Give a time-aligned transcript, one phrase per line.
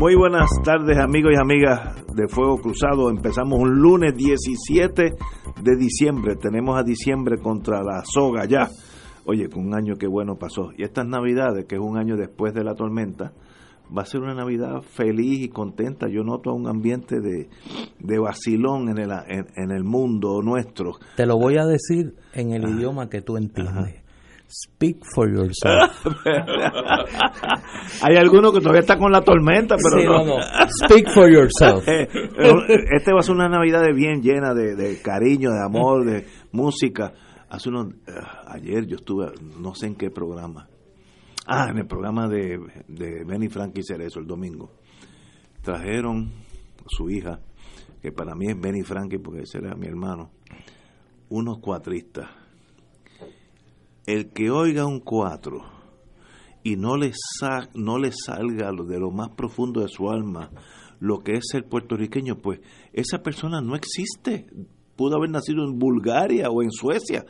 [0.00, 3.10] Muy buenas tardes amigos y amigas de Fuego Cruzado.
[3.10, 5.12] Empezamos un lunes 17
[5.62, 6.36] de diciembre.
[6.36, 8.70] Tenemos a diciembre contra la soga ya.
[9.26, 10.70] Oye, con un año que bueno pasó.
[10.74, 13.34] Y estas navidades, que es un año después de la tormenta,
[13.94, 16.08] va a ser una Navidad feliz y contenta.
[16.08, 17.50] Yo noto un ambiente de,
[17.98, 20.92] de vacilón en el, en, el mundo nuestro.
[21.16, 23.99] Te lo voy a decir en el idioma que tú entiendes.
[24.52, 26.04] Speak for yourself.
[28.02, 30.38] Hay alguno que todavía está con la tormenta, pero no.
[30.86, 31.86] Speak for yourself.
[31.86, 37.12] este va a ser una Navidad bien llena de, cariño, de amor, de música.
[37.48, 38.12] Hace unos, eh,
[38.48, 40.68] ayer yo estuve, no sé en qué programa.
[41.46, 44.72] Ah, en el programa de, de Benny Frankie Cerezo el domingo.
[45.62, 46.32] Trajeron
[46.88, 47.38] su hija,
[48.02, 50.32] que para mí es Benny Frankie porque ese era mi hermano,
[51.28, 52.39] unos cuatristas
[54.12, 55.62] el que oiga un cuatro
[56.64, 57.12] y no le,
[57.74, 60.50] no le salga de lo más profundo de su alma
[60.98, 62.60] lo que es el puertorriqueño, pues
[62.92, 64.46] esa persona no existe.
[64.96, 67.24] Pudo haber nacido en Bulgaria o en Suecia.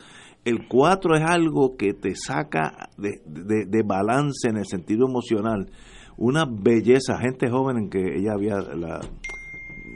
[0.45, 5.71] El cuatro es algo que te saca de, de, balance en el sentido emocional.
[6.17, 8.99] Una belleza, gente joven en que ella había la...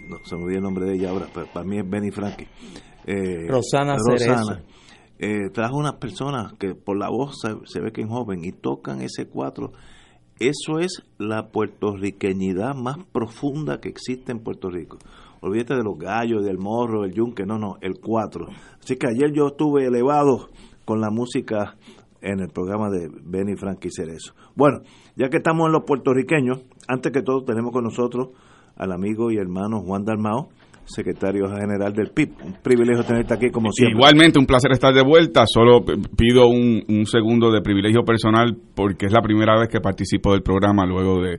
[0.09, 2.47] No, se me olvidó el nombre de ella ahora, pero para mí es Benny Frankie.
[3.07, 4.63] Eh, Rosana, Rosana
[5.19, 9.01] eh, trajo unas personas que por la voz se, ve que es joven y tocan
[9.01, 9.73] ese cuatro.
[10.41, 14.99] Eso es la puertorriqueñidad más profunda que existe en Puerto Rico.
[15.41, 18.49] Olvídate de los gallos, del morro, del yunque, no, no, el cuatro.
[18.83, 20.49] Así que ayer yo estuve elevado
[20.85, 21.77] con la música
[22.21, 24.35] en el programa de Benny Frankie Cerezo.
[24.57, 24.81] Bueno,
[25.15, 28.31] ya que estamos en los puertorriqueños, antes que todo tenemos con nosotros
[28.77, 30.49] al amigo y hermano Juan Dalmao,
[30.87, 32.31] secretario general del PIB.
[32.45, 33.97] Un privilegio tenerte aquí como siempre.
[33.97, 35.45] Igualmente, un placer estar de vuelta.
[35.47, 35.85] Solo
[36.17, 40.87] pido un, segundo de privilegio personal porque es la primera vez que participo del programa
[40.87, 41.39] luego de,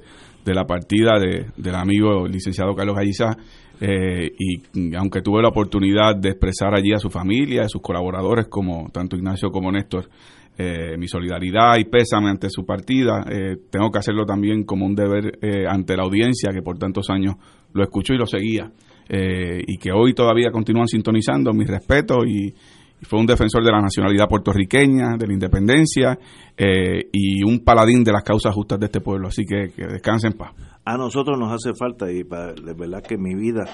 [0.53, 3.37] la partida de, del amigo licenciado Carlos Galliza.
[3.81, 8.47] Eh, y aunque tuve la oportunidad de expresar allí a su familia, a sus colaboradores,
[8.47, 10.09] como tanto Ignacio como Néstor,
[10.57, 14.95] eh, mi solidaridad y pésame ante su partida, eh, tengo que hacerlo también como un
[14.95, 17.35] deber ante la audiencia que por tantos años
[17.73, 18.71] lo escuchó y lo seguía.
[19.07, 22.53] Eh, y que hoy todavía continúan sintonizando, mi respeto y,
[23.01, 26.17] fue un defensor de la nacionalidad puertorriqueña, de la independencia
[26.57, 29.27] eh, y un paladín de las causas justas de este pueblo.
[29.27, 30.53] Así que, que descansen en paz.
[30.85, 33.65] A nosotros nos hace falta y para, de verdad que mi vida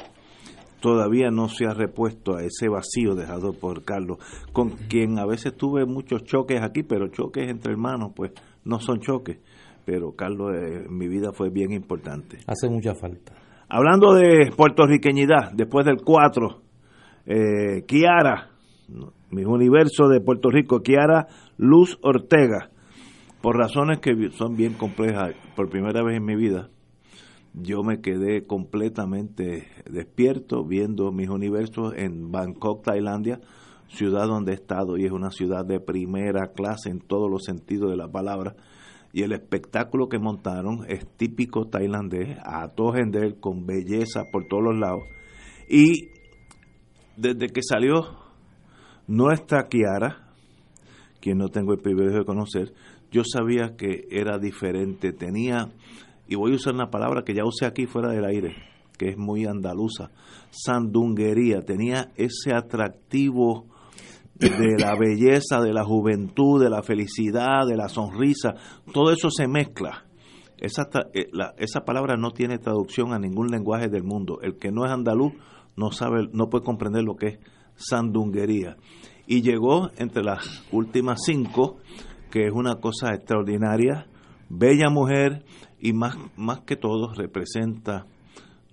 [0.82, 4.18] todavía no se ha repuesto a ese vacío dejado por Carlos,
[4.52, 8.32] con quien a veces tuve muchos choques aquí, pero choques entre hermanos, pues
[8.66, 9.38] no son choques.
[9.86, 12.40] Pero Carlos eh, en mi vida fue bien importante.
[12.48, 13.34] Hace mucha falta.
[13.74, 16.62] Hablando de puertorriqueñidad, después del 4,
[17.26, 18.50] eh, Kiara,
[19.30, 22.70] mi universo de Puerto Rico, Kiara Luz Ortega,
[23.42, 26.68] por razones que son bien complejas, por primera vez en mi vida,
[27.54, 33.40] yo me quedé completamente despierto viendo mis universos en Bangkok, Tailandia,
[33.88, 37.90] ciudad donde he estado y es una ciudad de primera clase en todos los sentidos
[37.90, 38.54] de la palabra
[39.14, 44.64] y el espectáculo que montaron es típico tailandés, a todo gender, con belleza por todos
[44.64, 45.04] los lados.
[45.70, 46.10] Y
[47.18, 48.18] desde que salió
[49.08, 50.30] nuestra Kiara,
[51.20, 52.74] quien no tengo el privilegio de conocer,
[53.12, 55.70] yo sabía que era diferente, tenía,
[56.28, 58.56] y voy a usar una palabra que ya usé aquí fuera del aire,
[58.98, 60.12] que es muy andaluza,
[60.50, 63.66] sandunguería, tenía ese atractivo
[64.50, 68.56] de la belleza, de la juventud, de la felicidad, de la sonrisa,
[68.92, 70.06] todo eso se mezcla.
[70.58, 70.84] Esa,
[71.14, 71.28] eh,
[71.58, 74.40] esa palabra no tiene traducción a ningún lenguaje del mundo.
[74.42, 75.34] El que no es andaluz
[75.76, 77.40] no sabe, no puede comprender lo que es
[77.76, 78.78] sandunguería.
[79.28, 81.78] Y llegó entre las últimas cinco,
[82.32, 84.08] que es una cosa extraordinaria,
[84.50, 85.44] bella mujer
[85.80, 88.06] y más, más que todo representa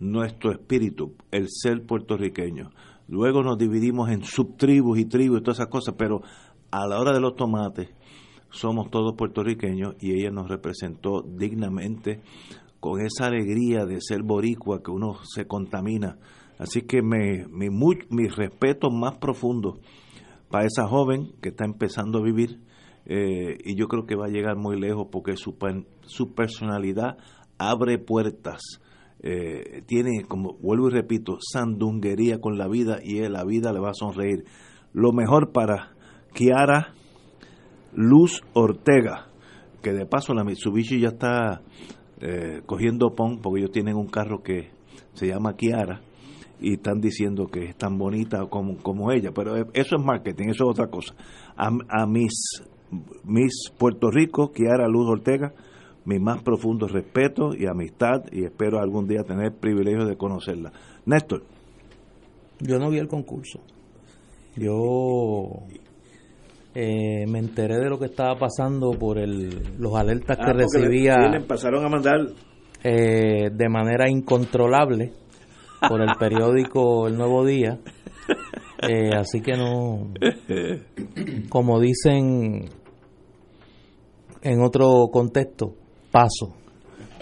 [0.00, 2.70] nuestro espíritu, el ser puertorriqueño.
[3.08, 6.20] Luego nos dividimos en subtribus y tribus y todas esas cosas, pero
[6.70, 7.88] a la hora de los tomates
[8.50, 12.20] somos todos puertorriqueños y ella nos representó dignamente
[12.80, 16.18] con esa alegría de ser boricua que uno se contamina.
[16.58, 19.78] Así que me, mi, muy, mi respeto más profundo
[20.50, 22.60] para esa joven que está empezando a vivir
[23.06, 25.56] eh, y yo creo que va a llegar muy lejos porque su,
[26.02, 27.16] su personalidad
[27.56, 28.60] abre puertas.
[29.20, 33.90] Eh, tiene, como vuelvo y repito, sandunguería con la vida y la vida le va
[33.90, 34.44] a sonreír.
[34.92, 35.92] Lo mejor para
[36.32, 36.94] Kiara
[37.94, 39.28] Luz Ortega,
[39.82, 41.62] que de paso la Mitsubishi ya está
[42.20, 44.70] eh, cogiendo pon porque ellos tienen un carro que
[45.14, 46.00] se llama Kiara
[46.60, 50.64] y están diciendo que es tan bonita como, como ella, pero eso es marketing, eso
[50.64, 51.14] es otra cosa.
[51.56, 52.62] A, a mis,
[53.24, 55.52] mis Puerto Rico, Kiara Luz Ortega,
[56.08, 60.72] mi más profundo respeto y amistad y espero algún día tener el privilegio de conocerla.
[61.04, 61.42] Néstor.
[62.60, 63.60] Yo no vi el concurso.
[64.56, 65.66] Yo
[66.74, 71.14] eh, me enteré de lo que estaba pasando por el, los alertas que ah, recibía.
[71.30, 72.20] Le, empezaron a mandar.
[72.82, 75.12] Eh, de manera incontrolable
[75.86, 77.78] por el periódico El Nuevo Día.
[78.80, 80.12] Eh, así que no.
[81.48, 82.68] Como dicen
[84.42, 85.77] en otro contexto,
[86.10, 86.54] paso.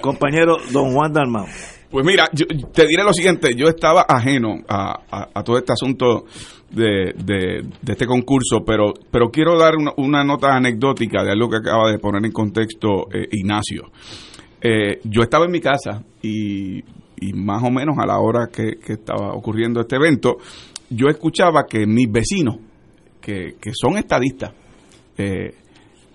[0.00, 1.46] Compañero Don Juan Dalmau.
[1.90, 6.24] Pues mira, yo, te diré lo siguiente, yo estaba ajeno a, a todo este asunto
[6.70, 11.90] de, de, este concurso, pero, pero quiero dar una, nota anecdótica de algo que acaba
[11.90, 13.90] de poner en contexto eh, Ignacio.
[14.60, 16.78] Eh, yo estaba en mi casa y,
[17.20, 20.38] y, más o menos a la hora que, estaba ocurriendo este evento,
[20.90, 22.56] yo escuchaba que mis vecinos,
[23.20, 24.52] que, que son estadistas,
[25.16, 25.54] eh,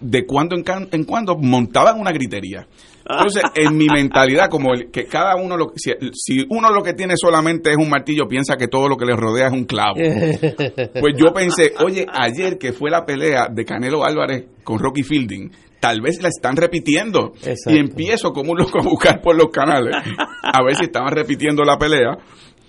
[0.02, 2.68] de cuando en, en cuando montaban una gritería.
[3.10, 6.94] Entonces, en mi mentalidad, como el, que cada uno, lo, si, si, uno lo que
[6.94, 9.96] tiene solamente es un martillo, piensa que todo lo que le rodea es un clavo.
[9.96, 15.52] Pues yo pensé, oye, ayer que fue la pelea de Canelo Álvarez con Rocky Fielding,
[15.80, 17.34] tal vez la están repitiendo.
[17.66, 19.96] Y empiezo como un loco a buscar por los canales,
[20.44, 22.18] a ver si estaban repitiendo la pelea.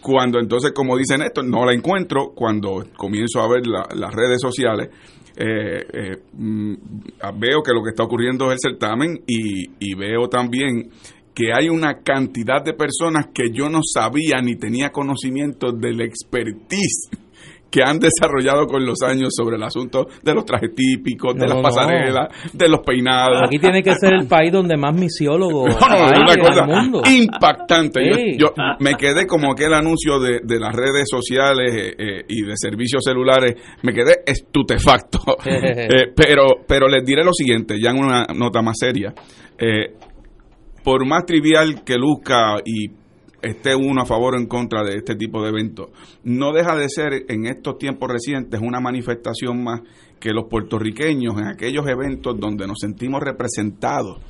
[0.03, 4.91] Cuando entonces, como dicen esto, no la encuentro, cuando comienzo a ver las redes sociales,
[5.37, 6.75] eh, eh, mm,
[7.39, 10.91] veo que lo que está ocurriendo es el certamen y, y veo también
[11.35, 17.09] que hay una cantidad de personas que yo no sabía ni tenía conocimiento del expertise
[17.73, 21.61] que han desarrollado con los años sobre el asunto de los trajes típicos, de las
[21.63, 23.41] pasarelas, de los peinados.
[23.47, 27.03] Aquí tiene que ser el país donde más misiólogos hay una cosa mundo.
[27.11, 28.37] impactante.
[28.37, 32.53] Yo, me quedé como aquel anuncio de, de las redes sociales eh, eh, y de
[32.57, 35.19] servicios celulares, me quedé estupefacto.
[35.55, 39.15] Eh, pero, pero les diré lo siguiente, ya en una nota más seria.
[40.83, 42.89] por más trivial que luzca y
[43.43, 45.91] esté uno a favor o en contra de este tipo de eventos.
[46.25, 49.81] No deja de ser en estos tiempos recientes una manifestación más
[50.19, 54.21] que los puertorriqueños en aquellos eventos donde nos sentimos representados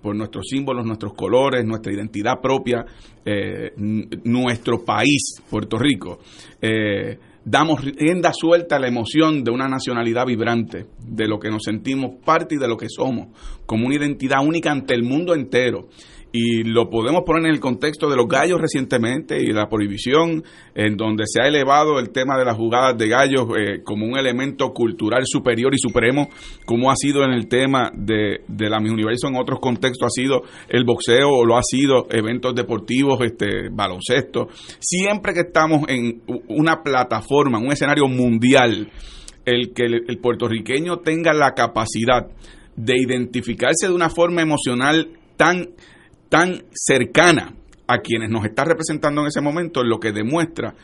[0.00, 2.84] por nuestros símbolos, nuestros colores, nuestra identidad propia,
[3.24, 6.18] eh, nuestro país, Puerto Rico.
[6.60, 11.62] Eh, damos rienda suelta a la emoción de una nacionalidad vibrante, de lo que nos
[11.64, 13.28] sentimos parte y de lo que somos,
[13.64, 15.88] como una identidad única ante el mundo entero
[16.32, 20.42] y lo podemos poner en el contexto de los gallos recientemente y la prohibición,
[20.74, 24.16] en donde se ha elevado el tema de las jugadas de gallos eh, como un
[24.16, 26.30] elemento cultural superior y supremo,
[26.64, 30.10] como ha sido en el tema de, de la Miss Universo, en otros contextos ha
[30.10, 34.48] sido el boxeo o lo ha sido eventos deportivos, este baloncesto.
[34.78, 38.90] Siempre que estamos en una plataforma, un escenario mundial,
[39.44, 42.28] el que el puertorriqueño tenga la capacidad
[42.76, 45.70] de identificarse de una forma emocional tan
[46.32, 47.52] tan cercana
[47.86, 50.74] a quienes nos está representando en ese momento, lo que demuestra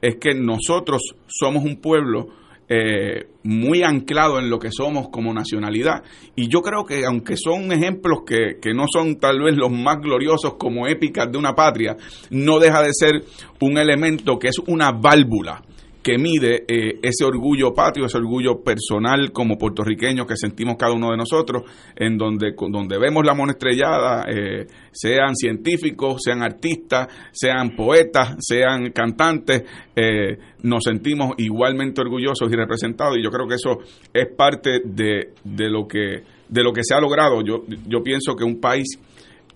[0.00, 2.28] es que nosotros somos un pueblo
[2.70, 6.02] eh, muy anclado en lo que somos como nacionalidad.
[6.36, 10.00] Y yo creo que aunque son ejemplos que, que, no son tal vez los más
[10.00, 11.98] gloriosos como épicas de una patria,
[12.30, 13.24] no deja de ser
[13.60, 15.62] un elemento que es una válvula
[16.04, 21.10] que mide eh, ese orgullo patrio, ese orgullo personal como puertorriqueños que sentimos cada uno
[21.10, 21.62] de nosotros,
[21.96, 28.90] en donde, donde vemos la mona estrellada, eh, sean científicos, sean artistas, sean poetas, sean
[28.90, 29.64] cantantes,
[29.96, 33.78] eh, nos sentimos igualmente orgullosos y representados y yo creo que eso
[34.12, 37.40] es parte de, de, lo, que, de lo que se ha logrado.
[37.42, 38.98] Yo, yo pienso que un país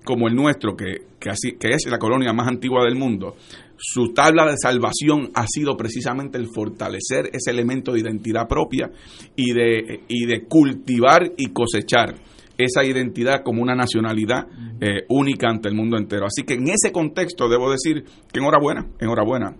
[0.02, 3.36] como el nuestro, que, que, así, que es la colonia más antigua del mundo,
[3.78, 8.90] su tabla de salvación ha sido precisamente el fortalecer ese elemento de identidad propia
[9.36, 12.14] y de, y de cultivar y cosechar
[12.58, 14.46] esa identidad como una nacionalidad
[14.80, 16.26] eh, única ante el mundo entero.
[16.26, 19.54] Así que en ese contexto debo decir que enhorabuena, enhorabuena.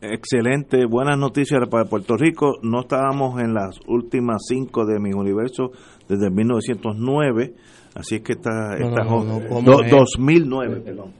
[0.00, 2.58] Excelente, buenas noticias para Puerto Rico.
[2.62, 5.72] No estábamos en las últimas cinco de mi universo
[6.08, 7.54] desde 1909
[7.94, 9.90] Así es que está, No, está no, no, ¿cómo Do- es?
[9.90, 11.12] 2009, perdón.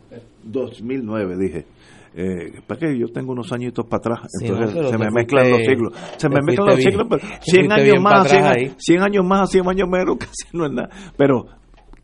[0.42, 1.66] 2009 dije.
[2.16, 5.50] Eh, para que yo tengo unos añitos para atrás, Sí, entonces no, se me mezclan
[5.50, 5.92] los siglos.
[6.16, 8.70] Se me mezclan los siglos, pero te 100 fuiste años más, para 100, atrás años-
[8.70, 8.74] ahí.
[8.78, 10.88] 100 años más, 100 años menos, casi no es nada.
[11.16, 11.46] Pero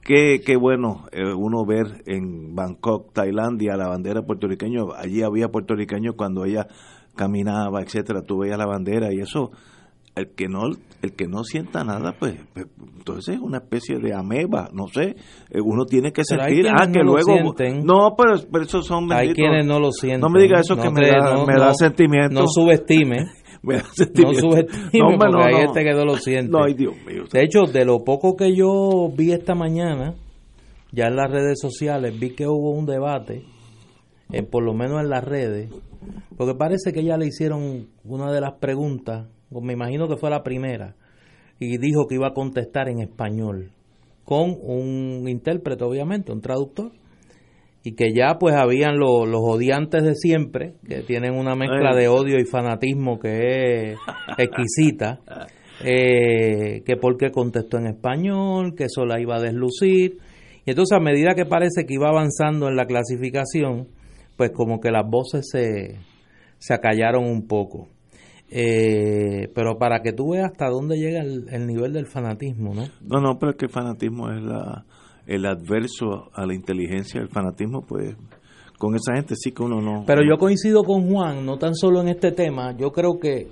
[0.02, 4.82] qué, qué bueno eh, uno ver en Bangkok, Tailandia, la bandera puertorriqueña.
[4.96, 6.66] Allí había puertorriqueños cuando ella
[7.14, 8.22] caminaba, etcétera.
[8.22, 9.50] Tú veías la bandera y eso
[10.16, 10.62] el que no
[11.02, 12.66] el que no sienta nada pues, pues,
[12.98, 15.14] entonces es una especie de ameba no sé
[15.50, 18.86] eh, uno tiene que Pero hay sentir ah que no luego no pero, pero esos
[18.86, 19.34] son Hay benditos.
[19.36, 20.20] quienes no lo sienten.
[20.20, 23.18] no me diga eso que No me da, no- me da no- sentimiento No subestime.
[23.62, 24.40] me da No sentimiento.
[24.40, 25.72] subestime No, hombre, porque no, hay no.
[25.72, 26.50] que no lo siente.
[26.50, 30.14] no ay Dios mío De hecho, de lo poco que yo vi esta mañana,
[30.92, 33.44] ya en las redes sociales, vi que hubo un debate,
[34.32, 35.70] eh, por lo menos en las redes,
[36.36, 40.42] porque parece que ya le hicieron una de las preguntas, me imagino que fue la
[40.42, 40.94] primera,
[41.58, 43.70] y dijo que iba a contestar en español,
[44.24, 46.92] con un intérprete, obviamente, un traductor,
[47.82, 52.00] y que ya pues habían lo- los odiantes de siempre, que tienen una mezcla Ay.
[52.02, 53.98] de odio y fanatismo que es
[54.38, 55.20] exquisita,
[55.82, 60.18] eh, que porque contestó en español, que eso la iba a deslucir.
[60.66, 63.88] Y entonces a medida que parece que iba avanzando en la clasificación,
[64.36, 65.96] pues como que las voces se,
[66.58, 67.88] se acallaron un poco.
[68.50, 72.86] Eh, pero para que tú veas hasta dónde llega el, el nivel del fanatismo, ¿no?
[73.00, 74.84] no no pero es que el fanatismo es la
[75.26, 78.16] el adverso a la inteligencia el fanatismo pues
[78.76, 82.00] con esa gente sí que uno no Pero yo coincido con Juan, no tan solo
[82.00, 83.46] en este tema, yo creo que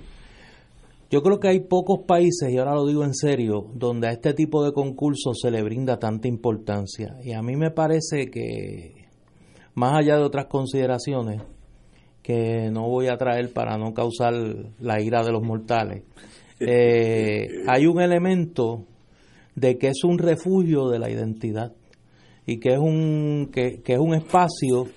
[1.11, 4.33] yo creo que hay pocos países, y ahora lo digo en serio, donde a este
[4.33, 7.17] tipo de concursos se le brinda tanta importancia.
[7.23, 9.07] Y a mí me parece que,
[9.73, 11.41] más allá de otras consideraciones,
[12.29, 14.35] que no voy a traer para no causar
[14.79, 16.03] la ira de los mortales,
[16.59, 18.85] eh, hay un elemento
[19.55, 21.73] de que es un refugio de la identidad
[22.45, 24.89] y que es un, que, que es un espacio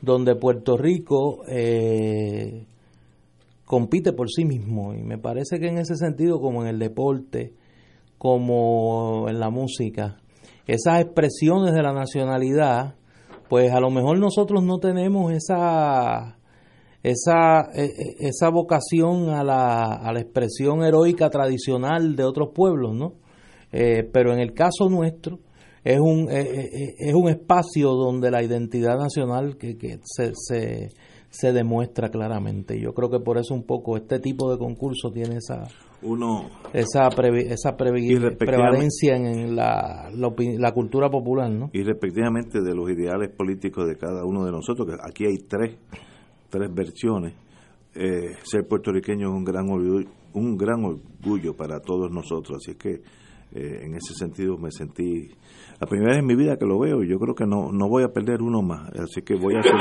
[0.00, 2.64] donde Puerto Rico eh,
[3.66, 4.94] compite por sí mismo.
[4.94, 7.52] Y me parece que en ese sentido como en el deporte
[8.16, 10.16] como en la música
[10.66, 12.94] esas expresiones de la nacionalidad
[13.50, 16.39] pues a lo mejor nosotros no tenemos esa
[17.02, 22.94] esa, e- e- esa vocación a la, a la expresión heroica tradicional de otros pueblos,
[22.94, 23.14] ¿no?
[23.72, 25.38] Eh, pero en el caso nuestro
[25.84, 30.88] es un, eh, eh, es un espacio donde la identidad nacional que, que se, se,
[31.30, 32.78] se demuestra claramente.
[32.78, 35.62] Yo creo que por eso un poco este tipo de concurso tiene esa
[36.02, 41.70] uno esa previ- esa previ- prevalencia en la, la, la cultura popular, ¿no?
[41.72, 45.76] y respectivamente de los ideales políticos de cada uno de nosotros, que aquí hay tres,
[46.50, 47.34] tres versiones.
[47.94, 53.02] Eh, ser puertorriqueño es un gran orgullo, un gran orgullo para todos nosotros, así que
[53.52, 55.28] eh, en ese sentido me sentí
[55.80, 57.88] la primera vez en mi vida que lo veo, y yo creo que no no
[57.88, 59.74] voy a perder uno más, así que voy a hacer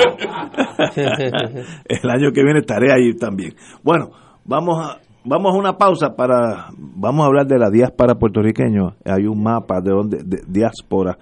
[1.85, 3.53] el año que viene estaré ahí también.
[3.83, 4.09] Bueno,
[4.43, 8.95] vamos a vamos a una pausa para vamos a hablar de la diáspora puertorriqueña.
[9.05, 11.15] Hay un mapa de donde de diáspora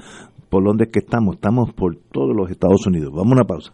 [0.50, 1.36] por donde es que estamos.
[1.36, 3.12] Estamos por todos los Estados Unidos.
[3.12, 3.74] Vamos a una pausa.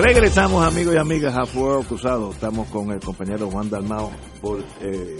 [0.00, 2.30] Regresamos amigos y amigas a Fuego Cruzado.
[2.30, 5.16] Estamos con el compañero Juan Dalmao por eh,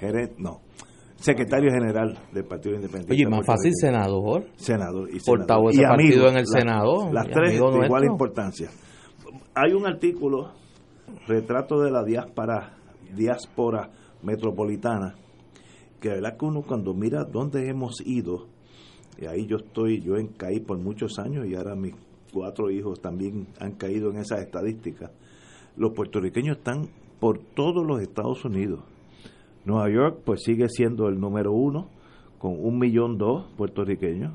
[0.00, 0.60] gerente, no,
[1.16, 3.12] secretario general del Partido Independiente.
[3.14, 4.46] Oye, más fácil senador.
[4.56, 5.96] Senador y Portavoz senador.
[5.98, 7.12] de Y partido en el la- Senado.
[7.12, 8.68] Las tres de igual importancia.
[9.54, 10.52] Hay un artículo,
[11.28, 12.74] retrato de la diáspora,
[13.14, 13.90] diáspora
[14.24, 15.14] metropolitana,
[16.00, 18.48] que la verdad que uno cuando mira dónde hemos ido,
[19.20, 21.94] y ahí yo estoy, yo en caí por muchos años y ahora mis
[22.30, 25.10] cuatro hijos también han caído en esas estadísticas.
[25.76, 26.88] Los puertorriqueños están
[27.18, 28.80] por todos los Estados Unidos.
[29.64, 31.88] Nueva York pues sigue siendo el número uno
[32.38, 34.32] con un millón dos puertorriqueños.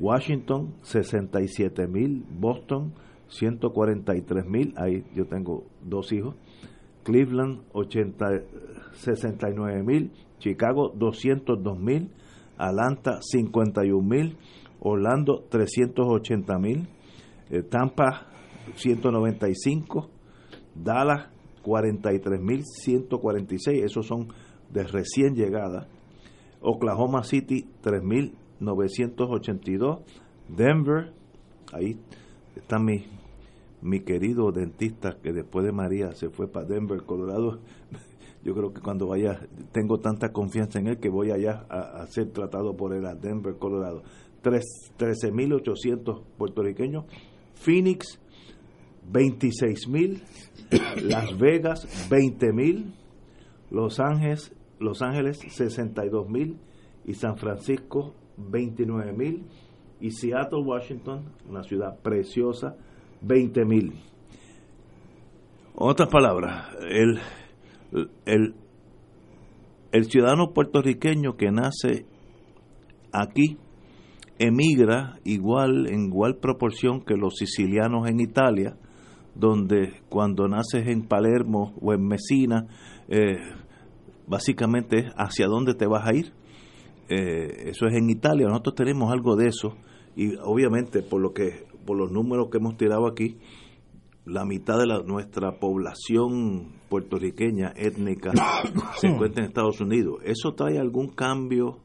[0.00, 2.92] Washington 67 mil, Boston
[3.28, 6.34] 143 mil, ahí yo tengo dos hijos.
[7.02, 8.26] Cleveland 80,
[8.92, 12.10] 69 mil, Chicago 202 mil,
[12.58, 14.36] Atlanta 51 mil,
[14.80, 16.88] Orlando 380 mil,
[17.50, 18.26] eh, Tampa
[18.74, 20.08] 195,
[20.74, 21.28] Dallas
[21.62, 24.28] 43 mil 146, esos son
[24.70, 25.88] de recién llegada.
[26.60, 30.00] Oklahoma City 3.982,
[30.48, 31.12] Denver,
[31.72, 31.98] ahí
[32.56, 33.04] está mi,
[33.82, 37.58] mi querido dentista que después de María se fue para Denver, Colorado.
[38.44, 39.40] Yo creo que cuando vaya,
[39.72, 43.14] tengo tanta confianza en él que voy allá a, a ser tratado por él a
[43.16, 44.04] Denver, Colorado.
[44.40, 47.06] Tres- 13.800 puertorriqueños,
[47.56, 48.20] Phoenix
[49.12, 50.20] 26.000,
[51.02, 52.92] Las Vegas 20.000,
[53.70, 56.56] Los Ángeles, Los Ángeles 62.000
[57.06, 59.42] y San Francisco 29.000
[60.00, 62.76] y Seattle, Washington, una ciudad preciosa,
[63.24, 63.92] 20.000.
[65.74, 67.18] Otras palabras, el,
[68.24, 68.54] el,
[69.92, 72.06] el ciudadano puertorriqueño que nace
[73.12, 73.58] aquí
[74.38, 78.76] emigra igual en igual proporción que los sicilianos en Italia,
[79.34, 82.66] donde cuando naces en Palermo o en Messina,
[83.08, 83.38] eh,
[84.26, 86.32] básicamente es hacia dónde te vas a ir.
[87.08, 89.76] Eh, eso es en Italia, nosotros tenemos algo de eso
[90.16, 93.38] y obviamente por lo que por los números que hemos tirado aquí,
[94.24, 98.32] la mitad de la, nuestra población puertorriqueña étnica
[99.00, 100.18] se encuentra en Estados Unidos.
[100.24, 101.78] ¿Eso trae algún cambio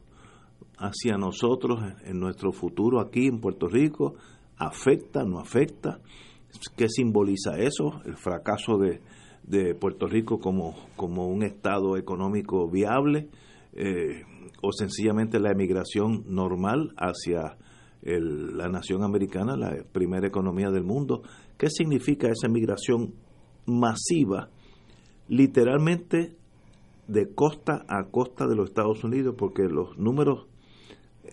[0.78, 4.14] hacia nosotros en, nuestro futuro aquí en Puerto Rico?
[4.56, 6.00] ¿Afecta, no afecta?
[6.76, 8.00] ¿Qué simboliza eso?
[8.04, 9.00] El fracaso de,
[9.44, 13.28] de Puerto Rico como, como un estado económico viable
[13.74, 14.22] eh,
[14.62, 17.56] o sencillamente la emigración normal hacia
[18.02, 21.22] el- la nación americana, la primera economía del mundo.
[21.56, 23.14] ¿Qué significa esa migración
[23.66, 24.50] masiva,
[25.28, 26.36] literalmente
[27.08, 29.34] de costa a costa de los Estados Unidos?
[29.38, 30.46] Porque los números,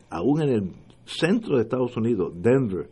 [0.10, 0.72] aún en el
[1.06, 2.90] centro de Estados Unidos, Denver,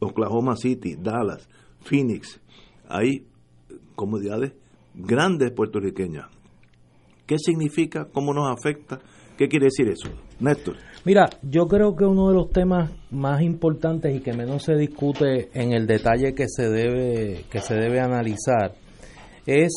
[0.00, 1.48] Oklahoma City, Dallas,
[1.80, 2.40] Phoenix,
[2.88, 3.26] hay
[3.94, 4.52] comunidades
[4.94, 6.26] grandes puertorriqueñas.
[7.26, 8.06] ¿Qué significa?
[8.12, 9.00] ¿Cómo nos afecta?
[9.36, 10.10] ¿Qué quiere decir eso?
[10.38, 10.76] Néstor.
[11.04, 15.48] Mira, yo creo que uno de los temas más importantes y que menos se discute
[15.54, 18.74] en el detalle que se debe que se debe analizar
[19.46, 19.72] es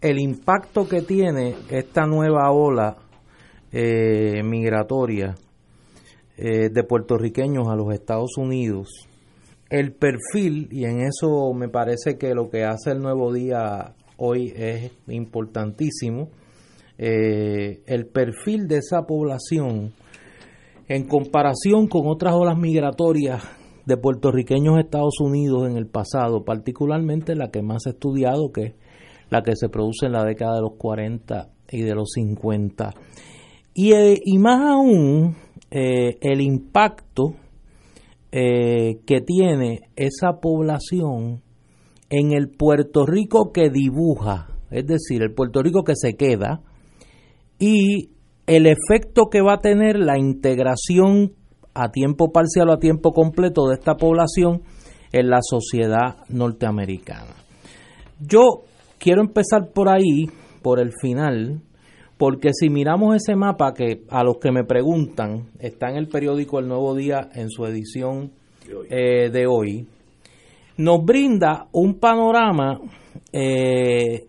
[0.00, 2.96] el impacto que tiene esta nueva ola
[3.72, 5.34] eh, migratoria
[6.36, 9.08] eh, de puertorriqueños a los Estados Unidos,
[9.70, 14.52] el perfil, y en eso me parece que lo que hace el nuevo día hoy
[14.54, 16.28] es importantísimo,
[16.98, 19.92] eh, el perfil de esa población
[20.88, 23.42] en comparación con otras olas migratorias
[23.86, 28.62] de puertorriqueños a Estados Unidos en el pasado, particularmente la que más he estudiado, que
[28.62, 28.74] es
[29.30, 32.94] la que se produce en la década de los 40 y de los 50.
[33.74, 35.36] Y, eh, y más aún,
[35.70, 37.34] eh, el impacto
[38.32, 41.42] eh, que tiene esa población
[42.10, 46.60] en el Puerto Rico que dibuja, es decir, el Puerto Rico que se queda,
[47.58, 48.10] y
[48.46, 51.32] el efecto que va a tener la integración
[51.74, 54.62] a tiempo parcial o a tiempo completo de esta población
[55.12, 57.34] en la sociedad norteamericana.
[58.20, 58.64] Yo
[58.98, 60.30] quiero empezar por ahí,
[60.62, 61.62] por el final,
[62.18, 66.58] porque si miramos ese mapa que a los que me preguntan está en el periódico
[66.58, 68.32] El Nuevo Día en su edición
[68.90, 69.86] eh, de hoy,
[70.78, 72.80] nos brinda un panorama
[73.32, 74.26] eh,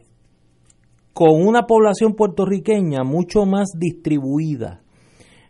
[1.14, 4.82] con una población puertorriqueña mucho más distribuida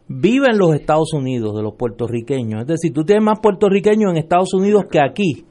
[0.08, 2.60] vive en los Estados Unidos, de los puertorriqueños.
[2.60, 5.46] Es decir, tú tienes más puertorriqueños en Estados Unidos que aquí,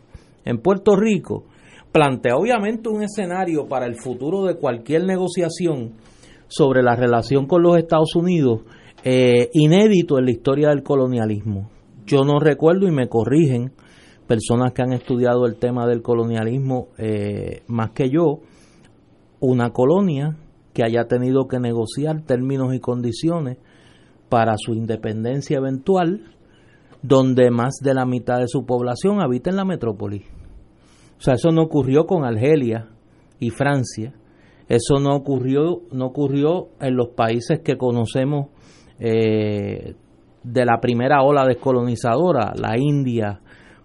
[0.46, 1.46] en Puerto Rico.
[1.92, 5.94] Plantea obviamente un escenario para el futuro de cualquier negociación
[6.48, 8.62] sobre la relación con los Estados Unidos
[9.04, 11.70] eh, inédito en la historia del colonialismo.
[12.06, 13.72] Yo no recuerdo y me corrigen
[14.28, 18.42] personas que han estudiado el tema del colonialismo eh, más que yo,
[19.40, 20.38] una colonia
[20.74, 23.58] que haya tenido que negociar términos y condiciones
[24.30, 26.36] para su independencia eventual,
[27.02, 30.26] donde más de la mitad de su población habita en la metrópoli.
[31.18, 32.90] O sea, eso no ocurrió con Argelia
[33.40, 34.14] y Francia,
[34.68, 38.48] eso no ocurrió, no ocurrió en los países que conocemos
[39.00, 39.96] eh,
[40.44, 43.40] de la primera ola descolonizadora, la India,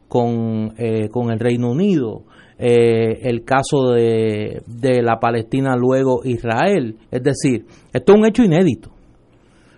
[0.08, 2.24] con, eh, con el Reino Unido,
[2.58, 6.96] eh, el caso de, de la Palestina luego Israel.
[7.10, 8.90] Es decir, esto es un hecho inédito.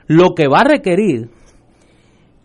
[0.07, 1.31] Lo que va a requerir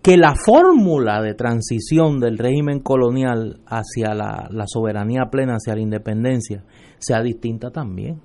[0.02, 5.82] que la fórmula de transición del régimen colonial hacia la, la, soberanía plena, hacia la
[5.82, 6.64] independencia,
[7.00, 8.22] sea distinta también.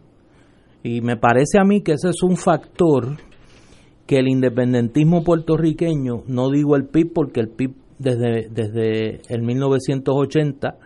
[0.82, 3.16] Y me parece a mí que ese es un factor
[4.06, 10.76] que el independentismo puertorriqueño, no digo el PIB porque el PIB desde, desde el 1980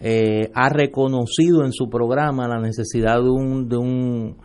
[0.00, 4.36] eh, ha reconocido en su programa la necesidad de un, de un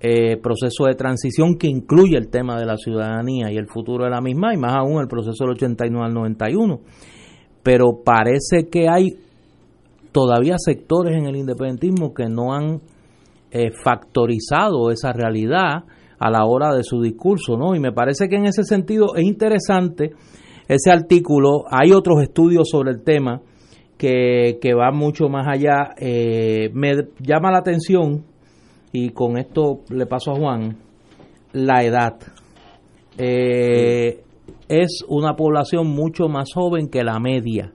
[0.00, 4.10] eh, proceso de transición que incluye el tema de la ciudadanía y el futuro de
[4.10, 6.80] la misma, y más aún el proceso del 89 al 91.
[7.62, 9.16] Pero parece que hay
[10.12, 12.80] todavía sectores en el independentismo que no han
[13.50, 15.84] eh, factorizado esa realidad
[16.24, 17.74] a la hora de su discurso, ¿no?
[17.74, 20.12] Y me parece que en ese sentido es interesante
[20.66, 21.64] ese artículo.
[21.70, 23.42] Hay otros estudios sobre el tema
[23.98, 25.94] que, que van mucho más allá.
[25.98, 28.24] Eh, me llama la atención,
[28.90, 30.78] y con esto le paso a Juan,
[31.52, 32.14] la edad.
[33.18, 34.22] Eh,
[34.66, 37.74] es una población mucho más joven que la media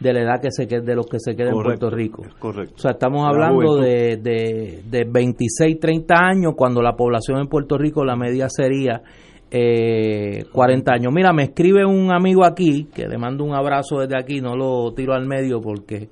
[0.00, 2.22] de la edad que se de los que se quedan en Puerto Rico.
[2.38, 2.74] Correcto.
[2.76, 7.78] O sea, estamos hablando de, de, de 26, 30 años, cuando la población en Puerto
[7.78, 9.02] Rico, la media sería
[9.50, 11.12] eh, 40 años.
[11.14, 14.92] Mira, me escribe un amigo aquí, que le mando un abrazo desde aquí, no lo
[14.94, 16.08] tiro al medio porque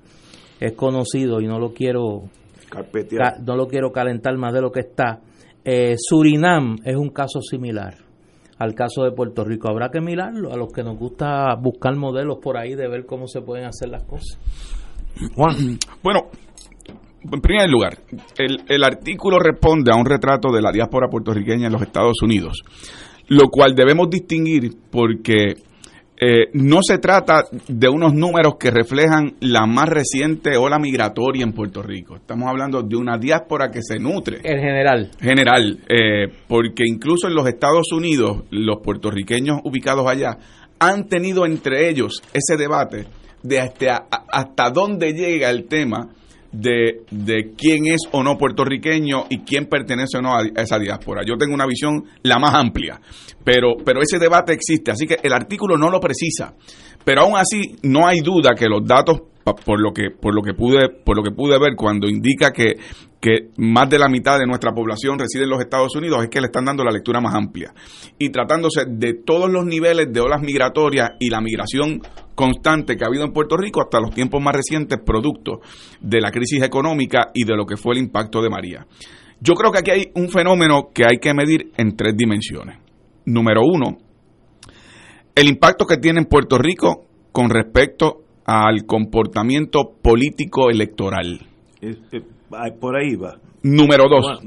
[0.60, 2.22] es conocido y no lo quiero
[3.44, 5.20] no lo quiero calentar más de lo que está.
[5.64, 7.94] Eh, Surinam es un caso similar
[8.62, 9.68] al caso de Puerto Rico.
[9.68, 13.26] Habrá que mirarlo a los que nos gusta buscar modelos por ahí de ver cómo
[13.26, 14.38] se pueden hacer las cosas.
[16.02, 16.30] Bueno,
[17.30, 17.98] en primer lugar,
[18.38, 22.62] el, el artículo responde a un retrato de la diáspora puertorriqueña en los Estados Unidos,
[23.28, 25.54] lo cual debemos distinguir porque
[26.24, 31.52] eh, no se trata de unos números que reflejan la más reciente ola migratoria en
[31.52, 32.14] Puerto Rico.
[32.14, 34.36] Estamos hablando de una diáspora que se nutre.
[34.44, 35.10] En general.
[35.20, 40.38] General, eh, porque incluso en los Estados Unidos, los puertorriqueños ubicados allá
[40.78, 43.06] han tenido entre ellos ese debate
[43.42, 46.08] de hasta, hasta dónde llega el tema
[46.52, 51.22] de, de, quién es o no puertorriqueño y quién pertenece o no a, esa diáspora.
[51.26, 53.00] Yo tengo una visión la más amplia,
[53.44, 56.54] pero, pero ese debate existe, así que el artículo no lo precisa.
[57.04, 59.22] Pero aún así, no hay duda que los datos
[59.64, 62.76] por lo que por lo que pude por lo que pude ver cuando indica que
[63.22, 66.40] que más de la mitad de nuestra población reside en los Estados Unidos es que
[66.40, 67.72] le están dando la lectura más amplia
[68.18, 72.00] y tratándose de todos los niveles de olas migratorias y la migración
[72.34, 75.60] constante que ha habido en Puerto Rico hasta los tiempos más recientes producto
[76.00, 78.84] de la crisis económica y de lo que fue el impacto de María.
[79.38, 82.78] Yo creo que aquí hay un fenómeno que hay que medir en tres dimensiones.
[83.24, 83.98] Número uno,
[85.36, 91.38] el impacto que tiene en Puerto Rico con respecto al comportamiento político electoral.
[92.78, 93.38] Por ahí va.
[93.62, 94.40] Número dos,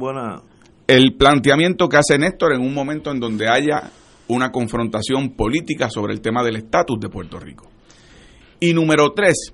[0.87, 3.91] el planteamiento que hace Néstor en un momento en donde haya
[4.27, 7.69] una confrontación política sobre el tema del estatus de Puerto Rico.
[8.59, 9.53] Y número tres,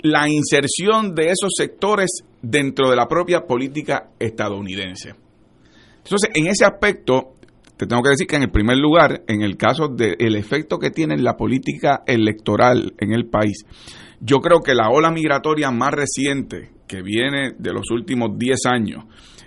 [0.00, 5.14] la inserción de esos sectores dentro de la propia política estadounidense.
[6.04, 7.32] Entonces, en ese aspecto,
[7.76, 10.90] te tengo que decir que en el primer lugar, en el caso del efecto que
[10.90, 13.64] tiene la política electoral en el país,
[14.20, 19.04] yo creo que la ola migratoria más reciente que viene de los últimos 10 años,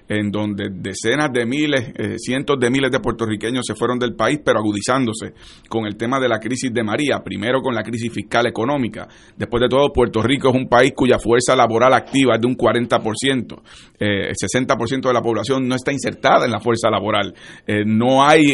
[0.10, 4.40] en donde decenas de miles, eh, cientos de miles de puertorriqueños se fueron del país,
[4.44, 5.34] pero agudizándose
[5.68, 9.08] con el tema de la crisis de María, primero con la crisis fiscal económica.
[9.36, 12.56] Después de todo, Puerto Rico es un país cuya fuerza laboral activa es de un
[12.56, 13.62] 40%.
[14.00, 17.34] Eh, el 60% de la población no está insertada en la fuerza laboral.
[17.66, 18.54] Eh, no hay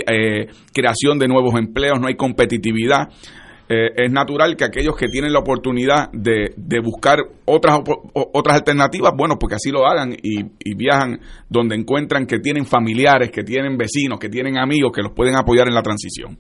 [0.73, 3.09] creación de nuevos empleos, no hay competitividad.
[3.69, 7.79] Eh, es natural que aquellos que tienen la oportunidad de, buscar otras,
[8.13, 10.43] otras alternativas, bueno, porque así lo hagan y,
[10.75, 15.35] viajan donde encuentran que tienen familiares, que tienen vecinos, que tienen amigos que los pueden
[15.35, 16.37] apoyar en la transición.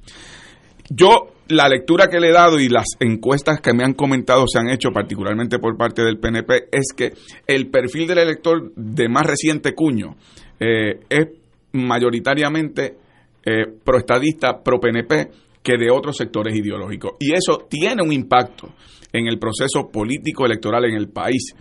[0.89, 4.59] Yo, la lectura que le he dado y las encuestas que me han comentado se
[4.59, 7.13] han hecho particularmente por parte del PNP es que
[7.47, 10.15] el perfil del elector de más reciente cuño
[10.59, 11.27] eh, es
[11.71, 12.97] mayoritariamente
[13.45, 15.29] eh, proestadista, pro PNP,
[15.63, 17.13] que de otros sectores ideológicos.
[17.19, 18.73] Y eso tiene un impacto
[19.11, 21.55] en el proceso político electoral en el país.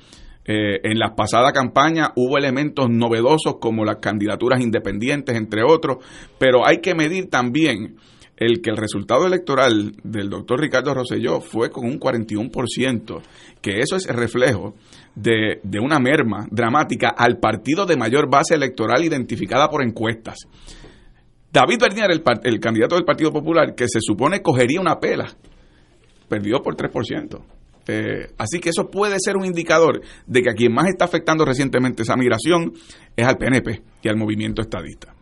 [0.45, 5.99] Eh, en la pasada campaña hubo elementos novedosos como las candidaturas independientes, entre otros,
[6.39, 7.97] pero hay que medir también
[8.37, 13.23] el que el resultado electoral del doctor Ricardo Rosselló fue con un 41%,
[13.61, 14.75] que eso es reflejo
[15.15, 20.39] de, de una merma dramática al partido de mayor base electoral identificada por encuestas.
[21.53, 22.11] David Bernier,
[22.45, 25.29] el, candidato del Partido Popular, que se supone cogería una pela,
[26.27, 27.41] perdió por 3%.
[27.89, 31.45] Eh, así que eso puede ser un indicador de que a quien más está afectando
[31.45, 32.73] recientemente esa migración
[33.15, 35.15] es al PNP y al movimiento estadista.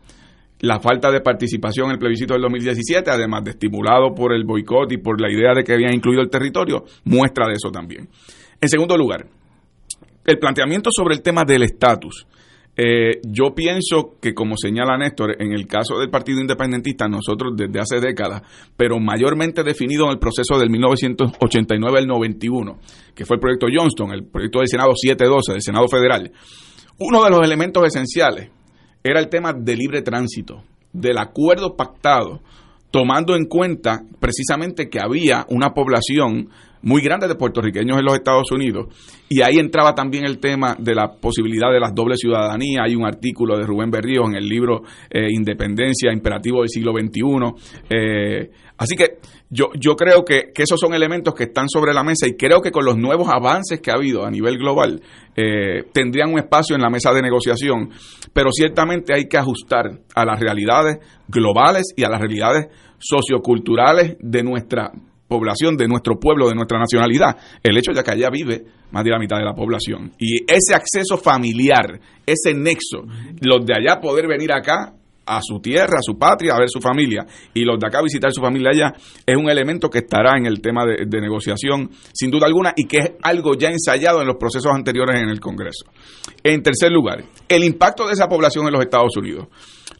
[0.60, 4.92] La falta de participación en el plebiscito del 2017, además de estimulado por el boicot
[4.92, 8.08] y por la idea de que habían incluido el territorio, muestra de eso también.
[8.60, 9.26] En segundo lugar,
[10.26, 12.26] el planteamiento sobre el tema del estatus
[12.76, 17.80] eh, yo pienso que, como señala Néstor, en el caso del Partido Independentista, nosotros desde
[17.80, 18.42] hace décadas,
[18.76, 22.78] pero mayormente definido en el proceso del 1989 al 91,
[23.14, 26.32] que fue el proyecto Johnston, el proyecto del Senado 712, del Senado Federal,
[26.98, 28.50] uno de los elementos esenciales
[29.02, 32.40] era el tema de libre tránsito, del acuerdo pactado,
[32.90, 36.50] tomando en cuenta precisamente que había una población
[36.82, 38.86] muy grande de puertorriqueños en los Estados Unidos.
[39.28, 42.84] Y ahí entraba también el tema de la posibilidad de las dobles ciudadanías.
[42.86, 47.22] Hay un artículo de Rubén Berrío en el libro eh, Independencia, Imperativo del siglo XXI.
[47.90, 49.18] Eh, así que
[49.50, 52.70] yo, yo creo que, esos son elementos que están sobre la mesa y creo que
[52.70, 55.00] con los nuevos avances que ha habido a nivel global
[55.36, 57.90] eh, tendrían un espacio en la mesa de negociación.
[58.32, 64.42] Pero ciertamente hay que ajustar a las realidades globales y a las realidades socioculturales de
[64.42, 64.92] nuestra
[65.30, 67.36] población, de nuestro pueblo, de nuestra nacionalidad.
[67.62, 70.12] El hecho de que allá vive más de la mitad de la población.
[70.18, 73.04] Y ese acceso familiar, ese nexo,
[73.40, 74.94] los de allá poder venir acá,
[75.26, 78.32] a su tierra, a su patria, a ver su familia, y los de acá visitar
[78.32, 78.92] su familia allá,
[79.24, 82.88] es un elemento que estará en el tema de, de negociación, sin duda alguna, y
[82.88, 85.84] que es algo ya ensayado en los procesos anteriores en el Congreso.
[86.42, 89.46] En tercer lugar, el impacto de esa población en los Estados Unidos.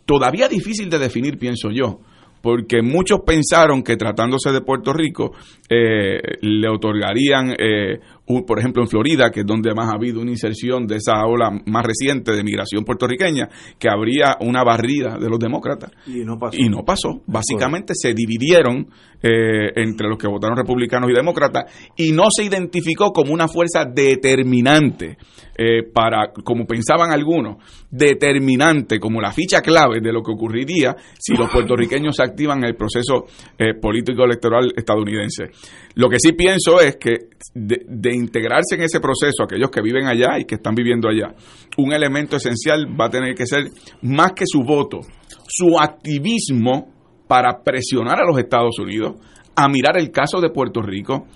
[0.04, 2.00] Todavía difícil de definir, pienso yo,
[2.42, 5.32] porque muchos pensaron que tratándose de Puerto Rico
[5.68, 8.00] eh, le otorgarían, eh,
[8.46, 11.50] por ejemplo en Florida, que es donde más ha habido una inserción de esa ola
[11.66, 15.90] más reciente de migración puertorriqueña, que habría una barrida de los demócratas.
[16.06, 16.56] Y no pasó.
[16.58, 17.22] Y no pasó.
[17.26, 18.88] Básicamente se dividieron
[19.22, 23.84] eh, entre los que votaron republicanos y demócratas y no se identificó como una fuerza
[23.84, 25.18] determinante
[25.58, 27.58] eh, para, como pensaban algunos,
[27.90, 32.70] determinante como la ficha clave de lo que ocurriría si los puertorriqueños se activan en
[32.70, 33.26] el proceso
[33.58, 35.50] eh, político electoral estadounidense.
[35.96, 40.06] Lo que sí pienso es que de, de integrarse en ese proceso, aquellos que viven
[40.06, 41.34] allá y que están viviendo allá,
[41.76, 43.64] un elemento esencial va a tener que ser
[44.02, 45.00] más que su voto,
[45.48, 46.92] su activismo
[47.26, 49.16] para presionar a los Estados Unidos
[49.56, 51.26] a mirar el caso de Puerto Rico,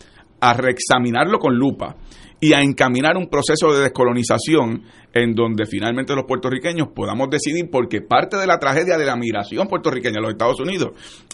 [0.41, 1.97] a reexaminarlo con lupa
[2.45, 4.83] y a encaminar un proceso de descolonización
[5.15, 9.67] en donde finalmente los puertorriqueños podamos decidir, porque parte de la tragedia de la migración
[9.67, 10.91] puertorriqueña a los Estados Unidos,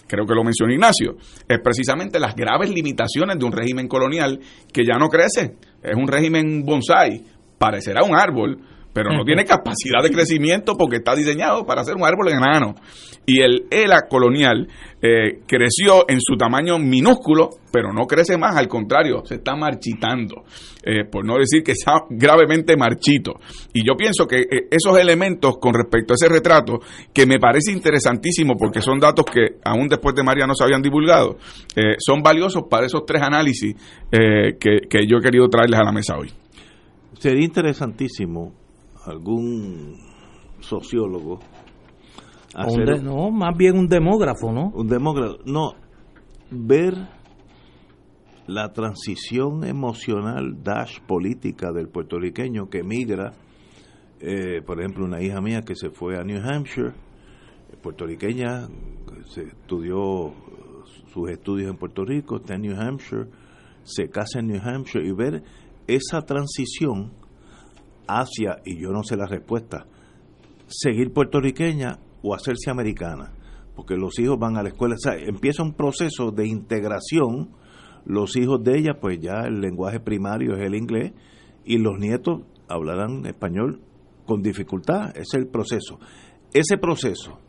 [0.07, 1.17] creo que lo mencionó Ignacio,
[1.49, 4.39] es precisamente las graves limitaciones de un régimen colonial
[4.71, 7.21] que ya no crece, es un régimen bonsai,
[7.57, 8.61] parecerá un árbol,
[8.93, 12.75] pero no tiene capacidad de crecimiento porque está diseñado para ser un árbol enano.
[13.25, 14.67] Y el ELA colonial
[15.01, 20.43] eh, creció en su tamaño minúsculo, pero no crece más, al contrario, se está marchitando,
[20.83, 23.33] eh, por no decir que está gravemente marchito.
[23.73, 26.79] Y yo pienso que eh, esos elementos con respecto a ese retrato,
[27.13, 30.81] que me parece interesantísimo porque son datos que aún después de María no se habían
[30.81, 31.37] divulgado,
[31.75, 33.75] eh, son valiosos para esos tres análisis
[34.11, 36.31] eh, que, que yo he querido traerles a la mesa hoy.
[37.19, 38.60] Sería interesantísimo
[39.05, 39.95] algún
[40.59, 41.39] sociólogo
[42.55, 44.69] hacer de- no, más bien un demógrafo, ¿no?
[44.73, 45.73] un demócrata, no,
[46.51, 46.95] ver
[48.47, 53.33] la transición emocional dash política del puertorriqueño que migra,
[54.19, 56.91] eh, por ejemplo, una hija mía que se fue a New Hampshire,
[57.81, 58.67] puertorriqueña,
[59.29, 60.33] se estudió
[61.13, 63.27] sus estudios en Puerto Rico, está en New Hampshire,
[63.83, 65.43] se casa en New Hampshire y ver
[65.87, 67.13] esa transición
[68.07, 69.85] hacia, y yo no sé la respuesta,
[70.67, 73.33] seguir puertorriqueña o hacerse americana,
[73.75, 77.51] porque los hijos van a la escuela, o sea, empieza un proceso de integración,
[78.05, 81.13] los hijos de ella, pues ya el lenguaje primario es el inglés,
[81.65, 83.81] y los nietos hablarán español
[84.25, 85.99] con dificultad, es el proceso.
[86.53, 87.39] Ese proceso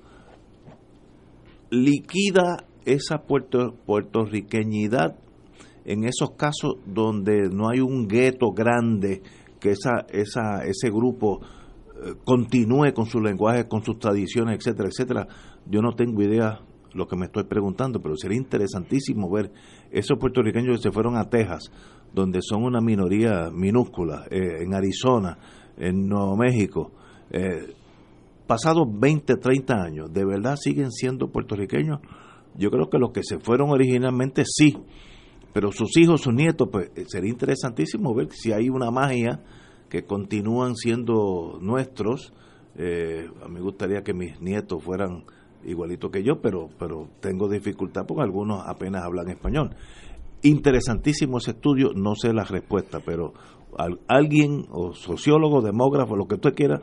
[1.73, 5.17] liquida esa puerto, puertorriqueñidad
[5.85, 9.23] en esos casos donde no hay un gueto grande
[9.63, 11.41] que esa, esa, ese grupo
[12.05, 15.29] eh, continúe con su lenguaje, con sus tradiciones, etcétera, etcétera.
[15.67, 16.61] Yo no tengo idea
[16.95, 19.53] lo que me estoy preguntando, pero sería interesantísimo ver
[19.91, 21.71] esos puertorriqueños que se fueron a Texas,
[22.13, 25.39] donde son una minoría minúscula, eh, en Arizona,
[25.79, 26.91] en Nuevo México,
[27.31, 27.75] eh,
[28.47, 32.01] pasados 20, 30 años, ¿de verdad siguen siendo puertorriqueños?
[32.57, 34.77] Yo creo que los que se fueron originalmente sí,
[35.53, 39.41] pero sus hijos, sus nietos, pues eh, sería interesantísimo ver si hay una magia
[39.89, 42.33] que continúan siendo nuestros.
[42.77, 45.25] Eh, a mí me gustaría que mis nietos fueran
[45.65, 49.77] igualitos que yo, pero, pero tengo dificultad porque algunos apenas hablan español.
[50.43, 53.33] Interesantísimo ese estudio, no sé la respuesta, pero
[53.79, 56.83] al- alguien, o sociólogo, demógrafo, lo que usted quiera,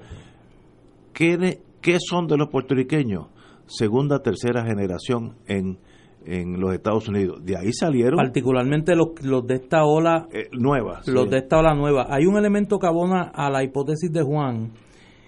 [1.14, 3.28] ¿qué, qué son de los puertorriqueños?
[3.66, 5.80] Segunda, tercera generación en,
[6.26, 7.44] en los Estados Unidos.
[7.44, 11.08] De ahí salieron Particularmente los, los de esta ola eh, nuevas.
[11.08, 11.30] los sí.
[11.32, 12.08] de esta ola nueva.
[12.10, 14.72] Hay un elemento que abona a la hipótesis de Juan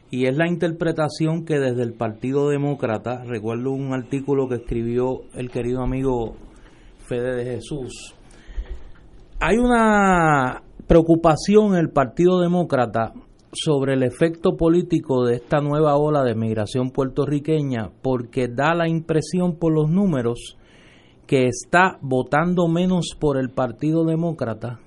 [0.09, 5.49] y es la interpretación que desde el Partido Demócrata, recuerdo un artículo que escribió el
[5.49, 6.35] querido amigo
[7.07, 8.13] Fede de Jesús,
[9.39, 13.13] hay una preocupación en el Partido Demócrata
[13.53, 19.57] sobre el efecto político de esta nueva ola de migración puertorriqueña porque da la impresión
[19.57, 20.57] por los números
[21.25, 24.79] que está votando menos por el Partido Demócrata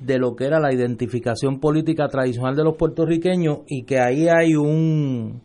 [0.00, 4.54] de lo que era la identificación política tradicional de los puertorriqueños y que ahí hay
[4.54, 5.40] un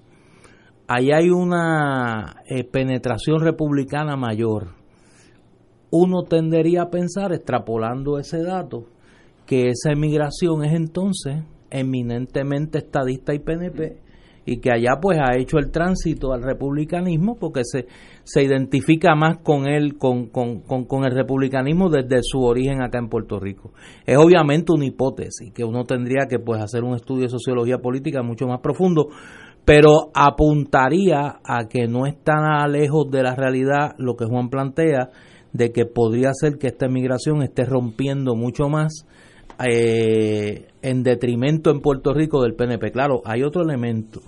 [0.88, 4.70] ahí hay una eh, penetración republicana mayor.
[5.92, 8.86] Uno tendería a pensar, extrapolando ese dato,
[9.46, 14.09] que esa emigración es entonces eminentemente estadista y PNP
[14.50, 17.86] y que allá pues ha hecho el tránsito al republicanismo porque se,
[18.24, 23.10] se identifica más con él, con, con, con, el republicanismo desde su origen acá en
[23.10, 23.74] Puerto Rico.
[24.08, 28.24] Es obviamente una hipótesis que uno tendría que pues hacer un estudio de sociología política
[28.24, 29.10] mucho más profundo,
[29.66, 35.12] pero apuntaría a que no está lejos de la realidad lo que Juan plantea
[35.54, 39.06] de que podría ser que esta emigración esté rompiendo mucho más
[39.64, 42.92] eh, en detrimento en Puerto Rico del PNP.
[42.92, 44.22] Claro, hay otro elemento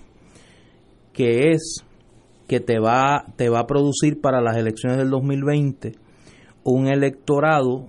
[1.14, 1.84] que es
[2.48, 5.94] que te va, te va a producir para las elecciones del 2020
[6.64, 7.88] un electorado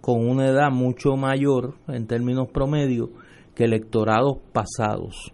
[0.00, 3.10] con una edad mucho mayor en términos promedio
[3.54, 5.32] que electorados pasados.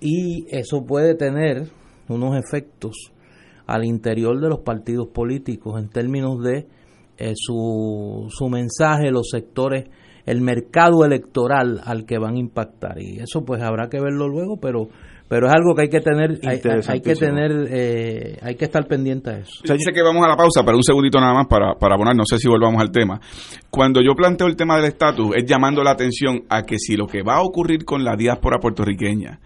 [0.00, 1.68] Y eso puede tener
[2.08, 3.12] unos efectos
[3.66, 6.66] al interior de los partidos políticos en términos de
[7.16, 9.88] eh, su, su mensaje, los sectores,
[10.26, 13.00] el mercado electoral al que van a impactar.
[13.00, 14.88] Y eso pues habrá que verlo luego, pero
[15.32, 19.30] pero es algo que hay que tener hay, que tener eh, hay que estar pendiente
[19.30, 19.62] a eso.
[19.64, 22.14] Se dice que vamos a la pausa pero un segundito nada más para para abonar.
[22.14, 23.18] No sé si volvamos al tema.
[23.70, 27.06] Cuando yo planteo el tema del estatus es llamando la atención a que si lo
[27.06, 29.40] que va a ocurrir con la diáspora puertorriqueña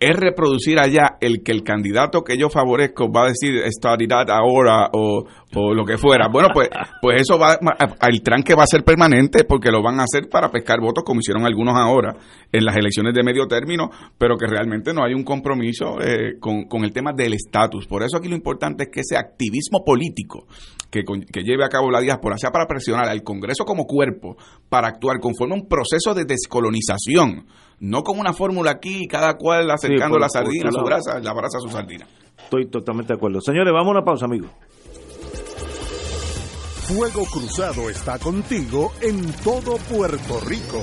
[0.00, 4.90] es reproducir allá el que el candidato que yo favorezco va a decir estabilidad ahora
[4.92, 5.24] o,
[5.56, 6.28] o lo que fuera.
[6.28, 6.68] Bueno, pues,
[7.02, 7.58] pues eso va,
[8.08, 11.18] el tranque va a ser permanente porque lo van a hacer para pescar votos como
[11.20, 12.14] hicieron algunos ahora
[12.52, 16.64] en las elecciones de medio término, pero que realmente no hay un compromiso eh, con,
[16.64, 17.86] con, el tema del estatus.
[17.86, 20.46] Por eso aquí lo importante es que ese activismo político
[20.90, 24.36] que, que lleve a cabo la diáspora sea para presionar al Congreso como cuerpo
[24.68, 27.46] para actuar conforme a un proceso de descolonización
[27.80, 31.60] no como una fórmula aquí, cada cual acercando la sardina, su brasa, la brasa a
[31.60, 32.06] su sardina.
[32.38, 33.40] Estoy totalmente de acuerdo.
[33.40, 34.50] Señores, vamos a una pausa, amigos.
[36.88, 40.82] Fuego Cruzado está contigo en todo Puerto Rico.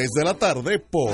[0.13, 1.11] de la tarde por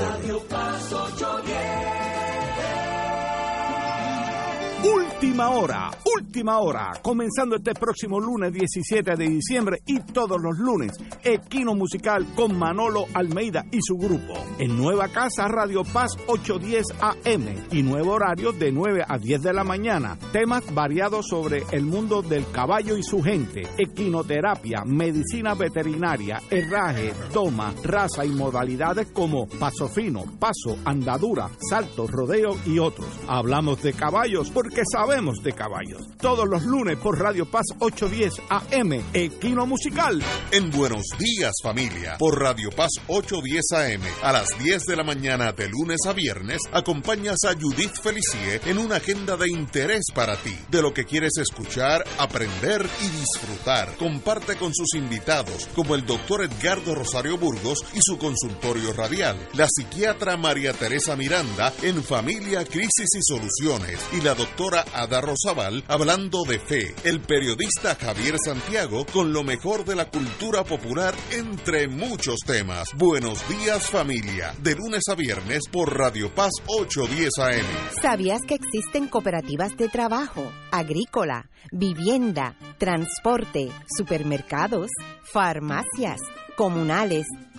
[4.84, 10.92] Última hora, última hora, comenzando este próximo lunes 17 de diciembre y todos los lunes,
[11.24, 14.34] Equino Musical con Manolo Almeida y su grupo.
[14.60, 19.52] En Nueva Casa Radio Paz 810 AM y nuevo horario de 9 a 10 de
[19.52, 20.16] la mañana.
[20.30, 27.74] Temas variados sobre el mundo del caballo y su gente, equinoterapia, medicina veterinaria, herraje, toma,
[27.82, 33.08] raza y modalidades como paso fino, paso, andadura, salto, rodeo y otros.
[33.26, 36.02] Hablamos de caballos porque sabemos de caballos.
[36.20, 40.22] Todos los lunes por Radio Paz 810 AM, Equino Musical.
[40.50, 45.52] En Buenos Días Familia, por Radio Paz 810 AM, a las 10 de la mañana
[45.52, 50.54] de lunes a viernes, acompañas a Judith Felicie en una agenda de interés para ti,
[50.70, 53.96] de lo que quieres escuchar, aprender y disfrutar.
[53.96, 59.66] Comparte con sus invitados, como el doctor Edgardo Rosario Burgos y su consultorio radial, la
[59.66, 66.42] psiquiatra María Teresa Miranda en Familia, Crisis y Soluciones, y la doctora Ada Rosabal hablando
[66.42, 72.40] de fe, el periodista Javier Santiago con lo mejor de la cultura popular entre muchos
[72.44, 72.88] temas.
[72.96, 78.02] Buenos días familia, de lunes a viernes por Radio Paz 810 AM.
[78.02, 84.90] ¿Sabías que existen cooperativas de trabajo, agrícola, vivienda, transporte, supermercados,
[85.22, 86.20] farmacias,
[86.56, 87.26] comunales,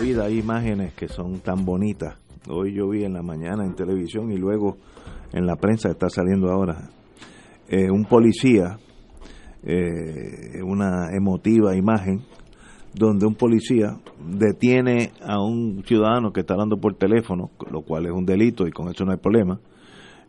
[0.00, 2.16] Vida hay imágenes que son tan bonitas.
[2.48, 4.76] Hoy yo vi en la mañana en televisión y luego
[5.32, 6.90] en la prensa está saliendo ahora.
[7.68, 8.78] Eh, un policía,
[9.64, 12.22] eh, una emotiva imagen,
[12.94, 18.12] donde un policía detiene a un ciudadano que está hablando por teléfono, lo cual es
[18.12, 19.58] un delito y con eso no hay problema.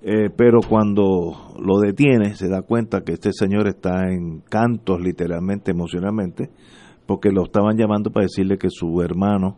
[0.02, 5.72] Eh, pero cuando lo detiene se da cuenta que este señor está en cantos literalmente,
[5.72, 6.50] emocionalmente,
[7.08, 9.58] porque lo estaban llamando para decirle que su hermano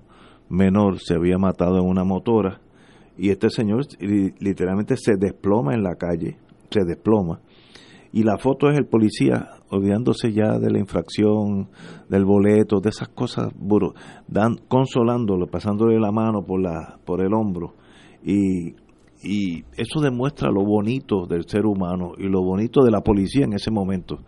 [0.49, 2.61] menor se había matado en una motora
[3.17, 6.37] y este señor literalmente se desploma en la calle,
[6.69, 7.41] se desploma.
[8.11, 11.69] Y la foto es el policía olvidándose ya de la infracción,
[12.07, 13.49] del boleto, de esas cosas,
[14.27, 17.73] dan, consolándolo, pasándole la mano por, la, por el hombro.
[18.23, 18.73] Y,
[19.21, 23.53] y eso demuestra lo bonito del ser humano y lo bonito de la policía en
[23.53, 24.19] ese momento.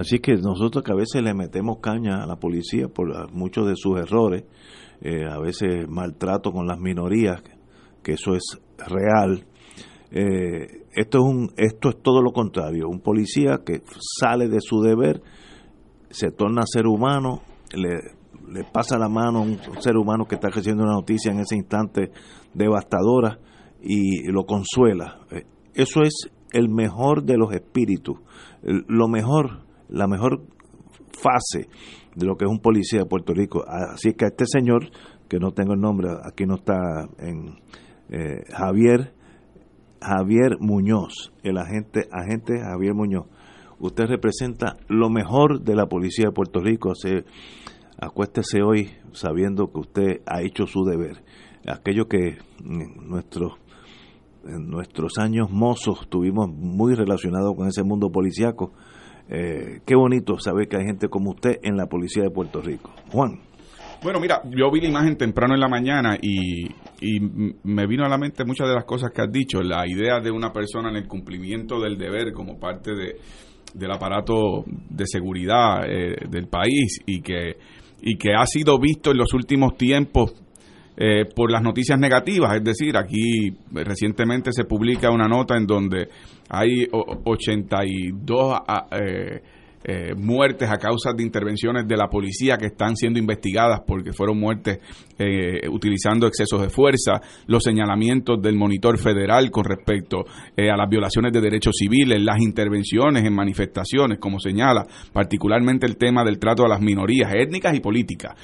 [0.00, 3.76] Así que nosotros que a veces le metemos caña a la policía por muchos de
[3.76, 4.44] sus errores,
[5.02, 7.42] eh, a veces maltrato con las minorías,
[8.02, 9.44] que eso es real.
[10.10, 11.18] Eh, esto
[11.54, 13.82] es todo lo contrario un policía que
[14.18, 15.22] sale de su deber
[16.10, 17.42] se torna ser humano
[17.72, 18.00] le,
[18.52, 21.54] le pasa la mano a un ser humano que está recibiendo una noticia en ese
[21.54, 22.10] instante
[22.54, 23.38] devastadora
[23.80, 25.44] y lo consuela eh,
[25.74, 28.18] eso es el mejor de los espíritus
[28.62, 30.42] lo mejor la mejor
[31.12, 31.68] fase
[32.14, 34.90] de lo que es un policía de Puerto Rico así que a este señor
[35.28, 37.58] que no tengo el nombre aquí no está en
[38.08, 39.14] eh, Javier
[40.00, 43.26] Javier Muñoz, el agente, agente Javier Muñoz.
[43.78, 46.94] Usted representa lo mejor de la policía de Puerto Rico.
[46.94, 47.24] Se,
[47.98, 51.22] acuéstese hoy sabiendo que usted ha hecho su deber.
[51.66, 53.52] Aquello que en nuestros,
[54.44, 58.72] en nuestros años mozos tuvimos muy relacionado con ese mundo policíaco.
[59.32, 62.90] Eh, qué bonito saber que hay gente como usted en la policía de Puerto Rico.
[63.12, 63.38] Juan.
[64.02, 66.64] Bueno, mira, yo vi la imagen temprano en la mañana y,
[67.62, 69.62] me vino a la mente muchas de las cosas que has dicho.
[69.62, 73.16] La idea de una persona en el cumplimiento del deber como parte de,
[73.74, 77.56] del aparato de seguridad eh, del país y que,
[78.02, 80.34] y que ha sido visto en los últimos tiempos
[80.96, 82.56] eh, por las noticias negativas.
[82.56, 86.08] Es decir, aquí recientemente se publica una nota en donde
[86.50, 88.58] hay 82
[88.92, 89.42] eh,
[89.82, 94.38] eh, muertes a causa de intervenciones de la policía que están siendo investigadas porque fueron
[94.38, 94.78] muertes
[95.18, 100.86] eh, utilizando excesos de fuerza, los señalamientos del monitor federal con respecto eh, a las
[100.86, 106.66] violaciones de derechos civiles, las intervenciones en manifestaciones, como señala, particularmente el tema del trato
[106.66, 108.34] a las minorías étnicas y políticas.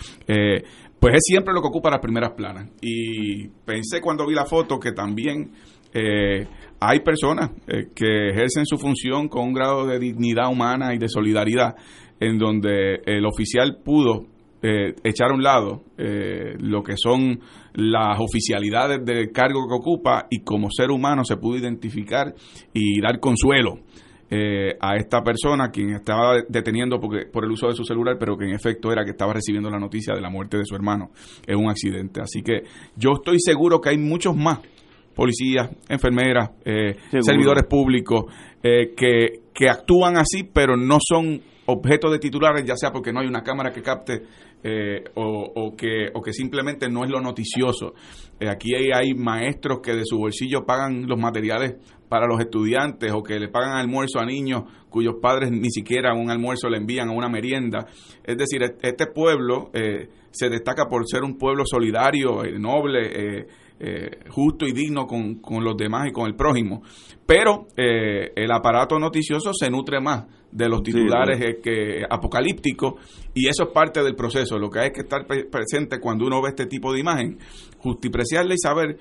[0.98, 2.70] pues es siempre lo que ocupa las primeras planas.
[2.80, 5.50] Y pensé cuando vi la foto que también
[5.98, 6.46] eh,
[6.78, 11.08] hay personas eh, que ejercen su función con un grado de dignidad humana y de
[11.08, 11.74] solidaridad,
[12.20, 14.26] en donde el oficial pudo
[14.62, 17.40] eh, echar a un lado lo que son
[17.74, 22.34] las oficialidades del cargo que ocupa y como ser humano se pudo identificar
[22.74, 23.78] y dar consuelo
[24.80, 28.46] a esta persona quien estaba deteniendo porque, por el uso de su celular, pero que
[28.46, 31.10] en efecto era que estaba recibiendo la noticia de la muerte de su hermano
[31.46, 32.20] en un accidente.
[32.20, 32.62] Así que
[32.96, 34.58] yo estoy seguro que hay muchos más
[35.16, 38.26] policías, enfermeras, eh, servidores públicos,
[38.62, 43.20] eh, que, que actúan así, pero no son objeto de titulares, ya sea porque no
[43.20, 44.22] hay una cámara que capte
[44.62, 47.94] eh, o, que, o que simplemente no es lo noticioso.
[48.46, 51.76] aquí hay, hay, maestros que de su bolsillo pagan los materiales
[52.08, 56.30] para los estudiantes o que le pagan almuerzo a niños cuyos padres ni siquiera un
[56.30, 57.86] almuerzo le envían a una merienda.
[58.22, 59.70] Es decir, este pueblo
[60.30, 63.46] se destaca por ser un pueblo solidario, noble,
[63.78, 66.82] eh, justo y digno con, con, los demás y con el prójimo.
[67.26, 72.94] Pero eh, el aparato noticioso se nutre más de los titulares eh, que apocalípticos
[73.34, 74.58] y eso es parte del proceso.
[74.58, 77.38] Lo que hay que estar presente cuando uno ve este tipo de imagen,
[77.76, 78.96] justipreciarle y saber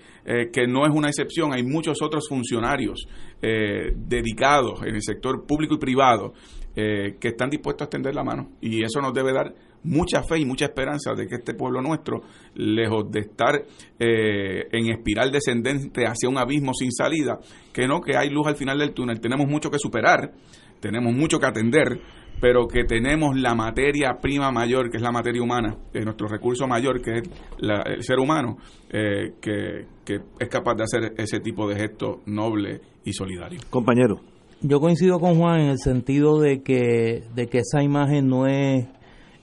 [0.52, 1.54] que no es una excepción.
[1.54, 3.08] Hay muchos otros funcionarios
[3.42, 6.34] dedicados en el sector público y privado
[6.76, 9.54] que están dispuestos a extender la mano y eso nos debe dar
[9.86, 12.22] mucha fe y mucha esperanza de que este pueblo nuestro,
[12.56, 13.56] lejos de estar
[14.00, 17.40] eh, en espiral descendente hacia un abismo sin salida,
[17.72, 19.20] que no, que hay luz al final del túnel.
[19.20, 20.34] Tenemos mucho que superar,
[20.80, 22.02] tenemos mucho que atender,
[22.42, 26.68] pero que tenemos la materia prima mayor, que es la materia humana, eh, nuestro recurso
[26.68, 27.24] mayor, que es
[27.60, 28.58] el ser humano,
[28.90, 33.60] eh, que, que es capaz de hacer ese tipo de gesto noble y solidario.
[33.70, 34.20] Compañero.
[34.62, 38.88] Yo coincido con Juan en el sentido de que, de que esa imagen no es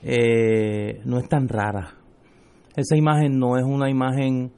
[0.03, 1.95] eh, no es tan rara.
[2.77, 4.53] Esa imagen no es una imagen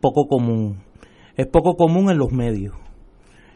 [0.00, 0.82] poco común.
[1.36, 2.74] Es poco común en los medios.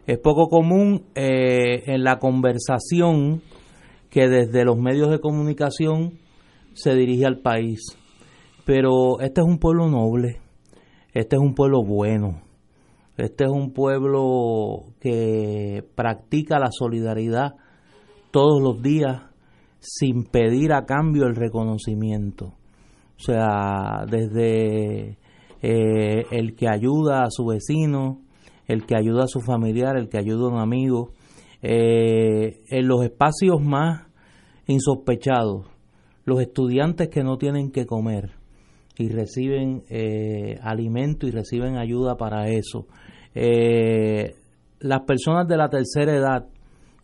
[0.07, 3.43] Es poco común eh, en la conversación
[4.11, 6.19] que desde los medios de comunicación
[6.75, 7.81] se dirige al país.
[8.65, 10.41] Pero este es un pueblo noble,
[11.13, 12.43] este es un pueblo bueno,
[13.17, 17.55] este es un pueblo que practica la solidaridad
[18.31, 19.32] todos los días
[19.83, 22.55] sin pedir a cambio el reconocimiento.
[23.17, 25.19] O sea, desde
[25.61, 28.21] eh, el que ayuda a su vecino,
[28.67, 31.11] el que ayuda a su familiar, el que ayuda a un amigo,
[31.63, 34.07] eh, en los espacios más
[34.67, 35.67] insospechados,
[36.25, 38.31] los estudiantes que no tienen que comer,
[38.97, 42.87] y reciben eh, alimento y reciben ayuda para eso.
[43.35, 46.47] Las personas de la tercera edad,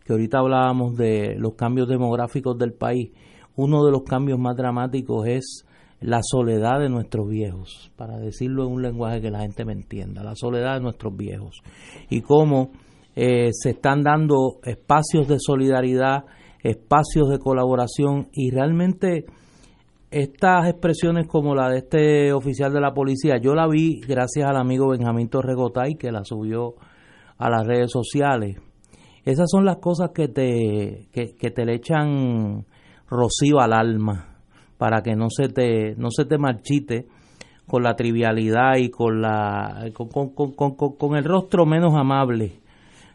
[0.09, 3.11] que ahorita hablábamos de los cambios demográficos del país,
[3.57, 5.67] uno de los cambios más dramáticos es
[6.01, 10.25] la soledad de nuestros viejos, para decirlo en un lenguaje que la gente me entienda,
[10.25, 11.61] la soledad de nuestros viejos
[12.09, 12.71] y cómo
[13.17, 16.25] eh, se están dando espacios de solidaridad,
[16.63, 19.27] espacios de colaboración y realmente
[20.11, 24.57] estas expresiones como la de este oficial de la policía, yo la vi gracias al
[24.57, 26.77] amigo Benjamín Torregotay que la subió
[27.37, 28.57] a las redes sociales.
[29.31, 32.65] Esas son las cosas que te, que te le echan
[33.11, 34.39] rocío al alma
[34.79, 37.07] para que no se te, no se te marchite
[37.67, 42.61] con la trivialidad y con, la, con, el rostro menos amable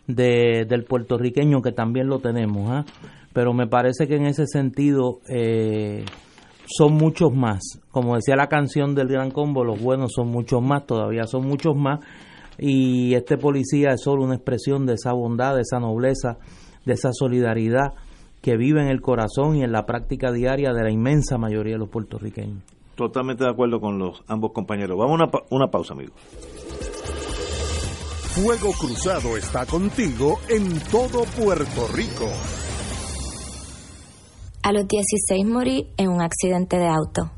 [0.05, 2.69] de, del puertorriqueño que también lo tenemos.
[2.69, 2.85] ¿ah?
[3.33, 6.05] Pero me parece que en ese sentido eh,
[6.67, 7.81] son muchos más.
[7.89, 11.75] Como decía la canción del Gran Combo, los buenos son muchos más, todavía son muchos
[11.75, 12.01] más.
[12.57, 16.37] Y este policía es solo una expresión de esa bondad, de esa nobleza,
[16.85, 17.93] de esa solidaridad
[18.41, 21.79] que vive en el corazón y en la práctica diaria de la inmensa mayoría de
[21.79, 22.61] los puertorriqueños.
[22.95, 24.97] Totalmente de acuerdo con los ambos compañeros.
[24.97, 26.13] Vamos a una, una pausa, amigos.
[28.33, 32.25] Fuego Cruzado está contigo en todo Puerto Rico.
[34.63, 37.31] A los 16 morí en un accidente de auto.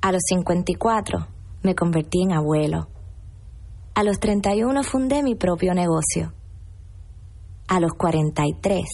[0.00, 1.26] A los 54
[1.62, 2.91] me convertí en abuelo.
[3.94, 6.32] A los 31 fundé mi propio negocio.
[7.68, 8.84] A los 43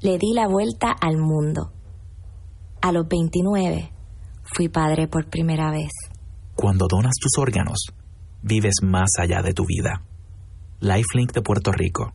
[0.00, 1.72] le di la vuelta al mundo.
[2.80, 3.92] A los 29
[4.42, 5.90] fui padre por primera vez.
[6.54, 7.88] Cuando donas tus órganos,
[8.42, 10.02] vives más allá de tu vida.
[10.80, 12.14] Lifelink de Puerto Rico.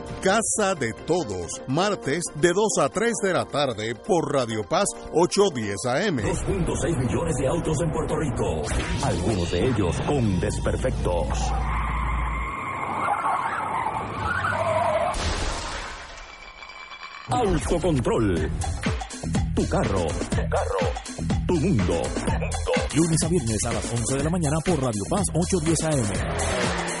[0.21, 5.75] Casa de Todos, martes de 2 a 3 de la tarde por Radio Paz 810
[5.85, 6.17] AM.
[6.17, 8.61] 2.6 millones de autos en Puerto Rico,
[9.03, 11.27] algunos de ellos con desperfectos.
[17.29, 18.51] Autocontrol.
[19.55, 20.05] Tu carro.
[20.29, 20.81] Tu carro.
[21.47, 22.01] Tu mundo.
[22.95, 27.00] Lunes a viernes a las 11 de la mañana por Radio Paz 810 AM.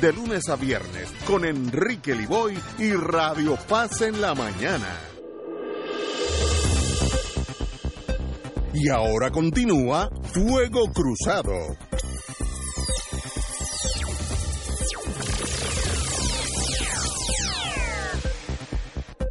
[0.01, 4.87] de lunes a viernes con Enrique Liboy y Radio Paz en la mañana.
[8.73, 11.51] Y ahora continúa Fuego Cruzado.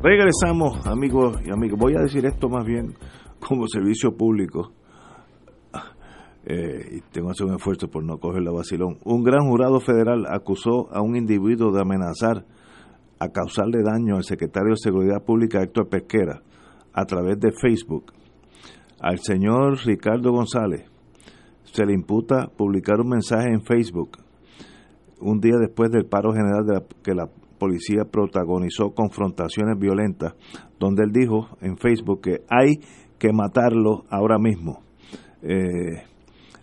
[0.01, 1.81] Regresamos, amigos y amigos.
[1.81, 2.95] Voy a decir esto más bien
[3.41, 4.73] como servicio público
[6.45, 8.99] eh, y tengo que hacer un esfuerzo por no coger la vacilón.
[9.05, 12.45] Un gran jurado federal acusó a un individuo de amenazar
[13.19, 16.43] a causarle daño al secretario de Seguridad Pública Héctor Pesquera
[16.93, 18.13] a través de Facebook.
[19.01, 20.87] Al señor Ricardo González
[21.65, 24.19] se le imputa publicar un mensaje en Facebook
[25.21, 27.29] un día después del paro general de que la
[27.59, 30.35] policía protagonizó confrontaciones violentas,
[30.79, 32.81] donde él dijo en Facebook que hay
[33.19, 34.81] que matarlo ahora mismo.
[35.43, 36.10] Eh,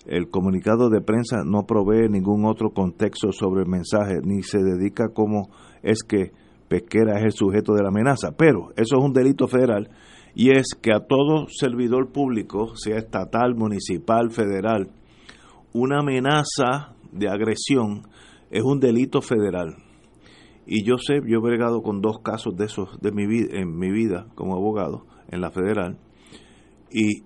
[0.07, 5.09] el comunicado de prensa no provee ningún otro contexto sobre el mensaje, ni se dedica
[5.13, 5.49] cómo
[5.83, 6.31] es que
[6.67, 8.31] Pesquera es el sujeto de la amenaza.
[8.37, 9.89] Pero eso es un delito federal
[10.33, 14.89] y es que a todo servidor público, sea estatal, municipal, federal,
[15.73, 18.03] una amenaza de agresión
[18.49, 19.75] es un delito federal.
[20.65, 23.77] Y yo sé, yo he bregado con dos casos de esos de mi vida, en
[23.77, 25.97] mi vida como abogado en la federal
[26.91, 27.23] y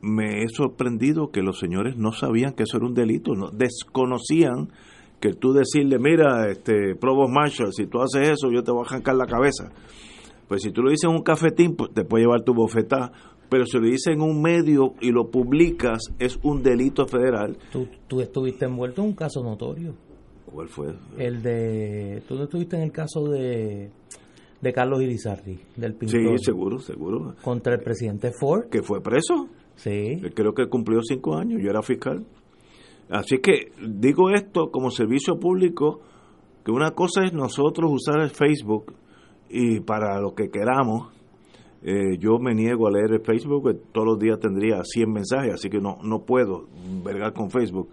[0.00, 4.70] me he sorprendido que los señores no sabían que eso era un delito, no, desconocían
[5.20, 8.88] que tú decirle, mira, este Provost Marshall, si tú haces eso, yo te voy a
[8.88, 9.72] arrancar la cabeza.
[10.48, 13.12] Pues si tú lo dices en un cafetín, pues te puede llevar tu bofetada,
[13.48, 17.56] pero si lo dice en un medio y lo publicas, es un delito federal.
[17.72, 19.94] Tú, tú estuviste envuelto en un caso notorio.
[20.46, 20.94] ¿Cuál fue?
[21.18, 22.22] El de.
[22.26, 23.90] Tú no estuviste en el caso de.
[24.60, 26.38] De Carlos Irizarry, del pintor.
[26.38, 27.34] Sí, seguro, seguro.
[27.42, 28.70] Contra el presidente Ford.
[28.70, 29.48] Que fue preso.
[29.76, 30.20] Sí.
[30.34, 32.24] Creo que cumplió cinco años, yo era fiscal.
[33.08, 36.00] Así que digo esto como servicio público,
[36.64, 38.94] que una cosa es nosotros usar el Facebook
[39.48, 41.12] y para lo que queramos,
[41.82, 45.70] eh, yo me niego a leer el Facebook, todos los días tendría 100 mensajes, así
[45.70, 46.66] que no, no puedo
[47.04, 47.90] vergar con Facebook.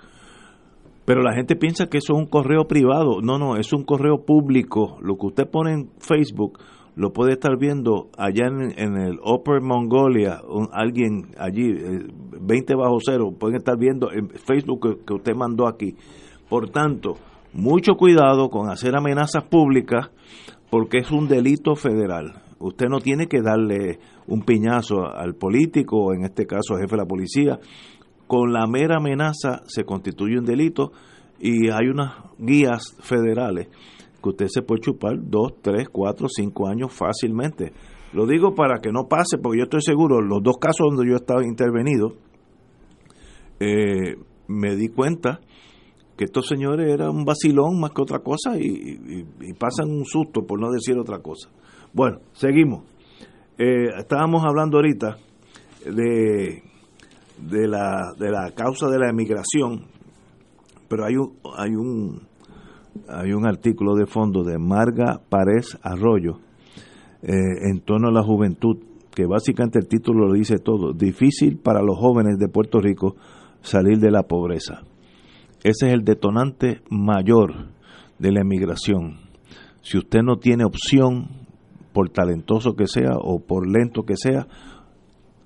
[1.05, 3.21] Pero la gente piensa que eso es un correo privado.
[3.21, 4.97] No, no, es un correo público.
[5.01, 6.59] Lo que usted pone en Facebook
[6.95, 10.41] lo puede estar viendo allá en, el Upper Mongolia,
[10.71, 11.73] alguien allí,
[12.39, 15.95] 20 eh, bajo cero, pueden estar viendo en Facebook que, usted mandó aquí.
[16.49, 17.15] Por tanto,
[17.53, 20.11] mucho cuidado con hacer amenazas públicas
[20.69, 22.41] porque es un delito federal.
[22.59, 27.05] Usted no tiene que darle un piñazo al político, en este caso jefe de la
[27.05, 27.59] policía.
[28.27, 30.91] Con la mera amenaza se constituye un delito
[31.39, 33.67] y hay unas guías federales
[34.23, 37.73] que usted se puede chupar dos, tres, cuatro, cinco años fácilmente.
[38.13, 41.17] Lo digo para que no pase, porque yo estoy seguro, los dos casos donde yo
[41.17, 42.13] estaba intervenido,
[43.59, 44.15] eh,
[44.47, 45.41] me di cuenta
[46.15, 49.25] que estos señores eran un vacilón más que otra cosa y,
[49.59, 51.49] pasan un susto, por no decir otra cosa.
[51.91, 52.83] Bueno, seguimos.
[53.57, 55.17] Eh, estábamos hablando ahorita
[55.85, 56.63] de,
[57.37, 59.87] de, la, de la causa de la emigración,
[60.87, 62.32] pero hay un, hay un
[63.07, 66.39] hay un artículo de fondo de Marga Párez Arroyo
[67.21, 67.31] eh,
[67.69, 68.77] en torno a la juventud,
[69.13, 73.15] que básicamente el título lo dice todo, difícil para los jóvenes de Puerto Rico
[73.61, 74.81] salir de la pobreza.
[75.63, 77.69] Ese es el detonante mayor
[78.19, 79.19] de la emigración.
[79.81, 81.43] Si usted no tiene opción,
[81.93, 84.47] por talentoso que sea o por lento que sea,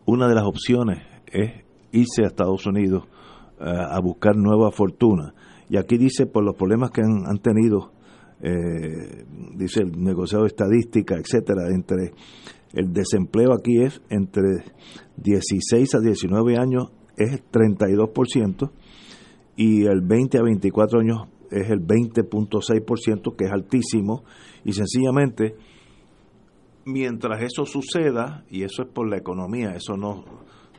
[0.05, 3.03] una de las opciones es irse a Estados Unidos
[3.59, 5.33] eh, a buscar nueva fortuna.
[5.69, 7.91] Y aquí dice por los problemas que han, tenido,
[8.41, 12.13] eh, dice el negociado de estadística, etcétera, entre
[12.73, 14.63] el desempleo aquí es entre
[15.17, 18.71] 16 a 19 años es 32%
[19.55, 24.23] y el 20 a 24 años es el 20.6%, que es altísimo,
[24.63, 25.55] y sencillamente,
[26.85, 30.25] mientras eso suceda, y eso es por la economía, eso no,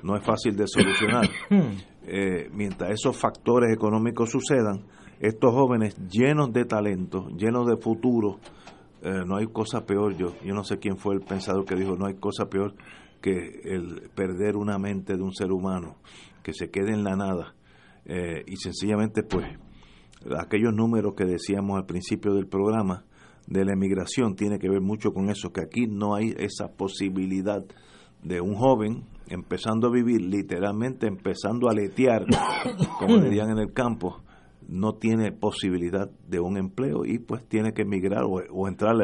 [0.03, 1.29] no es fácil de solucionar,
[2.11, 4.87] eh, mientras esos factores económicos sucedan,
[5.21, 8.39] estos jóvenes llenos de talento, llenos de futuro,
[9.03, 11.97] eh, no hay cosa peor, yo, yo no sé quién fue el pensador que dijo,
[11.97, 12.75] no hay cosa peor
[13.21, 15.97] que el perder una mente de un ser humano,
[16.43, 17.55] que se quede en la nada,
[18.07, 19.47] eh, y sencillamente pues
[20.39, 23.05] aquellos números que decíamos al principio del programa
[23.47, 27.63] de la emigración tiene que ver mucho con eso, que aquí no hay esa posibilidad
[28.23, 32.25] de un joven empezando a vivir, literalmente empezando a letear,
[32.99, 34.23] como dirían en el campo,
[34.69, 38.95] no tiene posibilidad de un empleo y pues tiene que emigrar o, entrar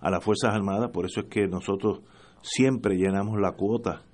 [0.00, 0.90] a las Fuerzas Armadas.
[0.92, 2.02] Por eso es que nosotros
[2.40, 4.04] siempre llenamos la cuota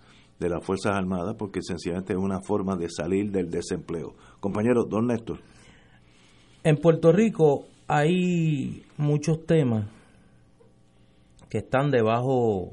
[0.40, 4.14] de las Fuerzas Armadas porque sencillamente es una forma de salir del desempleo.
[4.40, 5.40] Compañero, don Néstor.
[6.62, 9.90] En Puerto Rico hay muchos temas
[11.50, 12.72] que están debajo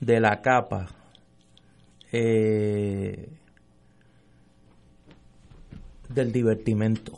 [0.00, 0.97] de la capa
[2.12, 3.28] eh,
[6.08, 7.12] del divertimento.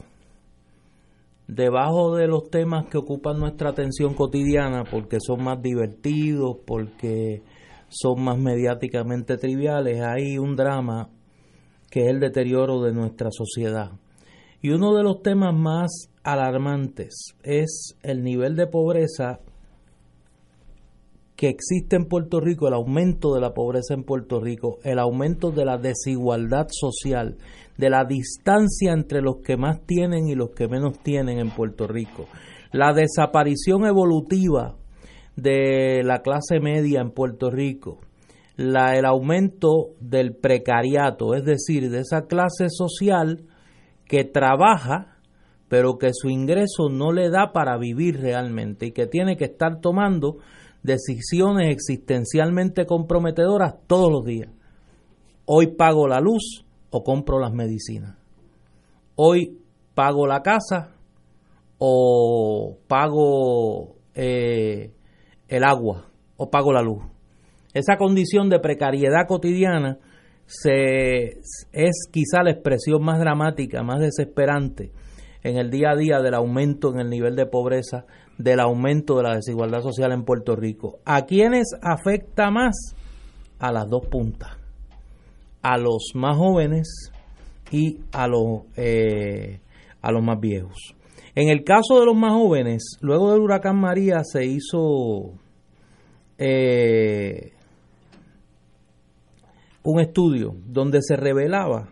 [1.47, 7.43] Debajo de los temas que ocupan nuestra atención cotidiana, porque son más divertidos, porque
[7.88, 11.11] son más mediáticamente triviales, hay un drama
[11.91, 13.91] que es el deterioro de nuestra sociedad.
[14.62, 19.41] Y uno de los temas más alarmantes es el nivel de pobreza
[21.41, 25.51] que existe en Puerto Rico, el aumento de la pobreza en Puerto Rico, el aumento
[25.51, 27.38] de la desigualdad social,
[27.78, 31.86] de la distancia entre los que más tienen y los que menos tienen en Puerto
[31.86, 32.26] Rico,
[32.72, 34.76] la desaparición evolutiva
[35.34, 38.01] de la clase media en Puerto Rico,
[38.57, 43.47] la, el aumento del precariato, es decir, de esa clase social
[44.05, 45.16] que trabaja
[45.70, 49.80] pero que su ingreso no le da para vivir realmente y que tiene que estar
[49.80, 50.38] tomando
[50.83, 54.51] decisiones existencialmente comprometedoras todos los días.
[55.45, 58.16] Hoy pago la luz o compro las medicinas.
[59.16, 59.59] Hoy
[59.95, 60.95] pago la casa
[61.78, 64.93] o pago eh,
[65.49, 67.03] el agua o pago la luz.
[67.74, 69.99] Esa condición de precariedad cotidiana
[70.47, 71.39] se,
[71.72, 74.93] es quizá la expresión más dramática, más desesperante
[75.43, 78.07] en el día a día del aumento en el nivel de pobreza
[78.43, 80.99] del aumento de la desigualdad social en Puerto Rico.
[81.05, 82.95] ¿A quiénes afecta más?
[83.59, 84.57] A las dos puntas.
[85.62, 87.12] a los más jóvenes
[87.70, 89.61] y a los, eh,
[90.01, 90.97] a los más viejos.
[91.34, 95.34] En el caso de los más jóvenes, luego del huracán María se hizo
[96.38, 97.53] eh,
[99.84, 101.91] un estudio donde se revelaba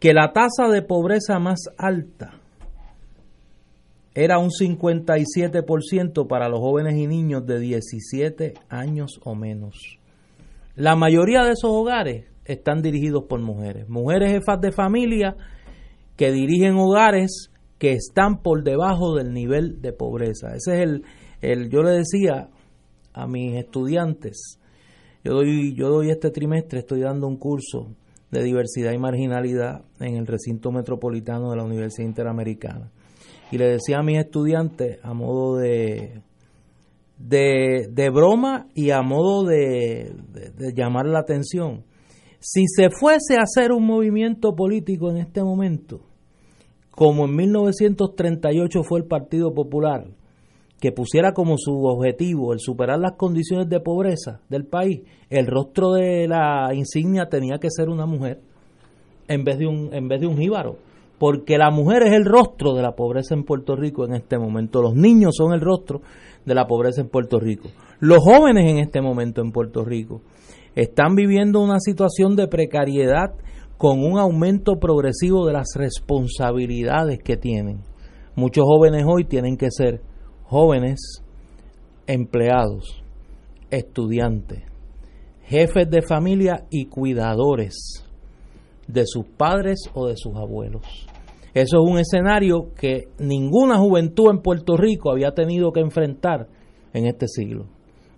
[0.00, 2.40] que la tasa de pobreza más alta
[4.16, 9.98] era un 57% para los jóvenes y niños de 17 años o menos.
[10.74, 15.36] La mayoría de esos hogares están dirigidos por mujeres, mujeres jefas de familia
[16.16, 20.54] que dirigen hogares que están por debajo del nivel de pobreza.
[20.56, 21.02] Ese es el,
[21.42, 22.48] el yo le decía
[23.12, 24.58] a mis estudiantes,
[25.24, 27.94] yo doy, yo doy este trimestre, estoy dando un curso
[28.30, 32.92] de diversidad y marginalidad en el recinto metropolitano de la Universidad Interamericana.
[33.50, 36.20] Y le decía a mis estudiantes a modo de,
[37.18, 41.84] de, broma y a modo de, de llamar la atención,
[42.40, 46.00] si se fuese a hacer un movimiento político en este momento,
[46.90, 50.06] como en 1938 fue el Partido Popular,
[50.80, 55.92] que pusiera como su objetivo el superar las condiciones de pobreza del país, el rostro
[55.92, 58.40] de la insignia tenía que ser una mujer
[59.28, 60.76] en vez de un, en vez de un jíbaro.
[61.18, 64.82] Porque la mujer es el rostro de la pobreza en Puerto Rico en este momento.
[64.82, 66.02] Los niños son el rostro
[66.44, 67.68] de la pobreza en Puerto Rico.
[68.00, 70.20] Los jóvenes en este momento en Puerto Rico
[70.74, 73.34] están viviendo una situación de precariedad
[73.78, 77.80] con un aumento progresivo de las responsabilidades que tienen.
[78.34, 80.02] Muchos jóvenes hoy tienen que ser
[80.44, 81.22] jóvenes,
[82.06, 83.02] empleados,
[83.70, 84.62] estudiantes,
[85.44, 88.05] jefes de familia y cuidadores
[88.88, 91.06] de sus padres o de sus abuelos.
[91.54, 96.48] Eso es un escenario que ninguna juventud en Puerto Rico había tenido que enfrentar
[96.92, 97.66] en este siglo.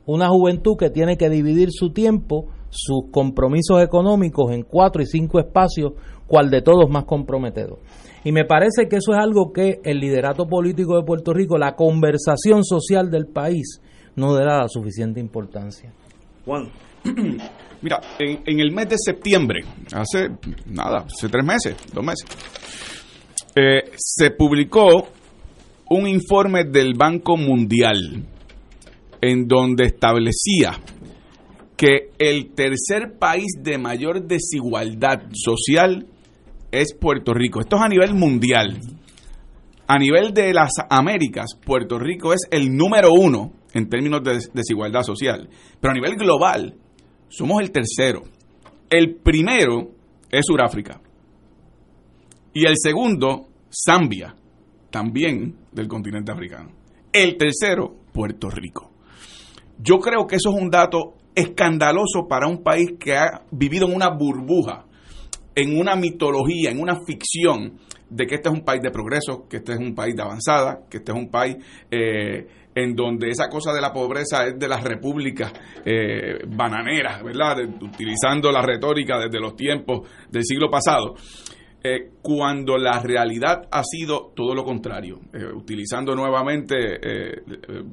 [0.07, 5.39] Una juventud que tiene que dividir su tiempo, sus compromisos económicos en cuatro y cinco
[5.39, 5.93] espacios,
[6.27, 7.79] cual de todos más comprometedor.
[8.25, 11.77] Y me parece que eso es algo que el liderato político de Puerto Rico, la
[11.77, 13.81] conversación social del país,
[14.17, 15.93] no le da la suficiente importancia.
[16.45, 16.71] Juan.
[17.81, 19.61] Mira, en, el mes de septiembre,
[19.93, 20.31] hace
[20.67, 22.27] nada, hace tres meses, dos meses,
[23.55, 25.09] eh, se publicó
[25.91, 28.25] un informe del Banco Mundial
[29.21, 30.79] en donde establecía
[31.77, 36.07] que el tercer país de mayor desigualdad social
[36.73, 37.61] es Puerto Rico.
[37.61, 38.79] Esto es a nivel mundial.
[39.87, 45.03] A nivel de las Américas, Puerto Rico es el número uno en términos de desigualdad
[45.03, 45.49] social.
[45.81, 46.75] Pero a nivel global,
[47.29, 48.23] somos el tercero.
[48.91, 49.91] El primero
[50.31, 51.01] es Sudáfrica.
[52.53, 54.35] Y el segundo, Zambia,
[54.91, 56.71] también del continente africano.
[57.13, 58.91] El tercero, Puerto Rico.
[59.79, 63.95] Yo creo que eso es un dato escandaloso para un país que ha vivido en
[63.95, 64.89] una burbuja
[65.59, 69.57] en una mitología, en una ficción de que este es un país de progreso, que
[69.57, 71.57] este es un país de avanzada, que este es un país
[71.91, 72.47] eh,
[72.79, 75.53] en donde esa cosa de la pobreza es de las repúblicas
[75.85, 77.59] eh, bananeras, ¿verdad?
[77.81, 81.15] utilizando la retórica desde los tiempos del siglo pasado.
[81.83, 85.21] Eh, cuando la realidad ha sido todo lo contrario,
[85.55, 86.77] utilizando nuevamente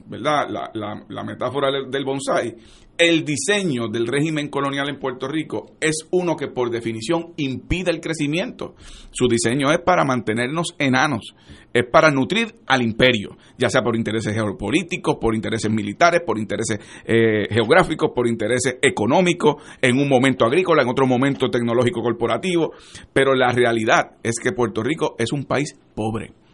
[0.07, 0.49] ¿verdad?
[0.49, 2.55] La, la, la, metáfora del bonsai,
[2.97, 7.99] el diseño del régimen colonial en Puerto Rico es uno que por definición impide el
[7.99, 8.75] crecimiento.
[9.11, 11.35] Su diseño es para mantenernos enanos,
[11.73, 16.79] es para nutrir al imperio, ya sea por intereses geopolíticos, por intereses militares, por intereses
[17.05, 22.71] eh, geográficos, por intereses económicos, en un momento agrícola, en otro momento tecnológico corporativo,
[23.11, 26.44] pero la realidad es que Puerto Rico es un país pobre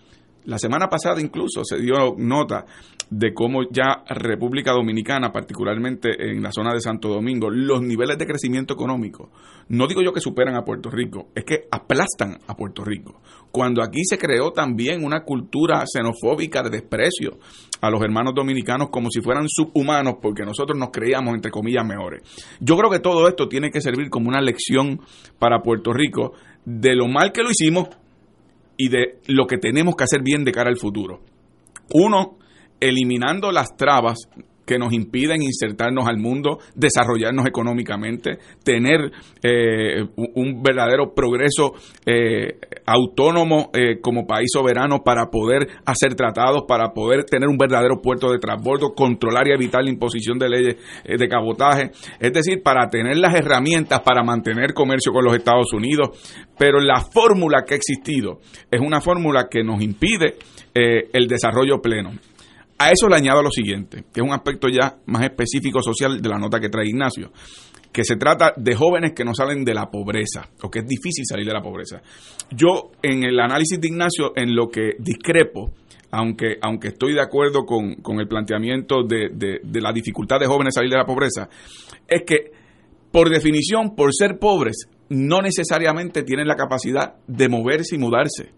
[0.46, 2.66] la semana pasada incluso se dio nota
[3.10, 8.26] de cómo ya República Dominicana, particularmente en la zona de Santo Domingo, los niveles de
[8.26, 9.30] crecimiento económico,
[9.68, 13.22] no digo yo que superan a Puerto Rico, es que aplastan a Puerto Rico.
[13.52, 17.38] Cuando aquí se creó también una cultura xenofóbica de desprecio
[17.82, 22.22] a los hermanos dominicanos como si fueran subhumanos porque nosotros nos creíamos entre comillas mejores.
[22.62, 25.02] Yo creo que todo esto tiene que servir como una lección
[25.38, 26.34] para Puerto Rico
[26.64, 27.90] de lo mal que lo hicimos
[28.84, 31.22] y de lo que tenemos que hacer bien de cara al futuro.
[31.94, 32.40] Uno,
[32.80, 34.18] eliminando las trabas
[34.72, 39.12] que nos impiden insertarnos al mundo, desarrollarnos económicamente, tener
[39.44, 41.74] eh, un verdadero progreso
[42.06, 48.02] eh, autónomo eh, como país soberano para poder hacer tratados, para poder tener un verdadero
[48.02, 51.92] puerto de transbordo, controlar y evitar la imposición de leyes de cabotaje,
[52.22, 56.12] es decir, para tener las herramientas para mantener comercio con los Estados Unidos,
[56.58, 58.40] pero la fórmula que ha existido
[58.72, 60.36] es una fórmula que nos impide
[60.74, 62.12] el desarrollo pleno.
[62.82, 66.28] A eso le añado lo siguiente, que es un aspecto ya más específico social de
[66.28, 67.32] la nota que trae Ignacio.
[67.92, 71.26] que se trata de jóvenes que no salen de la pobreza o que es difícil
[71.28, 72.02] salir de la pobreza.
[72.50, 75.72] Yo en el análisis de Ignacio en lo que discrepo,
[76.10, 80.48] aunque, aunque estoy de acuerdo con, con el planteamiento de, de, de la dificultad de
[80.48, 81.50] jóvenes salir de la pobreza,
[82.08, 82.52] es que
[83.12, 88.54] por definición, por ser pobres, no necesariamente tienen la capacidad de moverse y mudarse.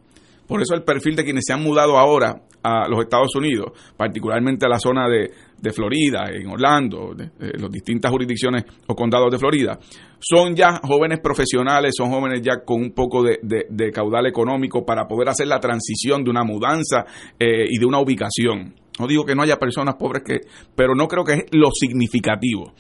[0.54, 4.68] Por eso el perfil de quienes se han mudado ahora a los Estados Unidos, particularmente
[4.68, 5.32] a la zona de,
[5.72, 9.80] Florida, en Orlando, de, las distintas jurisdicciones o condados de Florida,
[10.20, 15.08] son ya jóvenes profesionales, son jóvenes ya con un poco de, de caudal económico para
[15.08, 17.04] poder hacer la transición de una mudanza
[17.40, 18.76] eh, y de una ubicación.
[19.00, 20.42] No digo que no haya personas pobres que,
[20.76, 22.76] pero no creo que es lo significativo.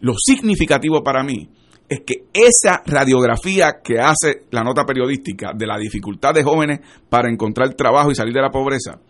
[0.00, 1.48] Lo significativo para mí
[1.88, 7.30] es que esa radiografía que hace la nota periodística de la dificultad de jóvenes para
[7.30, 9.00] encontrar trabajo y salir de la pobreza,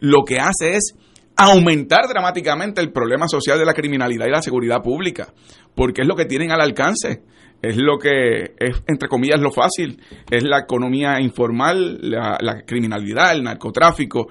[0.00, 0.94] lo que hace es
[1.36, 5.32] aumentar dramáticamente el problema social de la criminalidad y la seguridad pública,
[5.74, 7.22] porque es lo que tienen al alcance,
[7.62, 13.42] es lo que es, entre comillas, lo fácil, es la economía informal, la, criminalidad, el
[13.42, 14.28] narcotráfico.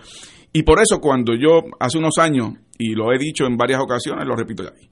[0.53, 4.25] Y por eso cuando yo hace unos años, y lo he dicho en varias ocasiones,
[4.25, 4.89] lo repito ahí,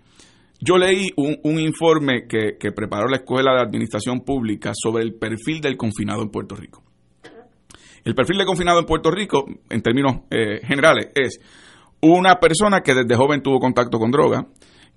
[0.63, 5.15] yo leí un, un informe que, que, preparó la Escuela de Administración Pública sobre el
[5.15, 6.83] perfil del confinado en Puerto Rico.
[8.05, 11.39] El perfil del confinado en Puerto Rico, en términos eh, generales, es
[12.01, 14.45] una persona que desde joven tuvo contacto con droga,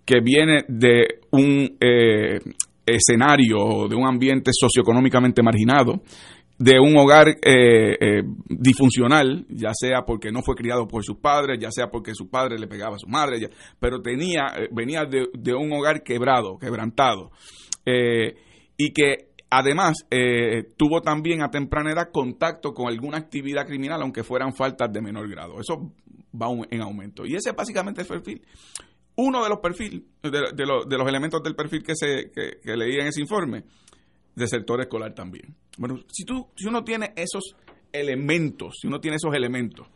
[0.05, 2.39] que viene de un eh,
[2.85, 6.03] escenario, de un ambiente socioeconómicamente marginado,
[6.59, 11.59] de un hogar eh, eh, disfuncional, ya sea porque no fue criado por sus padres,
[11.61, 15.29] ya sea porque su padre le pegaba a su madre, pero tenía, eh, venía de,
[15.35, 17.31] de, un hogar quebrado, quebrantado,
[17.85, 18.37] eh,
[18.77, 24.25] y que además eh, tuvo también a temprana edad contacto con alguna actividad criminal, aunque
[24.25, 25.61] fueran faltas de menor grado.
[25.61, 25.93] Eso
[26.35, 27.25] va en aumento.
[27.27, 28.43] Y ese es básicamente el perfil.
[29.17, 32.77] Uno de los perfiles, de, de, de los elementos del perfil que, se, que, que
[32.77, 33.65] leí en ese informe,
[34.37, 35.57] de sector escolar también.
[35.79, 37.57] Bueno, si, tú, si uno tiene esos
[37.93, 39.89] elementos, si uno tiene esos elementos,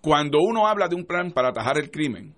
[0.00, 2.34] cuando uno habla de un plan para atajar el crimen,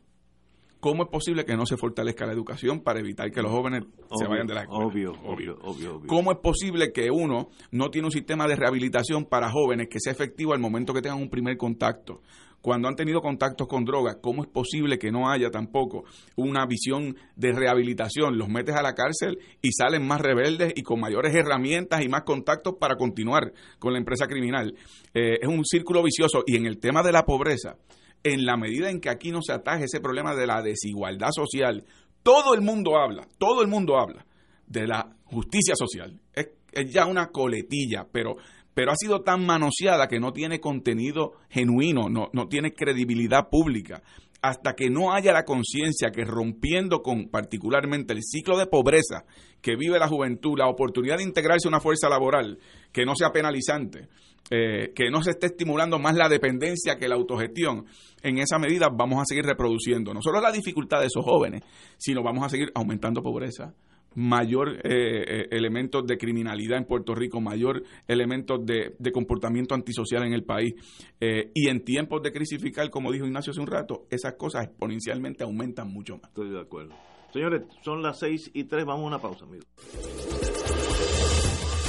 [0.80, 4.18] ¿cómo es posible que no se fortalezca la educación para evitar que los jóvenes obvio,
[4.18, 4.86] se vayan de la escuela?
[4.86, 9.26] Obvio, obvio, obvio, obvio, ¿Cómo es posible que uno no tiene un sistema de rehabilitación
[9.26, 12.22] para jóvenes que sea efectivo al momento que tengan un primer contacto?
[12.66, 16.02] Cuando han tenido contactos con drogas, ¿cómo es posible que no haya tampoco
[16.34, 18.36] una visión de rehabilitación?
[18.36, 22.24] Los metes a la cárcel y salen más rebeldes y con mayores herramientas y más
[22.24, 24.74] contactos para continuar con la empresa criminal.
[25.14, 27.76] Eh, es un círculo vicioso y en el tema de la pobreza,
[28.24, 31.84] en la medida en que aquí no se ataje ese problema de la desigualdad social,
[32.24, 34.26] todo el mundo habla, todo el mundo habla
[34.66, 36.20] de la justicia social.
[36.32, 38.38] Es, es ya una coletilla, pero
[38.76, 44.02] pero ha sido tan manoseada que no tiene contenido genuino, no, no tiene credibilidad pública.
[44.42, 49.24] Hasta que no haya la conciencia que rompiendo con particularmente el ciclo de pobreza
[49.62, 52.58] que vive la juventud, la oportunidad de integrarse a una fuerza laboral
[52.92, 54.08] que no sea penalizante,
[54.50, 57.86] eh, que no se esté estimulando más la dependencia que la autogestión,
[58.22, 61.62] en esa medida vamos a seguir reproduciendo no solo la dificultad de esos jóvenes,
[61.96, 63.72] sino vamos a seguir aumentando pobreza,
[64.16, 70.32] mayor eh, elementos de criminalidad en Puerto Rico, mayor elementos de, de comportamiento antisocial en
[70.32, 70.74] el país.
[71.20, 74.64] Eh, y en tiempos de crisis fiscal, como dijo Ignacio hace un rato, esas cosas
[74.64, 76.28] exponencialmente aumentan mucho más.
[76.28, 76.94] Estoy de acuerdo.
[77.32, 79.66] Señores, son las seis y tres, vamos a una pausa, amigos.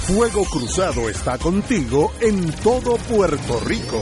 [0.07, 4.01] Fuego Cruzado está contigo en todo Puerto Rico.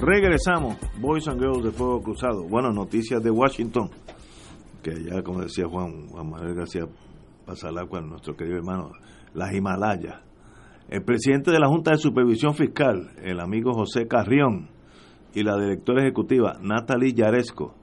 [0.00, 2.44] Regresamos, Boys and Girls de Fuego Cruzado.
[2.48, 3.90] Bueno, noticias de Washington,
[4.82, 6.86] que ya como decía Juan, Juan Manuel García
[7.44, 8.92] Pasalacua, nuestro querido hermano,
[9.34, 10.22] las Himalayas.
[10.88, 14.70] El presidente de la Junta de Supervisión Fiscal, el amigo José Carrión,
[15.34, 17.74] y la directora ejecutiva Natalie Yaresco,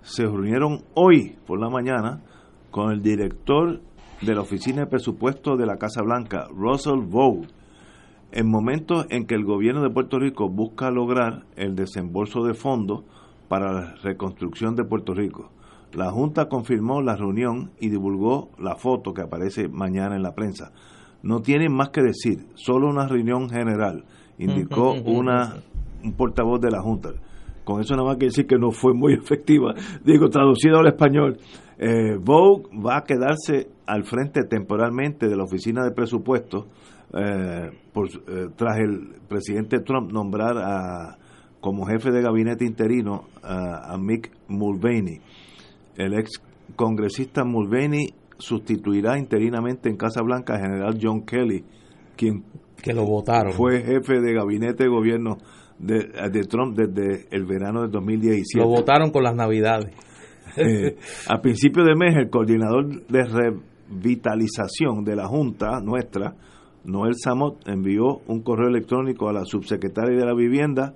[0.00, 2.22] se reunieron hoy por la mañana
[2.70, 3.82] con el director
[4.22, 7.57] de la Oficina de Presupuesto de la Casa Blanca, Russell Vought,
[8.32, 13.04] en momentos en que el gobierno de Puerto Rico busca lograr el desembolso de fondos
[13.48, 15.50] para la reconstrucción de Puerto Rico.
[15.92, 20.72] La Junta confirmó la reunión y divulgó la foto que aparece mañana en la prensa.
[21.22, 24.04] No tienen más que decir, solo una reunión general,
[24.38, 25.56] indicó una,
[26.04, 27.10] un portavoz de la Junta.
[27.64, 29.74] Con eso nada más que decir que no fue muy efectiva.
[30.04, 31.38] Digo, traducido al español,
[31.78, 36.66] eh, Vogue va a quedarse al frente temporalmente de la oficina de presupuestos
[37.14, 41.18] eh, por, eh, tras el presidente Trump nombrar a,
[41.60, 45.20] como jefe de gabinete interino a, a Mick Mulvaney.
[45.96, 46.42] El ex
[46.76, 51.64] congresista Mulvaney sustituirá interinamente en Casa Blanca al general John Kelly,
[52.16, 52.44] quien
[52.82, 53.52] que lo votaron.
[53.52, 55.38] fue jefe de gabinete de gobierno
[55.78, 58.58] de, de Trump desde el verano de 2017.
[58.58, 59.92] Lo votaron con las navidades.
[60.56, 60.96] Eh,
[61.28, 63.22] a principio de mes, el coordinador de
[63.90, 66.34] revitalización de la Junta nuestra,
[66.84, 70.94] Noel Samot, envió un correo electrónico a la subsecretaria de la Vivienda,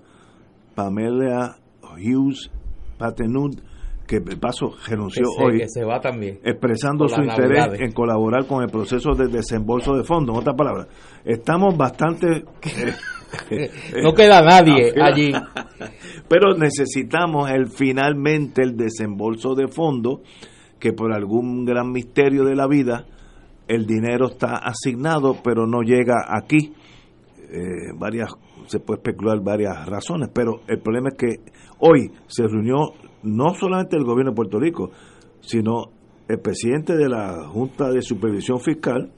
[0.75, 2.51] Pamela Hughes
[2.99, 3.59] Patenud,
[4.07, 6.39] que de paso renunció hoy, que se va también.
[6.45, 7.81] expresando su interés navidades.
[7.81, 10.35] en colaborar con el proceso de desembolso de fondos.
[10.35, 10.89] En otras palabras,
[11.25, 12.45] estamos bastante...
[14.03, 15.33] No queda nadie allí.
[16.29, 20.21] Pero necesitamos el finalmente el desembolso de fondos
[20.79, 23.07] que por algún gran misterio de la vida
[23.69, 26.73] el dinero está asignado pero no llega aquí.
[27.51, 28.31] Eh, varias
[28.67, 32.93] se puede especular varias razones, pero el problema es que hoy se reunió
[33.23, 34.91] no solamente el gobierno de Puerto Rico,
[35.41, 35.91] sino
[36.29, 39.13] el presidente de la Junta de Supervisión Fiscal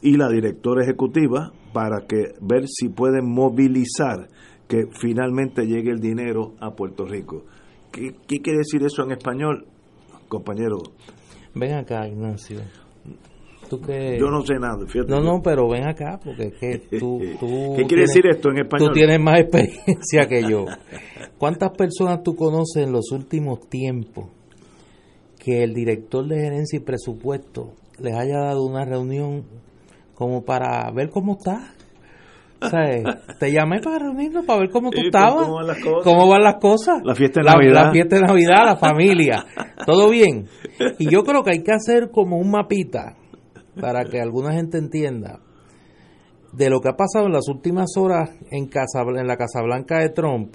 [0.00, 4.28] y la directora ejecutiva para que ver si pueden movilizar
[4.66, 7.44] que finalmente llegue el dinero a Puerto Rico.
[7.92, 9.66] ¿Qué, qué quiere decir eso en español,
[10.28, 10.78] compañero?
[11.54, 12.60] Ven acá, Ignacio.
[13.68, 14.18] Tú que...
[14.18, 15.10] Yo no sé nada, fíjate.
[15.10, 17.20] No, no, pero ven acá, porque es que tú...
[17.38, 18.88] tú ¿Qué quiere tienes- decir esto en español?
[18.88, 20.64] Tú tienes más experiencia que yo.
[21.38, 24.26] ¿Cuántas personas tú conoces en los últimos tiempos
[25.38, 29.44] que el director de gerencia y presupuesto les haya dado una reunión
[30.14, 31.74] como para ver cómo está?
[32.60, 33.04] O sea, eh,
[33.38, 36.02] te llamé para reunirnos para ver cómo tú Sí, estabas, ¿cómo van las cosas?
[36.02, 37.84] cómo van las cosas, La fiesta de la, Navidad.
[37.84, 39.46] la fiesta de Navidad, la familia,
[39.86, 40.46] todo bien.
[40.98, 43.14] Y yo creo que hay que hacer como un mapita
[43.80, 45.40] para que alguna gente entienda
[46.52, 50.00] de lo que ha pasado en las últimas horas en, Casa, en la Casa Blanca
[50.00, 50.54] de Trump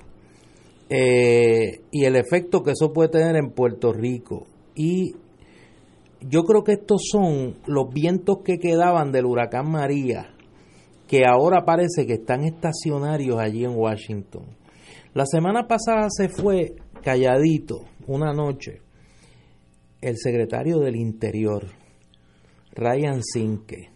[0.90, 4.48] eh, y el efecto que eso puede tener en Puerto Rico.
[4.76, 5.14] Y
[6.22, 10.34] yo creo que estos son los vientos que quedaban del huracán María,
[11.08, 14.46] que ahora parece que están estacionarios allí en Washington.
[15.14, 18.82] La semana pasada se fue calladito, una noche,
[20.02, 21.66] el secretario del Interior,
[22.76, 23.90] Ryan Sinke,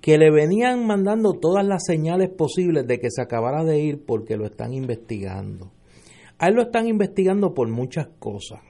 [0.00, 4.36] que le venían mandando todas las señales posibles de que se acabara de ir porque
[4.36, 5.72] lo están investigando.
[6.38, 8.60] A él lo están investigando por muchas cosas.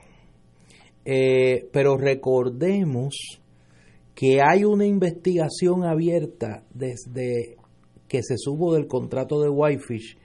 [1.04, 3.40] Eh, pero recordemos
[4.14, 7.56] que hay una investigación abierta desde
[8.06, 10.18] que se subo del contrato de Whitefish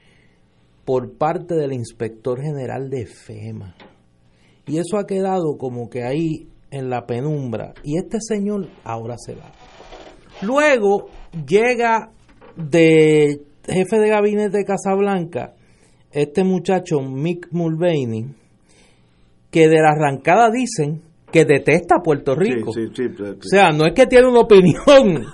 [0.83, 3.75] por parte del inspector general de FEMA.
[4.67, 7.73] Y eso ha quedado como que ahí en la penumbra.
[7.83, 9.51] Y este señor ahora se va.
[10.41, 11.07] Luego
[11.47, 12.11] llega
[12.55, 15.53] de jefe de gabinete de Casablanca
[16.11, 18.25] este muchacho Mick Mulvaney,
[19.51, 22.71] que de la arrancada dicen que detesta a Puerto Rico.
[22.71, 25.25] Sí, sí, sí, O sea, no es que tiene una opinión.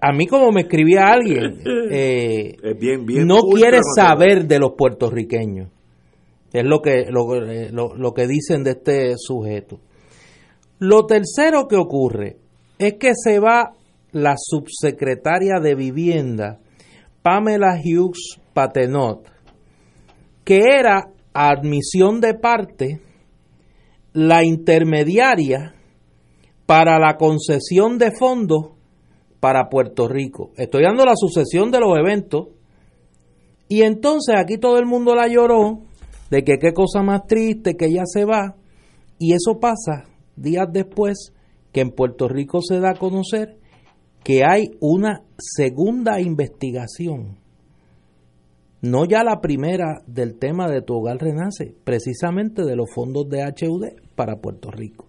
[0.00, 1.58] A mí como me escribía alguien,
[1.90, 5.68] eh, Es bien, bien no quiere saber de los puertorriqueños.
[6.52, 9.80] Es lo que, lo, eh, lo- lo que dicen de este sujeto.
[10.78, 12.36] Lo tercero que ocurre
[12.78, 13.72] es que se va
[14.12, 16.58] la subsecretaria de Vivienda,
[17.22, 19.26] Pamela Hughes Patenot,
[20.44, 23.00] que era a admisión de parte
[24.12, 25.74] la intermediaria
[26.66, 28.72] para la concesión de fondos
[29.40, 30.50] para Puerto Rico.
[30.56, 32.48] Estoy dando la sucesión de los eventos.
[33.68, 35.80] Y entonces aquí todo el mundo la lloró
[36.30, 38.56] de que qué cosa más triste, que ella se va.
[39.18, 40.04] Y eso pasa
[40.36, 41.32] días después
[41.72, 43.58] que en Puerto Rico se da a conocer
[44.22, 47.38] que hay una segunda investigación.
[48.82, 53.42] No ya la primera del tema de tu hogar renace, precisamente de los fondos de
[53.42, 53.84] HUD
[54.14, 55.06] para Puerto Rico.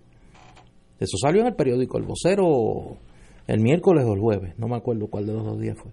[0.99, 2.97] Eso salió en el periódico El Vocero
[3.47, 5.91] el miércoles o el jueves, no me acuerdo cuál de los dos días fue.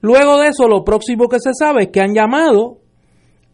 [0.00, 2.78] Luego de eso, lo próximo que se sabe es que han llamado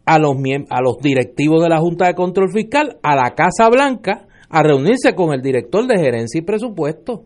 [0.05, 0.35] a los,
[0.69, 5.15] a los directivos de la Junta de Control Fiscal a la Casa Blanca a reunirse
[5.15, 7.23] con el director de gerencia y presupuesto.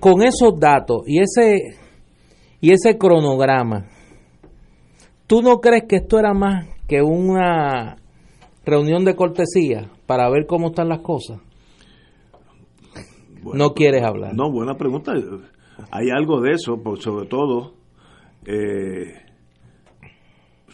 [0.00, 1.78] Con esos datos y ese,
[2.60, 3.86] y ese cronograma,
[5.28, 7.96] ¿tú no crees que esto era más que una
[8.64, 11.38] reunión de cortesía para ver cómo están las cosas?
[13.54, 14.34] no quieres hablar.
[14.34, 15.12] No, buena pregunta.
[15.92, 17.74] Hay algo de eso, por sobre todo,
[18.44, 19.14] eh,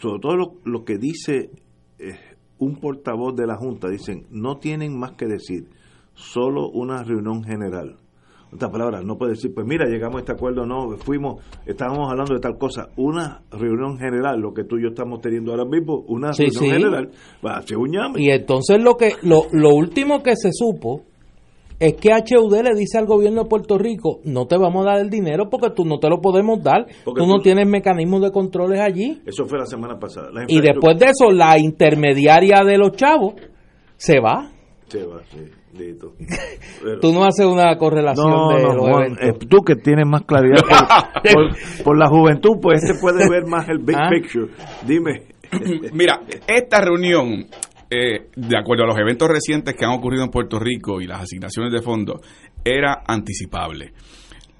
[0.01, 1.51] sobre todo lo, lo que dice
[1.99, 5.67] eh, un portavoz de la Junta, dicen, no tienen más que decir,
[6.13, 7.97] solo una reunión general.
[8.51, 12.09] En otras palabras, no puede decir, pues mira, llegamos a este acuerdo, no, fuimos, estábamos
[12.09, 15.65] hablando de tal cosa, una reunión general, lo que tú y yo estamos teniendo ahora
[15.65, 16.69] mismo, una Sí, reunión sí.
[16.69, 17.11] general,
[17.45, 18.21] va a ser un llame.
[18.21, 21.01] Y entonces lo que lo, lo último que se supo
[21.79, 24.99] es que HUD le dice al gobierno de Puerto Rico, no te vamos a dar
[25.01, 28.21] el dinero porque tú no te lo podemos dar, Porque tú no tú- tienes mecanismos
[28.21, 29.21] de controles allí.
[29.25, 30.29] Eso fue la semana pasada.
[30.31, 33.33] La Y después de eso, la intermediaria de los chavos
[33.97, 34.51] se va.
[34.87, 35.39] Se va, sí,
[35.77, 36.13] listo.
[37.01, 39.27] Tú no haces una correlación No, de no, los Juan, eventos.
[39.43, 40.59] eh, tú que tienes más claridad
[41.33, 44.09] por, por- por la juventud, pues este puede ver más el big Ah.
[44.09, 44.47] picture.
[44.87, 45.23] Dime.
[45.93, 47.45] Mira, esta reunión,
[47.95, 51.21] eh, de acuerdo a los eventos recientes que han ocurrido en Puerto Rico y las
[51.21, 52.21] asignaciones de fondos,
[52.63, 53.93] era anticipable.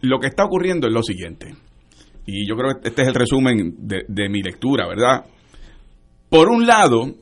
[0.01, 1.53] Lo que está ocurriendo es lo siguiente,
[2.25, 5.25] y yo creo que este es el resumen de, mi lectura, ¿verdad?
[6.29, 7.13] Por un lado,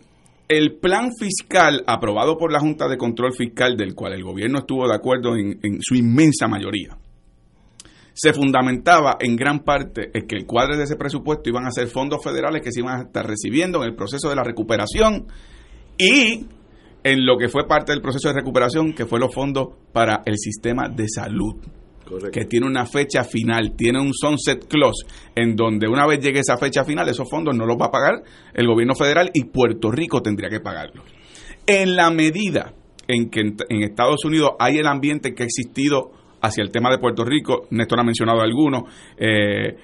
[0.48, 4.88] el plan fiscal aprobado por la Junta de Control Fiscal, del cual el gobierno estuvo
[4.88, 6.98] de acuerdo en, en su inmensa mayoría,
[8.14, 11.88] se fundamentaba en gran parte en que el cuadro de ese presupuesto iban a ser
[11.88, 15.28] fondos federales que se iban a estar recibiendo en el proceso de la recuperación
[15.98, 16.46] y
[17.04, 20.38] en lo que fue parte del proceso de recuperación, que fue los fondos para el
[20.38, 21.56] sistema de salud
[22.32, 25.06] que tiene una fecha final, tiene un sunset clause,
[25.36, 28.24] en donde una vez llegue esa fecha final, esos fondos no los va a pagar
[28.54, 31.06] el gobierno federal y Puerto Rico tendría que pagarlos.
[31.66, 32.74] En la medida
[33.08, 36.12] en que en, en Estados Unidos hay el ambiente que ha existido
[36.42, 38.84] hacia el tema de Puerto Rico, Néstor ha mencionado algunos,
[39.18, 39.78] eh,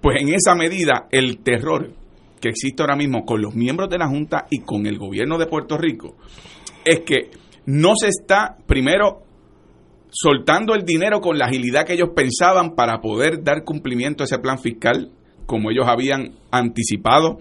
[0.00, 1.90] pues en esa medida el terror
[2.46, 5.46] que existe ahora mismo con los miembros de la Junta y con el gobierno de
[5.46, 6.16] Puerto Rico
[6.84, 7.30] es que
[7.66, 9.22] no se está, primero,
[10.08, 14.38] soltando el dinero con la agilidad que ellos pensaban para poder dar cumplimiento a ese
[14.38, 15.10] plan fiscal,
[15.46, 17.38] como ellos habían anticipado.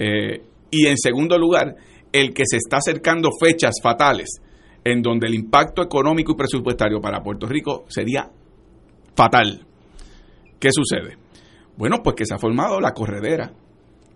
[0.00, 1.76] Eh, y en segundo lugar,
[2.12, 4.40] el que se está acercando fechas fatales
[4.84, 8.28] en donde el impacto económico y presupuestario para Puerto Rico sería
[9.14, 9.64] fatal.
[10.58, 11.16] ¿Qué sucede?
[11.76, 13.52] Bueno, pues que se ha formado la corredera.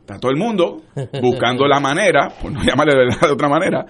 [0.02, 0.82] Está todo el mundo
[1.22, 3.86] buscando la manera, por no llamarle de, de otra manera,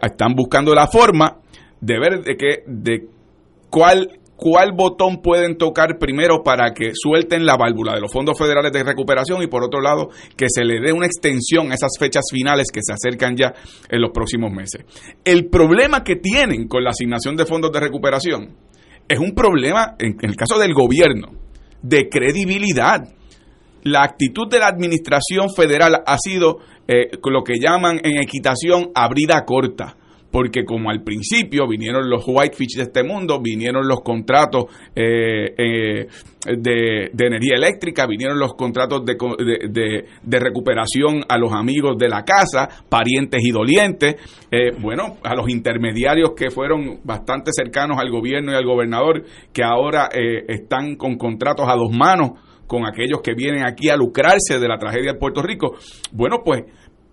[0.00, 1.40] están buscando la forma
[1.80, 3.08] de ver de qué, de
[3.68, 8.70] cuál, cuál botón pueden tocar primero para que suelten la válvula de los fondos federales
[8.70, 12.24] de recuperación y por otro lado que se le dé una extensión a esas fechas
[12.30, 13.52] finales que se acercan ya
[13.90, 14.84] en los próximos meses.
[15.24, 18.56] El problema que tienen con la asignación de fondos de recuperación
[19.08, 21.32] es un problema, en el caso del gobierno,
[21.82, 23.00] de credibilidad.
[23.84, 26.58] La actitud de la administración federal ha sido
[26.88, 29.96] eh, lo que llaman en equitación abrida corta.
[30.30, 34.64] Porque como al principio vinieron los Whitefish de este mundo, vinieron los contratos
[34.96, 36.08] eh, eh,
[36.58, 43.42] de, energía eléctrica, vinieron los contratos de, recuperación a los amigos de la casa, parientes
[43.44, 44.16] y dolientes,
[44.80, 50.08] bueno, a los intermediarios que fueron bastante cercanos al gobierno y al gobernador, que ahora
[50.48, 52.32] están con contratos a dos manos
[52.66, 55.76] con aquellos que vienen aquí a lucrarse de la tragedia de Puerto Rico.
[56.12, 56.64] Bueno, pues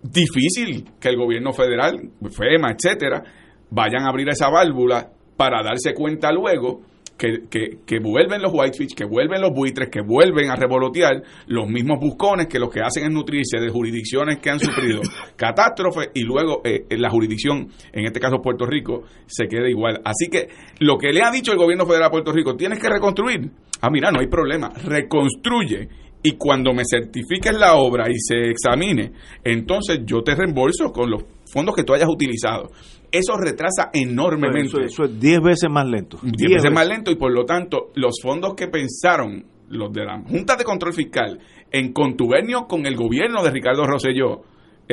[0.02, 2.00] difícil que el gobierno federal,
[2.30, 3.24] FEMA, etcétera,
[3.70, 6.82] vayan a abrir esa válvula para darse cuenta luego
[7.22, 12.00] que, que, vuelven los whitefish, que vuelven los buitres, que vuelven a revolotear los mismos
[12.00, 15.02] buscones que lo que hacen es nutrirse de jurisdicciones que han sufrido
[15.36, 20.02] catástrofes y luego eh, la jurisdicción, en este caso Puerto Rico, se queda igual.
[20.04, 20.48] Así que
[20.80, 23.52] lo que le ha dicho el gobierno federal a Puerto Rico, tienes que reconstruir.
[23.82, 25.90] Ah, mira, no hay problema, reconstruye
[26.24, 29.12] y cuando me certifiques la obra y se examine,
[29.44, 32.70] entonces yo te reembolso con los fondos que tú hayas utilizado.
[33.12, 34.86] Eso retrasa enormemente.
[34.86, 36.18] Eso, es 10 veces más lento.
[36.24, 40.22] 10 veces más lento y por lo tanto los fondos que pensaron los de la
[40.22, 41.40] Junta de Control Fiscal
[41.72, 44.42] en contubernio con el gobierno de Ricardo Rosselló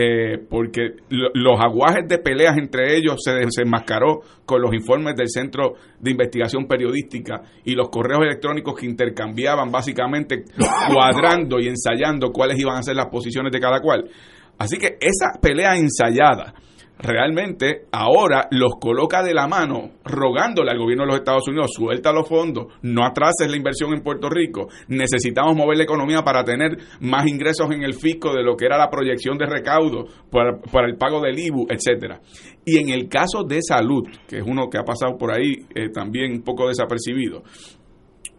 [0.01, 5.73] eh, porque los aguajes de peleas entre ellos se desenmascaró con los informes del Centro
[5.99, 10.45] de Investigación Periodística y los correos electrónicos que intercambiaban básicamente
[10.95, 14.09] cuadrando y ensayando cuáles iban a ser las posiciones de cada cual.
[14.57, 16.55] Así que esa pelea ensayada
[16.98, 22.12] realmente ahora los coloca de la mano rogándole al gobierno de los Estados Unidos, suelta
[22.12, 26.76] los fondos, no atrases la inversión en Puerto Rico, necesitamos mover la economía para tener
[27.00, 30.96] más ingresos en el fisco de lo que era la proyección de recaudo para, el
[30.96, 32.20] pago del IBU, etcétera.
[32.64, 35.90] Y en el caso de salud, que es uno que ha pasado por ahí eh,
[35.90, 37.42] también un poco desapercibido,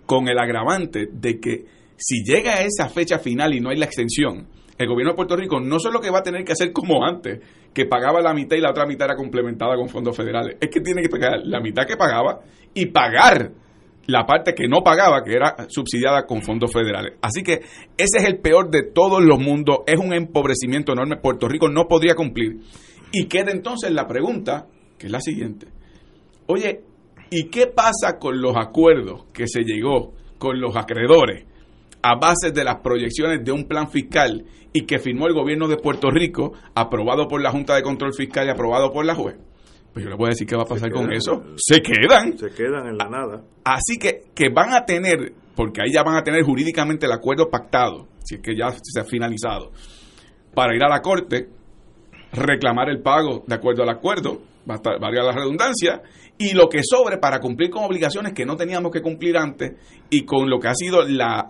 [0.05, 1.65] con el agravante de que
[1.95, 4.47] si llega a esa fecha final y no hay la extensión,
[4.79, 7.41] el gobierno de Puerto Rico no solo que va a tener que hacer como antes,
[7.73, 10.81] que pagaba la mitad y la otra mitad era complementada con fondos federales, es que
[10.81, 12.39] tiene que pagar la mitad que pagaba
[12.73, 13.51] y pagar
[14.07, 17.13] la parte que no pagaba, que era subsidiada con fondos federales.
[17.21, 17.61] Así que
[17.95, 21.17] ese es el peor de todos los mundos, es un empobrecimiento enorme.
[21.17, 22.57] Puerto Rico no podría cumplir.
[23.11, 24.67] Y queda entonces la pregunta,
[24.97, 25.67] que es la siguiente.
[26.47, 26.81] Oye,
[27.29, 31.45] ¿y qué pasa con los acuerdos que se llegó con los acreedores
[32.01, 35.77] a base de las proyecciones de un plan fiscal y que firmó el gobierno de
[35.77, 39.35] Puerto Rico, aprobado por la Junta de Control Fiscal y aprobado por la juez.
[39.93, 41.43] Pues yo le voy a decir qué va a pasar con eso.
[41.57, 42.37] Se quedan.
[42.37, 43.43] Se quedan en la nada.
[43.63, 47.49] Así que, que van a tener, porque ahí ya van a tener jurídicamente el acuerdo
[47.49, 49.71] pactado, si es que ya se ha finalizado,
[50.53, 51.49] para ir a la corte,
[52.31, 56.01] reclamar el pago de acuerdo al acuerdo, valga la redundancia,
[56.41, 59.73] y lo que sobre para cumplir con obligaciones que no teníamos que cumplir antes
[60.09, 61.45] y con lo que ha sido la,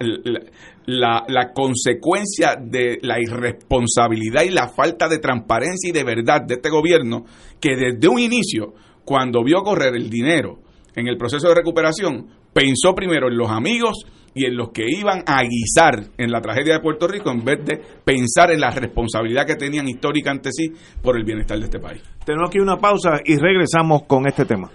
[0.88, 6.72] la, consecuencia de la irresponsabilidad y la falta de transparencia y de verdad de este
[6.72, 7.24] gobierno
[7.62, 8.74] que desde un inicio,
[9.06, 10.58] cuando vio correr el dinero
[10.96, 15.24] en el proceso de recuperación, pensó primero en los amigos y en los que iban
[15.26, 19.46] a guisar en la tragedia de Puerto Rico en vez de pensar en la responsabilidad
[19.46, 22.02] que tenían histórica ante sí por el bienestar de este país.
[22.26, 24.70] Tenemos aquí una pausa y regresamos con este tema.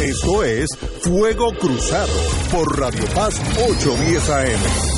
[0.00, 0.68] Esto es
[1.02, 2.12] Fuego Cruzado
[2.52, 4.97] por Radio Paz 810 AM.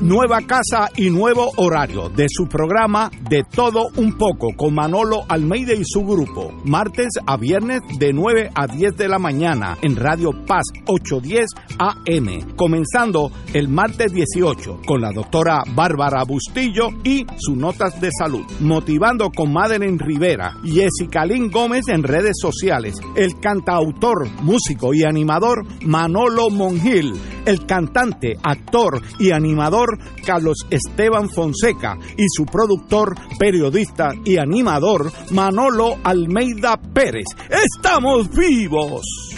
[0.00, 5.74] Nueva casa y nuevo horario de su programa De Todo Un Poco con Manolo Almeida
[5.74, 6.52] y su grupo.
[6.64, 11.46] Martes a viernes de 9 a 10 de la mañana en Radio Paz 810
[11.80, 12.54] AM.
[12.54, 18.44] Comenzando el martes 18 con la doctora Bárbara Bustillo y sus notas de salud.
[18.60, 22.94] Motivando con Madeline Rivera Jessica Lynn Gómez en redes sociales.
[23.16, 27.14] El cantautor, músico y animador Manolo Mongil.
[27.44, 35.96] El cantante, actor y animador Carlos Esteban Fonseca y su productor, periodista y animador Manolo
[36.04, 37.26] Almeida Pérez.
[37.48, 39.37] ¡Estamos vivos!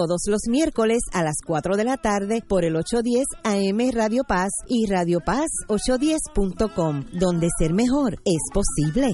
[0.01, 4.49] todos los miércoles a las 4 de la tarde por el 810 AM Radio Paz
[4.67, 9.13] y Radio Paz 810.com, donde ser mejor es posible.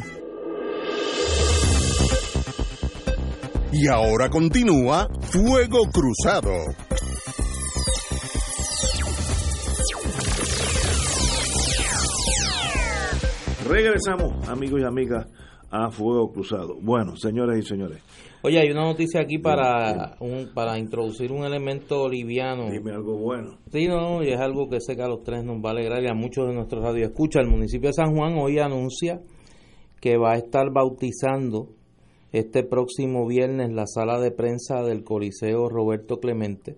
[3.74, 6.54] Y ahora continúa Fuego Cruzado.
[13.68, 15.28] Regresamos, amigos y amigas,
[15.70, 16.78] a Fuego Cruzado.
[16.82, 18.02] Bueno, señoras y señores,
[18.44, 22.70] Oye, hay una noticia aquí para un, para introducir un elemento liviano.
[22.70, 23.58] Dime algo bueno.
[23.72, 26.04] Sí, no, y es algo que sé que a los tres nos va a alegrar
[26.04, 27.40] y a muchos de nuestros escucha.
[27.42, 29.22] El municipio de San Juan hoy anuncia
[30.00, 31.70] que va a estar bautizando
[32.32, 36.76] este próximo viernes la sala de prensa del Coliseo Roberto Clemente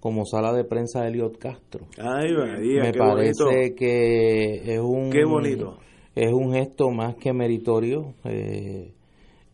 [0.00, 1.86] como sala de prensa de Eliot Castro.
[1.98, 3.74] Ay, María, Me qué parece bonito.
[3.76, 5.78] que es un Qué bonito.
[6.14, 8.92] es un gesto más que meritorio eh,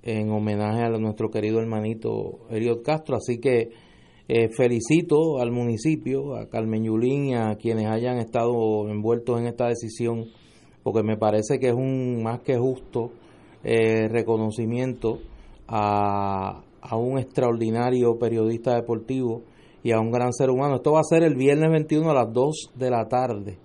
[0.04, 3.16] en homenaje a nuestro querido hermanito Eliot Castro.
[3.16, 3.70] Así que
[4.28, 9.66] eh, felicito al municipio, a Carmen Yulín y a quienes hayan estado envueltos en esta
[9.68, 10.26] decisión,
[10.82, 13.10] porque me parece que es un más que justo
[13.64, 15.18] eh, reconocimiento
[15.66, 19.42] a, a un extraordinario periodista deportivo
[19.82, 20.76] y a un gran ser humano.
[20.76, 23.58] Esto va a ser el viernes 21 a las 2 de la tarde,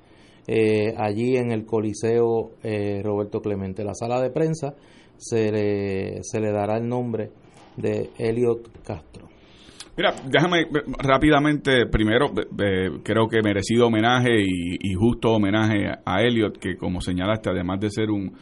[0.48, 3.84] eh, allí en el Coliseo eh, Roberto Clemente.
[3.84, 4.76] La sala de prensa
[5.20, 7.30] se le, se le dará el nombre
[7.78, 9.28] de Eliot Castro.
[9.96, 10.68] Mira, déjame eh,
[10.98, 17.02] rápidamente, primero, eh, creo que merecido homenaje y, y justo homenaje a Elliot, que como
[17.02, 18.34] señalaste, además de ser un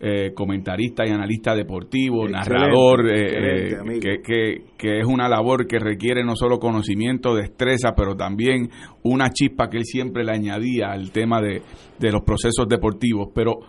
[0.00, 5.28] eh, comentarista y analista deportivo, Excelente, narrador, eh, excelente, eh, que, que, que es una
[5.28, 8.68] labor que requiere no solo conocimiento, destreza, pero también
[9.02, 11.62] una chispa que él siempre le añadía al tema de,
[11.98, 13.30] de los procesos deportivos.
[13.34, 13.60] Pero,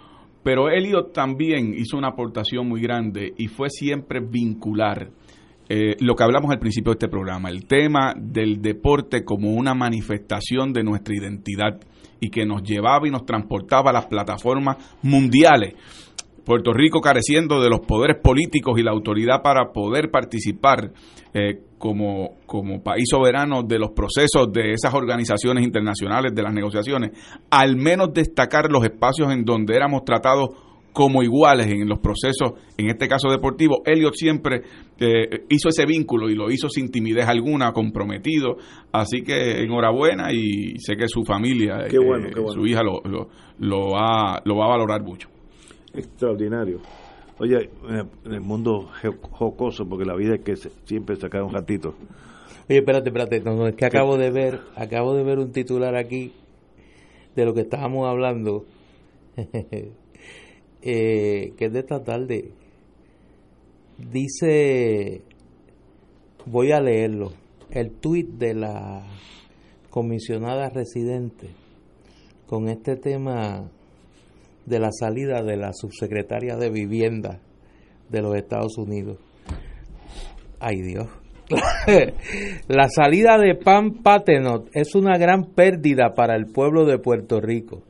[0.49, 5.11] pero Elliot también hizo una aportación muy grande y fue siempre vincular
[5.69, 9.75] eh, lo que hablamos al principio de este programa, el tema del deporte como una
[9.75, 11.79] manifestación de nuestra identidad
[12.19, 15.75] y que nos llevaba y nos transportaba a las plataformas mundiales.
[16.43, 20.93] Puerto Rico careciendo de los poderes políticos y la autoridad para poder participar
[21.33, 27.11] eh, como, como país soberano de los procesos de esas organizaciones internacionales, de las negociaciones,
[27.49, 30.49] al menos destacar los espacios en donde éramos tratados
[30.91, 33.81] como iguales en los procesos, en este caso deportivo.
[33.85, 34.63] Elliot siempre
[34.99, 38.57] eh, hizo ese vínculo y lo hizo sin timidez alguna, comprometido.
[38.91, 42.53] Así que enhorabuena y sé que su familia, Qué bueno, eh, qué bueno.
[42.53, 43.29] su hija lo, lo,
[43.59, 45.29] lo va, lo va a valorar mucho.
[45.93, 46.79] Extraordinario.
[47.39, 47.69] Oye,
[48.25, 51.95] en el mundo jo- jocoso, porque la vida es que se- siempre sacar un ratito.
[52.69, 55.95] Oye, espérate, espérate, no, no, es que acabo de ver, acabo de ver un titular
[55.95, 56.33] aquí
[57.35, 58.65] de lo que estábamos hablando,
[60.81, 62.51] eh, que es de esta tarde.
[63.97, 65.21] Dice,
[66.45, 67.31] voy a leerlo,
[67.71, 69.03] el tuit de la
[69.89, 71.49] comisionada residente
[72.47, 73.69] con este tema
[74.69, 77.41] de la salida de la subsecretaria de vivienda
[78.09, 79.17] de los Estados Unidos.
[80.59, 81.07] Ay Dios.
[82.67, 87.81] la salida de Pam Patenot es una gran pérdida para el pueblo de Puerto Rico.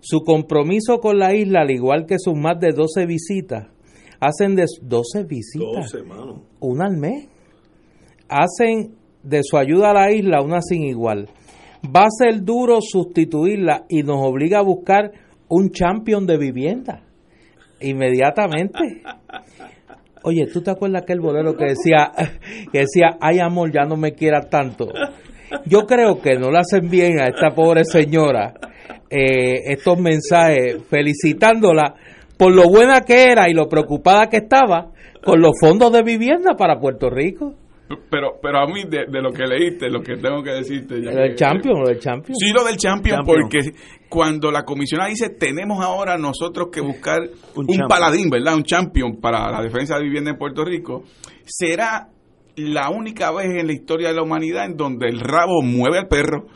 [0.00, 3.66] Su compromiso con la isla, al igual que sus más de 12 visitas,
[4.20, 6.42] hacen de 12 visitas, 12, mano.
[6.60, 7.28] una al mes,
[8.28, 11.28] hacen de su ayuda a la isla una sin igual.
[11.84, 15.12] Va a ser duro sustituirla y nos obliga a buscar
[15.54, 17.02] un champion de vivienda
[17.80, 18.78] inmediatamente.
[20.24, 22.10] Oye, ¿tú te acuerdas aquel bolero que decía,
[22.72, 24.88] que decía, ay amor, ya no me quieras tanto?
[25.66, 28.54] Yo creo que no le hacen bien a esta pobre señora
[29.10, 31.96] eh, estos mensajes felicitándola
[32.38, 34.90] por lo buena que era y lo preocupada que estaba
[35.22, 37.56] con los fondos de vivienda para Puerto Rico.
[38.10, 41.02] Pero, pero a mí, de, lo que leíste, lo que tengo que decirte.
[41.02, 42.36] Ya lo del Champion, lo del Champion.
[42.36, 43.58] Sí, lo del Champion, porque
[44.08, 47.20] cuando la comisionada dice, tenemos ahora nosotros que buscar
[47.54, 48.54] un, un paladín, ¿verdad?
[48.54, 51.04] Un champion para la defensa de vivienda en Puerto Rico,
[51.44, 52.08] será
[52.56, 56.08] la única vez en la historia de la humanidad en donde el rabo mueve al
[56.08, 56.46] perro.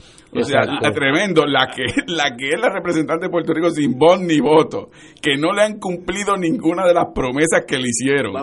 [0.40, 4.20] O sea, tremendo, la que, la que es la representante de Puerto Rico sin voz
[4.20, 4.90] ni voto,
[5.20, 8.34] que no le han cumplido ninguna de las promesas que le hicieron.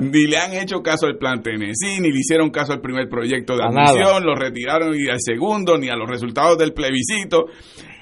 [0.00, 3.56] Ni le han hecho caso al plan Tennessee, ni le hicieron caso al primer proyecto
[3.56, 7.46] de admisión, lo retiraron y al segundo, ni a los resultados del plebiscito.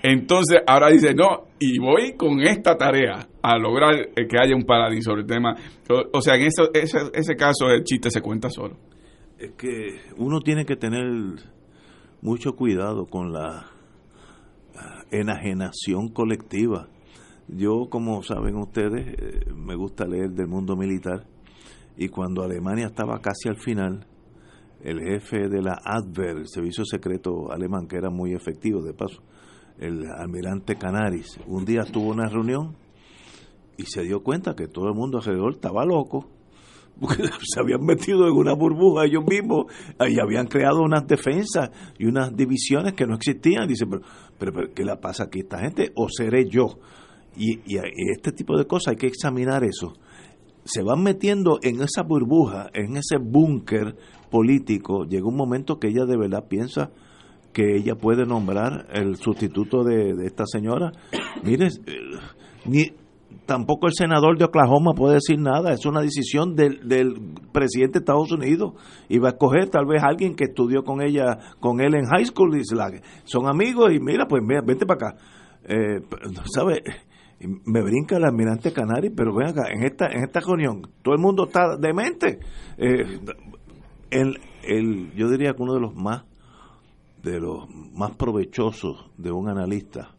[0.03, 5.03] Entonces, ahora dice, no, y voy con esta tarea a lograr que haya un paradín
[5.03, 5.57] sobre el tema.
[6.13, 8.77] O, sea, en ese, ese caso el chiste se cuenta solo
[9.39, 11.05] es que uno tiene que tener
[12.21, 13.67] mucho cuidado con la
[15.11, 16.89] enajenación colectiva.
[17.49, 21.25] Yo, como saben ustedes, eh, me gusta leer del mundo militar
[21.97, 24.07] y cuando Alemania estaba casi al final,
[24.83, 29.23] el jefe de la Adver, el servicio secreto alemán, que era muy efectivo de paso,
[29.79, 32.77] el almirante Canaris, un día tuvo una reunión
[33.77, 36.29] y se dio cuenta que todo el mundo alrededor estaba loco
[37.01, 39.67] porque se habían metido en una burbuja ellos mismos
[40.09, 43.69] y habían creado unas defensas y unas divisiones que no existían.
[43.69, 44.03] Dice, pero,
[44.39, 45.93] pero, ¿qué le pasa aquí a esta gente?
[45.95, 46.79] ¿O seré yo?
[47.37, 47.79] Y, y,
[48.13, 49.95] este tipo de cosas hay que examinar eso.
[50.65, 53.97] Se van metiendo en esa burbuja, en ese búnker
[54.31, 55.05] político.
[55.05, 56.91] Llega un momento que ella de verdad piensa
[57.53, 60.93] que ella puede nombrar el sustituto de, de esta señora.
[61.43, 61.97] Mire, eh,
[62.67, 62.93] ni,
[63.49, 67.15] tampoco el senador de Oklahoma puede decir nada, es una decisión del, del
[67.51, 68.75] presidente de Estados Unidos
[69.09, 72.27] y va a escoger tal vez alguien que estudió con ella, con él en high
[72.27, 72.63] school, y
[73.25, 75.19] son amigos y mira, pues mira, vente para acá.
[75.65, 76.03] Eh,
[76.55, 76.83] ¿Sabe?
[77.41, 81.21] Me brinca el almirante Canari, pero ven acá, en esta, en esta reunión, todo el
[81.21, 82.41] mundo está demente.
[82.77, 83.19] Eh,
[84.11, 86.25] el, el, yo diría que uno de los más
[87.23, 90.18] de los más provechosos de un analista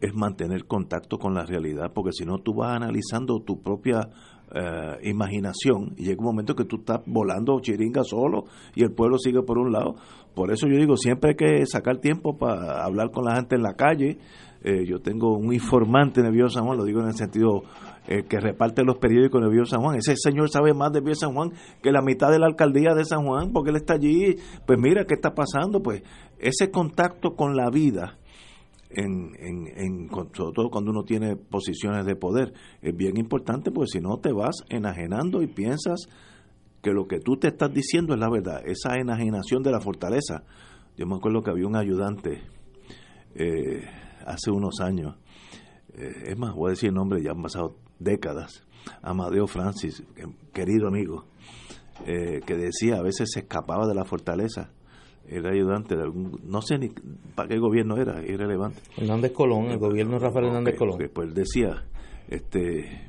[0.00, 4.08] es mantener contacto con la realidad, porque si no tú vas analizando tu propia
[4.52, 9.16] eh, imaginación y llega un momento que tú estás volando chiringa solo y el pueblo
[9.18, 9.94] sigue por un lado.
[10.34, 13.62] Por eso yo digo, siempre hay que sacar tiempo para hablar con la gente en
[13.62, 14.18] la calle.
[14.62, 17.62] Eh, yo tengo un informante en el Vío San Juan, lo digo en el sentido
[18.08, 19.96] eh, que reparte los periódicos en el Vío San Juan.
[19.96, 21.52] Ese señor sabe más de Vío San Juan
[21.82, 24.36] que la mitad de la alcaldía de San Juan, porque él está allí.
[24.66, 25.80] Pues mira, ¿qué está pasando?
[25.82, 26.02] Pues
[26.38, 28.18] ese contacto con la vida
[28.90, 32.52] en, en, sobre todo cuando uno tiene posiciones de poder,
[32.82, 36.08] es bien importante porque si no te vas enajenando y piensas
[36.82, 38.62] que lo que tú te estás diciendo es la verdad.
[38.66, 40.44] Esa enajenación de la fortaleza.
[40.96, 42.42] Yo me acuerdo que había un ayudante
[43.34, 43.84] eh,
[44.26, 45.16] hace unos años,
[45.94, 48.66] eh, es más, voy a decir el nombre, ya han pasado décadas,
[49.02, 50.02] Amadeo Francis,
[50.52, 51.26] querido amigo,
[52.06, 54.72] eh, que decía a veces se escapaba de la fortaleza
[55.30, 56.88] era ayudante de algún, no sé ni
[57.34, 58.80] para qué gobierno era, irrelevante.
[58.96, 60.98] Hernández Colón, el gobierno de Rafael Hernández Colón.
[61.14, 61.84] pues decía,
[62.28, 63.08] este,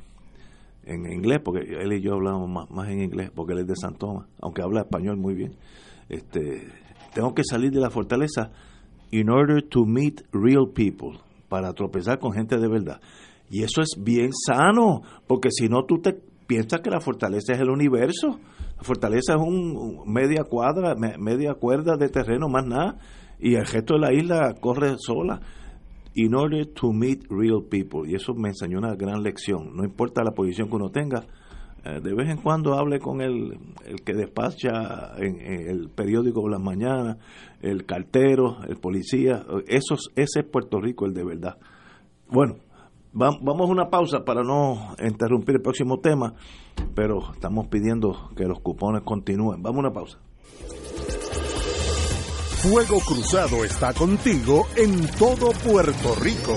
[0.84, 3.76] en inglés, porque él y yo hablamos más, más en inglés, porque él es de
[3.76, 5.56] San Tomás, aunque habla español muy bien.
[6.08, 6.68] Este,
[7.12, 8.52] tengo que salir de la fortaleza
[9.10, 11.18] in order to meet real people,
[11.48, 13.00] para tropezar con gente de verdad.
[13.50, 16.14] Y eso es bien sano, porque si no tú te
[16.46, 18.38] piensas que la fortaleza es el universo
[18.80, 22.98] Fortaleza es un media cuadra, media cuerda de terreno, más nada,
[23.38, 25.40] y el resto de la isla corre sola.
[26.14, 29.74] In order to meet real people, y eso me enseñó una gran lección.
[29.74, 31.24] No importa la posición que uno tenga,
[31.84, 33.58] eh, de vez en cuando hable con el,
[34.04, 37.16] que despacha en, el periódico por las mañanas,
[37.60, 39.44] el cartero, el policía.
[39.66, 41.56] Eso, ese es Puerto Rico, el de verdad.
[42.28, 42.56] Bueno,
[43.14, 46.34] Vamos a una pausa para no interrumpir el próximo tema,
[46.94, 49.62] pero estamos pidiendo que los cupones continúen.
[49.62, 50.18] Vamos a una pausa.
[52.62, 56.56] Fuego Cruzado está contigo en todo Puerto Rico.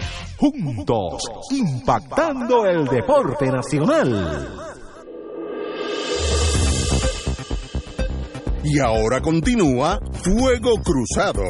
[0.41, 4.47] juntos, impactando el deporte nacional.
[8.63, 11.43] Y ahora continúa Fuego Cruzado.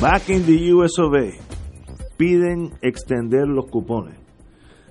[0.00, 1.30] Back in the US of A,
[2.16, 4.18] piden extender los cupones.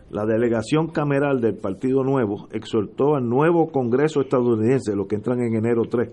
[0.10, 5.56] La delegación cameral del Partido Nuevo exhortó al nuevo Congreso estadounidense, lo que entran en
[5.56, 6.10] enero 3,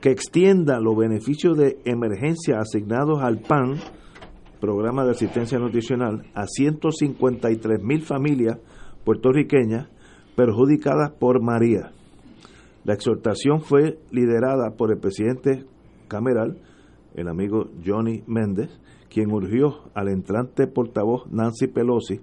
[0.00, 3.76] que extienda los beneficios de emergencia asignados al PAN,
[4.60, 8.58] Programa de Asistencia Nutricional, a 153 mil familias
[9.04, 9.88] puertorriqueñas
[10.36, 11.92] perjudicadas por María.
[12.84, 15.64] La exhortación fue liderada por el presidente
[16.08, 16.58] cameral,
[17.14, 18.70] el amigo Johnny Méndez,
[19.10, 22.20] quien urgió al entrante portavoz Nancy Pelosi,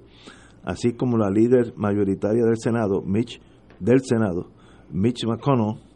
[0.64, 3.40] así como la líder mayoritaria del Senado, Mitch,
[3.80, 4.48] del Senado,
[4.92, 5.87] Mitch McConnell,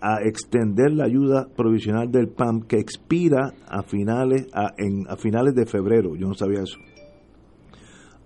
[0.00, 5.54] a extender la ayuda provisional del PAM que expira a finales a, en, a finales
[5.54, 6.16] de febrero.
[6.16, 6.78] Yo no sabía eso.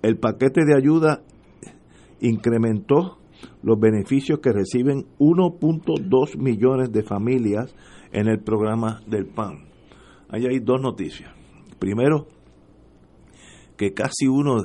[0.02, 1.22] El paquete de ayuda
[2.20, 3.18] incrementó
[3.62, 7.74] los beneficios que reciben 1.2 millones de familias
[8.12, 9.68] en el programa del PAN.
[10.28, 11.32] Ahí hay dos noticias.
[11.78, 12.26] Primero,
[13.76, 14.62] que casi uno,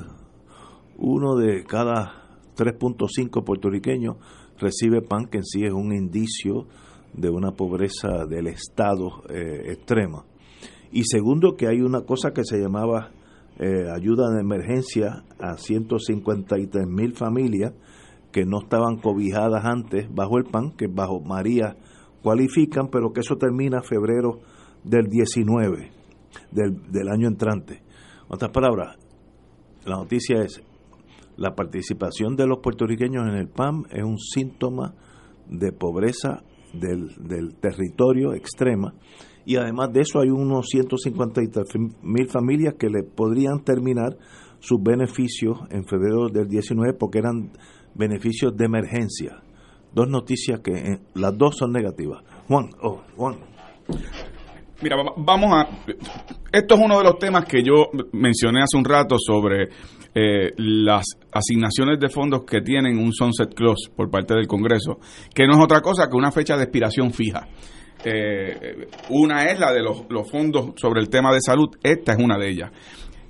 [0.98, 2.26] uno de cada
[2.56, 4.16] 3.5 puertorriqueños
[4.58, 6.66] recibe PAN, que en sí es un indicio
[7.12, 10.24] de una pobreza del Estado eh, extrema.
[10.92, 13.10] Y segundo, que hay una cosa que se llamaba
[13.58, 17.72] eh, ayuda de emergencia a 153 mil familias
[18.32, 21.76] que no estaban cobijadas antes bajo el PAN, que bajo María
[22.22, 24.40] cualifican, pero que eso termina febrero
[24.84, 25.90] del 19,
[26.50, 27.76] del, del año entrante.
[27.76, 28.96] En otras palabras,
[29.86, 30.62] la noticia es,
[31.36, 34.94] la participación de los puertorriqueños en el PAM es un síntoma
[35.48, 36.42] de pobreza
[36.72, 38.94] del, del territorio extrema
[39.46, 41.64] y además de eso hay unos 153
[42.02, 44.16] mil familias que le podrían terminar
[44.58, 47.52] sus beneficios en febrero del 19 porque eran
[47.94, 49.42] beneficios de emergencia.
[49.92, 52.22] Dos noticias que eh, las dos son negativas.
[52.48, 53.36] Juan, oh, Juan.
[54.82, 55.68] Mira, vamos a...
[56.52, 59.68] Esto es uno de los temas que yo mencioné hace un rato sobre
[60.18, 64.98] eh, las asignaciones de fondos que tienen un sunset clause por parte del Congreso,
[65.34, 67.46] que no es otra cosa que una fecha de expiración fija.
[68.02, 72.18] Eh, una es la de los, los, fondos sobre el tema de salud, esta es
[72.18, 72.70] una de ellas.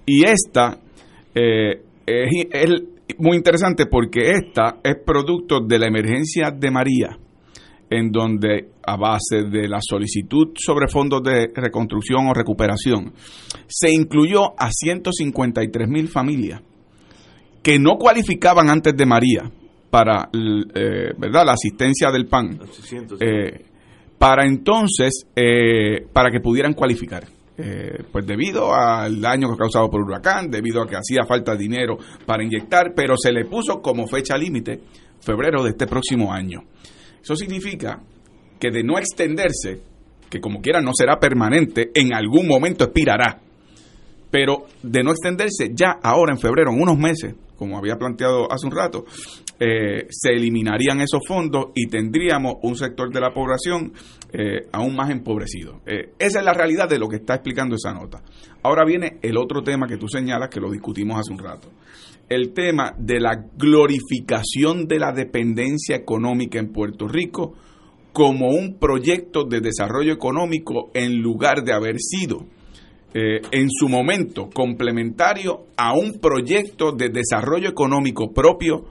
[0.07, 0.79] Y esta
[1.35, 7.19] eh, es, es muy interesante porque esta es producto de la emergencia de María
[7.91, 13.13] en donde a base de la solicitud sobre fondos de reconstrucción o recuperación
[13.67, 16.63] se incluyó a 153 mil familias
[17.67, 19.51] que no cualificaban antes de María
[19.91, 22.61] para eh, verdad la asistencia del PAN
[23.19, 23.65] eh,
[24.17, 27.25] para entonces eh, para que pudieran cualificar
[28.13, 32.45] pues debido al daño causado por el huracán, debido a que hacía falta dinero para
[32.45, 34.79] inyectar, pero se le puso como fecha límite
[35.21, 36.65] febrero de este próximo año.
[37.23, 37.99] Eso significa
[38.61, 39.81] que de no extenderse,
[40.29, 43.41] que como quiera no será permanente, en algún momento expirará.
[44.31, 48.67] Pero de no extenderse, ya ahora en febrero, en unos meses, como había planteado hace
[48.67, 49.05] un rato,
[49.59, 53.93] eh, se eliminarían esos fondos y tendríamos un sector de la población
[54.33, 55.81] eh, aún más empobrecido.
[55.87, 58.23] Eh, esa es la realidad de lo que está explicando esa nota.
[58.63, 61.69] Ahora viene el otro tema que tú señalas, que lo discutimos hace un rato.
[62.29, 67.55] el tema de la glorificación de la dependencia económica en Puerto Rico
[68.13, 72.47] como un proyecto de desarrollo económico en lugar de haber sido
[73.15, 78.87] eh, en su momento complementario a un proyecto de desarrollo económico propio,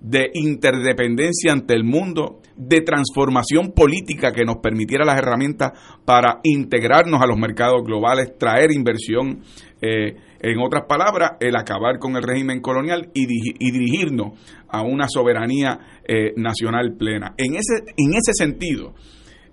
[0.00, 5.72] de interdependencia ante el mundo, de transformación política que nos permitiera las herramientas
[6.04, 9.42] para integrarnos a los mercados globales, traer inversión,
[9.80, 15.78] eh, en otras palabras, el acabar con el régimen colonial y, dirigirnos a una soberanía
[16.06, 17.34] eh, nacional plena.
[17.38, 18.94] En ese, en ese sentido,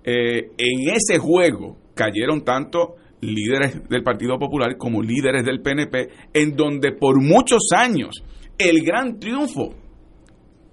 [0.02, 6.92] en ese juego cayeron tanto líderes del Partido Popular como líderes del PNP, en donde
[6.92, 8.22] por muchos años
[8.58, 9.74] el gran triunfo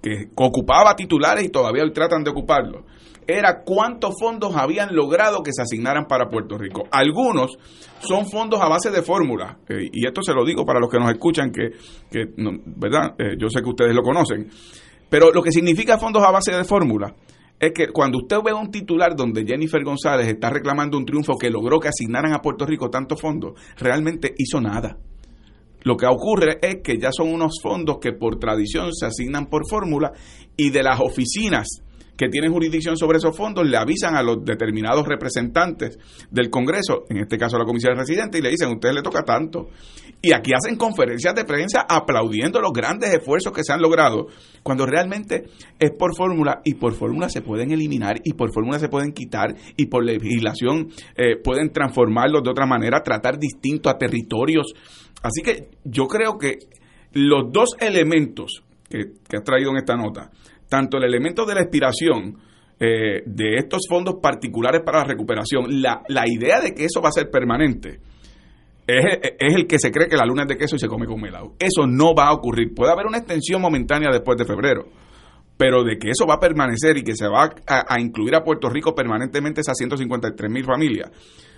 [0.02, 2.84] que ocupaba titulares y todavía hoy tratan de ocuparlo,
[3.26, 6.84] era cuántos fondos habían logrado que se asignaran para Puerto Rico.
[6.90, 7.58] Algunos
[8.00, 10.98] son fondos a base de fórmula, eh, y esto se lo digo para los que
[10.98, 11.72] nos escuchan, que,
[12.10, 13.14] ¿verdad?
[13.18, 14.48] Eh, yo sé que ustedes lo conocen,
[15.10, 17.14] pero lo que significa fondos a base de fórmula
[17.60, 21.50] es que cuando usted ve un titular donde Jennifer González está reclamando un triunfo que
[21.50, 24.98] logró que asignaran a Puerto Rico tantos fondos, realmente hizo nada.
[25.82, 29.68] Lo que ocurre es que ya son unos fondos que por tradición se asignan por
[29.68, 30.12] fórmula
[30.56, 31.66] y de las oficinas
[32.18, 35.98] que tienen jurisdicción sobre esos fondos le avisan a los determinados representantes
[36.30, 39.02] del Congreso, en este caso la Comisión de Residentes, y le dicen, a usted le
[39.02, 39.68] toca tanto.
[40.20, 44.26] Y aquí hacen conferencias de prensa aplaudiendo los grandes esfuerzos que se han logrado,
[44.64, 45.44] cuando realmente
[45.78, 49.54] es por fórmula y por fórmula se pueden eliminar y por fórmula se pueden quitar
[49.76, 54.74] y por legislación eh, pueden transformarlos de otra manera, tratar distinto a territorios.
[55.22, 56.58] Así que yo creo que
[57.12, 60.30] los dos elementos que, has traído en esta nota,
[60.68, 62.38] tanto el elemento de la expiración
[62.80, 67.08] eh, de estos fondos particulares para la recuperación, la, la idea de que eso va
[67.08, 68.00] a ser permanente,
[68.88, 71.20] es, el que se cree que la luna es de queso y se come con
[71.20, 71.52] melado.
[71.58, 72.74] Eso no va a ocurrir.
[72.74, 74.86] Puede haber una extensión momentánea después de febrero,
[75.56, 78.42] pero de que eso va a permanecer y que se va a, a incluir a
[78.42, 81.10] Puerto Rico permanentemente esas 153 mil familias,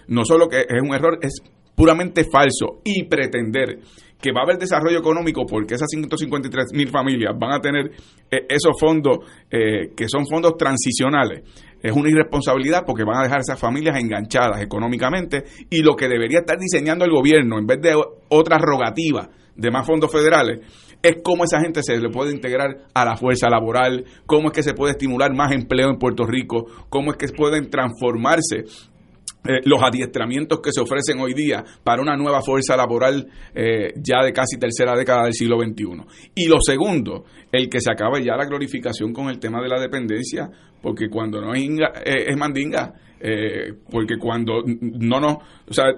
[0.09, 1.41] no solo que es un error, es
[1.77, 3.79] puramente falso y pretender
[4.21, 7.91] que va a haber desarrollo económico porque esas 153 mil familias van a tener
[8.31, 9.19] eh, esos fondos
[9.51, 11.43] eh, que son fondos transicionales.
[11.83, 16.41] Es una irresponsabilidad porque van a dejar esas familias enganchadas económicamente y lo que debería
[16.41, 17.95] estar diseñando el gobierno en vez de
[18.29, 20.61] otra rogativa de más fondos federales
[21.03, 24.63] es cómo esa gente se le puede integrar a la fuerza laboral, cómo es que
[24.63, 28.65] se puede estimular más empleo en Puerto Rico, cómo es que pueden transformarse
[29.43, 34.23] eh, los adiestramientos que se ofrecen hoy día para una nueva fuerza laboral eh, ya
[34.23, 36.31] de casi tercera década del siglo XXI.
[36.35, 39.81] Y lo segundo, el que se acabe ya la glorificación con el tema de la
[39.81, 40.51] dependencia,
[40.83, 42.93] porque cuando no es, eh, es mandinga,
[43.91, 45.37] porque cuando no nos,
[45.69, 45.93] o sea,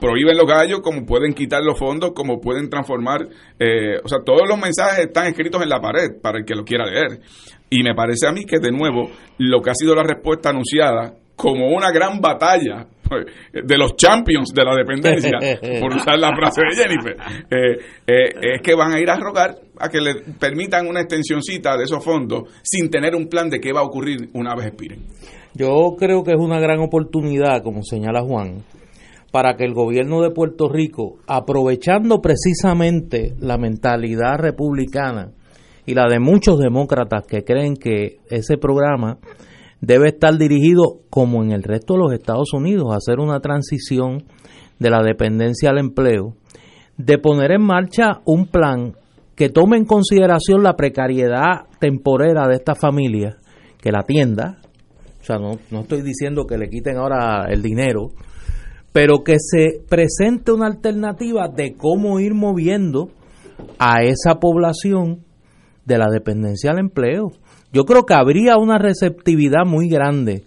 [0.00, 4.58] prohíben los gallos, como pueden quitar los fondos, como pueden transformar, o sea, todos los
[4.58, 7.20] mensajes están escritos en la pared para el que lo quiera leer.
[7.70, 11.14] Y me parece a mí que de nuevo lo que ha sido la respuesta anunciada
[11.38, 15.38] como una gran batalla pues, de los champions de la dependencia,
[15.80, 17.16] por usar la frase de Jennifer,
[17.48, 21.76] eh, eh, es que van a ir a rogar a que le permitan una extensioncita
[21.76, 25.06] de esos fondos sin tener un plan de qué va a ocurrir una vez expiren.
[25.54, 28.64] Yo creo que es una gran oportunidad, como señala Juan,
[29.30, 35.30] para que el gobierno de Puerto Rico, aprovechando precisamente la mentalidad republicana
[35.86, 39.18] y la de muchos demócratas que creen que ese programa
[39.80, 44.24] debe estar dirigido, como en el resto de los Estados Unidos, a hacer una transición
[44.78, 46.34] de la dependencia al empleo,
[46.96, 48.94] de poner en marcha un plan
[49.36, 53.36] que tome en consideración la precariedad temporera de esta familia,
[53.80, 54.58] que la atienda,
[55.20, 58.10] o sea, no, no estoy diciendo que le quiten ahora el dinero,
[58.92, 63.10] pero que se presente una alternativa de cómo ir moviendo
[63.78, 65.24] a esa población
[65.84, 67.30] de la dependencia al empleo
[67.72, 70.44] yo creo que habría una receptividad muy grande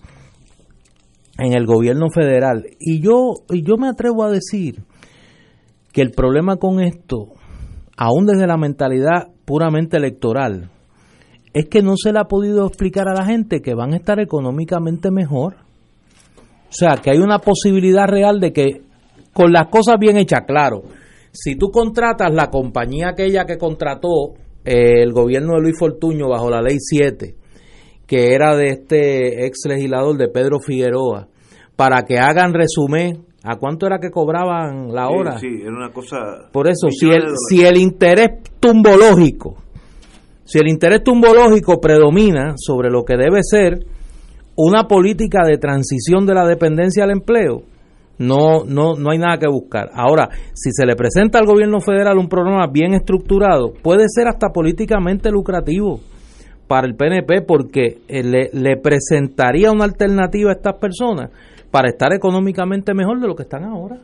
[1.38, 2.66] en el gobierno federal.
[2.80, 4.84] Y yo, y yo me atrevo a decir
[5.92, 7.34] que el problema con esto,
[7.98, 10.70] aún desde la mentalidad puramente electoral,
[11.54, 14.20] es que no se le ha podido explicar a la gente que van a estar
[14.20, 15.56] económicamente mejor.
[16.70, 18.82] O sea, que hay una posibilidad real de que
[19.34, 20.84] con las cosas bien hechas, claro,
[21.32, 26.62] si tú contratas la compañía aquella que contrató el gobierno de Luis Fortuño bajo la
[26.62, 27.36] ley 7,
[28.06, 31.28] que era de este ex legislador de Pedro Figueroa,
[31.76, 35.40] para que hagan resumen ¿A cuánto era que cobraban la hora?
[35.40, 36.18] Sí, era una cosa.
[36.52, 38.30] Por eso, si el, si el interés
[38.60, 39.58] tumbológico,
[40.44, 43.80] si el interés tumbológico predomina sobre lo que debe ser
[44.56, 47.64] una política de transición de la dependencia al empleo,
[48.22, 49.90] no, no, no hay nada que buscar.
[49.94, 54.50] Ahora, si se le presenta al gobierno federal un programa bien estructurado, puede ser hasta
[54.50, 56.00] políticamente lucrativo
[56.68, 61.30] para el PNP porque eh, le, le presentaría una alternativa a estas personas
[61.70, 63.98] para estar económicamente mejor de lo que están ahora.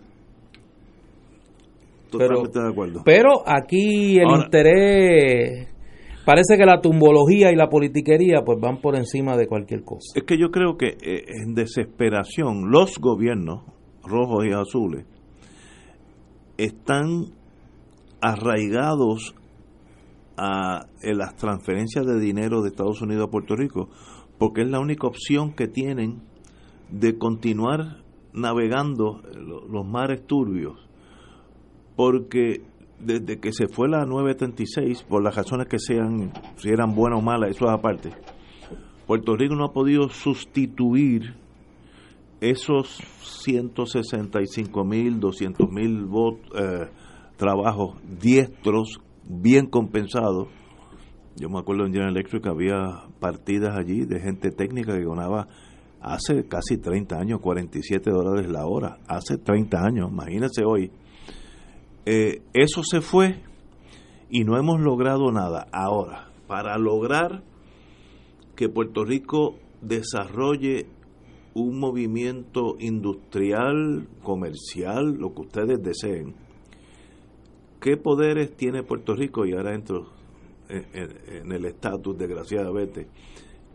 [2.10, 3.02] Totalmente de acuerdo.
[3.06, 5.68] Pero aquí el Ahora- interés,
[6.26, 10.14] parece que la tumbología y la politiquería pues van por encima de cualquier cosa.
[10.16, 13.64] Es que yo creo que eh, en desesperación los gobiernos
[14.10, 15.06] rojos y azules
[16.58, 17.26] están
[18.22, 19.36] arraigados
[20.38, 23.90] a las transferencias de dinero de Estados Unidos a Puerto Rico
[24.38, 26.22] porque es la única opción que tienen
[26.92, 28.04] de continuar
[28.34, 30.78] navegando lo- los mares turbios
[31.96, 32.62] porque
[33.00, 37.22] desde que se fue la 936 por las razones que sean si eran buenas o
[37.24, 38.12] malas eso es aparte
[39.08, 41.36] Puerto Rico no ha podido sustituir
[42.42, 46.08] esos 165 mil, 200 mil
[46.56, 46.90] eh,
[47.38, 50.48] trabajos diestros, bien compensados.
[51.36, 55.48] Yo me acuerdo en General Electric había partidas allí de gente técnica que ganaba
[56.02, 60.92] hace casi 30 años, 47 dólares la hora, hace 30 años, imagínense hoy.
[62.06, 63.42] Eh, eso se fue
[64.30, 65.68] y no hemos logrado nada.
[65.72, 67.44] Ahora, para lograr
[68.56, 70.88] que Puerto Rico desarrolle
[71.58, 76.36] un movimiento industrial, comercial, lo que ustedes deseen.
[77.82, 79.46] ¿Qué poderes tiene Puerto Rico?
[79.46, 80.08] Y ahora entro
[80.70, 83.08] en, el estatus, desgraciadamente.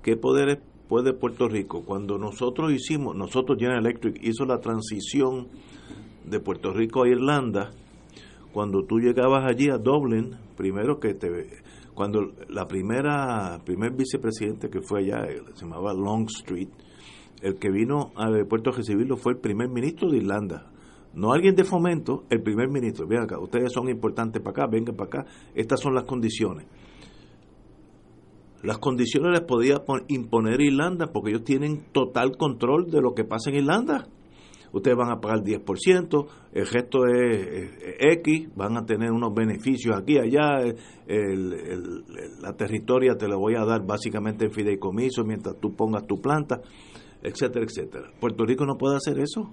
[0.01, 1.83] ¿Qué poderes puede Puerto Rico?
[1.85, 5.49] Cuando nosotros hicimos, nosotros General Electric hizo la transición
[6.25, 7.71] de Puerto Rico a Irlanda,
[8.53, 11.63] cuando tú llegabas allí a Dublin, primero que te
[11.95, 16.71] cuando la primera primer vicepresidente que fue allá eh, se llamaba Longstreet
[17.43, 20.71] el que vino al aeropuerto a recibirlo fue el primer ministro de Irlanda.
[21.15, 23.07] No alguien de fomento el primer ministro.
[23.07, 25.31] Ven acá ustedes son importantes para acá vengan para acá.
[25.55, 26.67] Estas son las condiciones.
[28.63, 33.25] Las condiciones las podía pon- imponer Irlanda porque ellos tienen total control de lo que
[33.25, 34.07] pasa en Irlanda.
[34.73, 40.17] Ustedes van a pagar 10%, el resto es, X, van a tener unos beneficios aquí,
[40.17, 40.61] allá,
[42.41, 46.63] la territoria te la voy a dar básicamente en fideicomiso mientras tú pongas tu planta,
[47.23, 48.11] etcétera, etcétera.
[48.21, 49.53] Puerto Rico no puede hacer eso,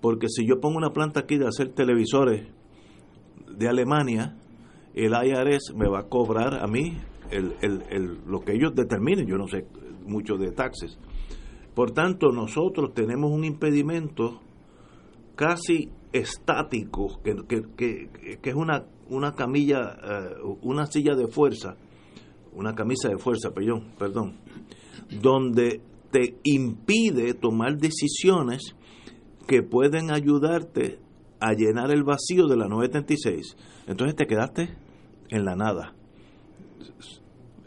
[0.00, 2.46] porque si yo pongo una planta aquí de hacer televisores
[3.56, 4.36] de Alemania,
[4.94, 6.96] el IRS me va a cobrar a mí
[7.30, 9.66] el, el- el- lo que ellos determinen, yo no sé
[10.06, 10.98] mucho de taxes.
[11.74, 14.40] Por tanto, nosotros tenemos un impedimento
[15.34, 21.76] casi estático, que, que- que- que es una, una camilla, eh, una silla de fuerza,
[22.54, 24.34] una camisa de fuerza, perdón, perdón,
[25.22, 25.80] donde
[26.12, 28.76] te impide tomar decisiones
[29.48, 31.00] que pueden ayudarte
[31.40, 33.56] a llenar el vacío de la 936.
[33.88, 34.68] Entonces te quedaste
[35.30, 35.94] en la nada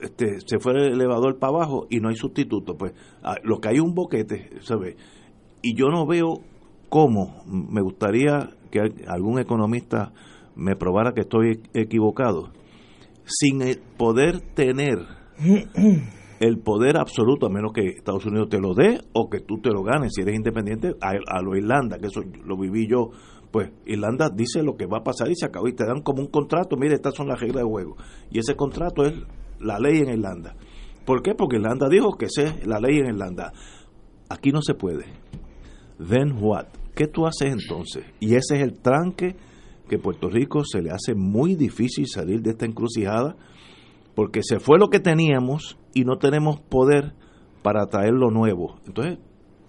[0.01, 2.75] este, se fue el elevador para abajo y no hay sustituto.
[2.77, 2.93] Pues
[3.23, 4.97] ah, lo que hay un boquete, ¿sabe?
[5.61, 6.41] Y yo no veo
[6.89, 10.13] cómo, me gustaría que al- algún economista
[10.55, 12.51] me probara que estoy equivocado,
[13.25, 13.61] sin
[13.97, 14.99] poder tener
[16.39, 19.69] el poder absoluto, a menos que Estados Unidos te lo dé o que tú te
[19.69, 23.11] lo ganes si eres independiente, a, lo Irlanda, que eso lo viví yo.
[23.51, 25.67] Pues Irlanda dice lo que va a pasar y se acabó.
[25.67, 27.95] Y te dan como un contrato, mire, estas son las reglas de juego.
[28.29, 29.13] Y ese contrato es
[29.59, 30.55] la ley en Irlanda.
[31.05, 31.35] ¿Por qué?
[31.35, 33.53] Porque Irlanda dijo que esa es la ley en Irlanda.
[34.29, 35.05] Aquí no se puede.
[35.97, 36.65] Then what?
[36.95, 38.05] ¿Qué tú haces entonces?
[38.19, 39.35] Y ese es el tranque
[39.87, 43.35] que Puerto Rico se le hace muy difícil salir de esta encrucijada
[44.15, 47.13] porque se fue lo que teníamos y no tenemos poder
[47.61, 48.79] para traer lo nuevo.
[48.85, 49.19] Entonces,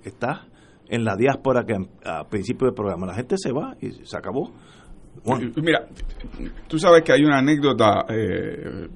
[0.05, 0.47] está
[0.89, 1.75] en la diáspora que
[2.05, 4.53] a principio del programa la gente se va y se acabó.
[5.25, 5.53] Juan.
[5.57, 5.89] Mira,
[6.69, 8.89] tú sabes que hay una anécdota eh,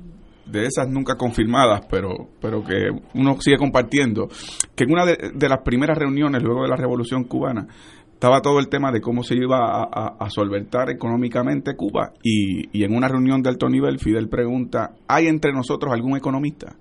[0.47, 4.29] de esas nunca confirmadas, pero, pero que uno sigue compartiendo,
[4.77, 7.67] que en una de las primeras reuniones luego de la Revolución Cubana
[8.21, 12.69] estaba todo el tema de cómo se iba a, a- a solventar económicamente Cuba y,
[12.79, 16.77] y en una reunión de alto nivel Fidel pregunta, ¿hay entre nosotros algún economista?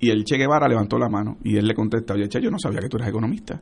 [0.00, 2.58] Y el Che Guevara levantó la mano y él le contesta, oye Che, yo no
[2.58, 3.60] sabía que tú eras economista.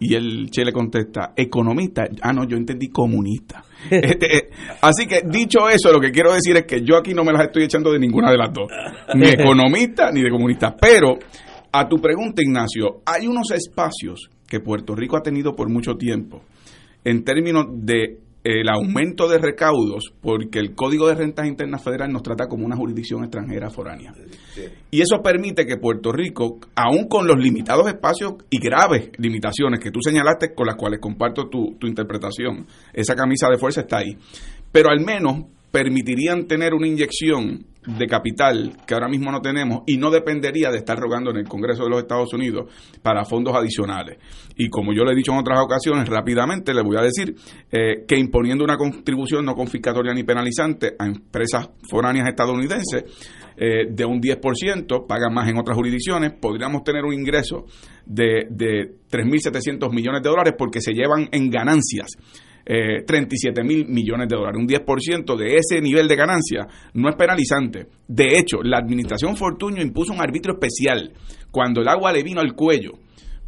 [0.00, 3.62] Y el Che le contesta, economista, ah no, yo entendí comunista.
[3.90, 4.50] Este, eh,
[4.82, 7.42] así que dicho eso, lo que quiero decir es que yo aquí no me las
[7.42, 8.68] estoy echando de ninguna de las dos,
[9.14, 10.74] ni economista ni de comunista.
[10.76, 11.18] Pero
[11.70, 16.42] a tu pregunta, Ignacio, hay unos espacios que Puerto Rico ha tenido por mucho tiempo
[17.04, 22.22] en términos de el aumento de recaudos porque el Código de Rentas Internas Federal nos
[22.22, 24.14] trata como una jurisdicción extranjera foránea.
[24.90, 29.90] Y eso permite que Puerto Rico, aún con los limitados espacios y graves limitaciones que
[29.90, 34.16] tú señalaste con las cuales comparto tu, tu interpretación, esa camisa de fuerza está ahí,
[34.72, 37.66] pero al menos permitirían tener una inyección
[37.96, 41.48] de capital que ahora mismo no tenemos y no dependería de estar rogando en el
[41.48, 42.70] Congreso de los Estados Unidos
[43.02, 44.18] para fondos adicionales.
[44.56, 47.34] Y como yo le he dicho en otras ocasiones, rápidamente le voy a decir
[47.72, 53.04] eh, que imponiendo una contribución no confiscatoria ni penalizante a empresas foráneas estadounidenses
[53.56, 57.64] eh, de un 10%, pagan más en otras jurisdicciones, podríamos tener un ingreso
[58.04, 62.08] de, de 3.700 millones de dólares porque se llevan en ganancias
[62.68, 64.60] eh, 37 mil millones de dólares.
[64.60, 67.86] Un 10% de ese nivel de ganancia no es penalizante.
[68.06, 71.12] De hecho, la administración Fortuño impuso un arbitrio especial
[71.50, 72.92] cuando el agua le vino al cuello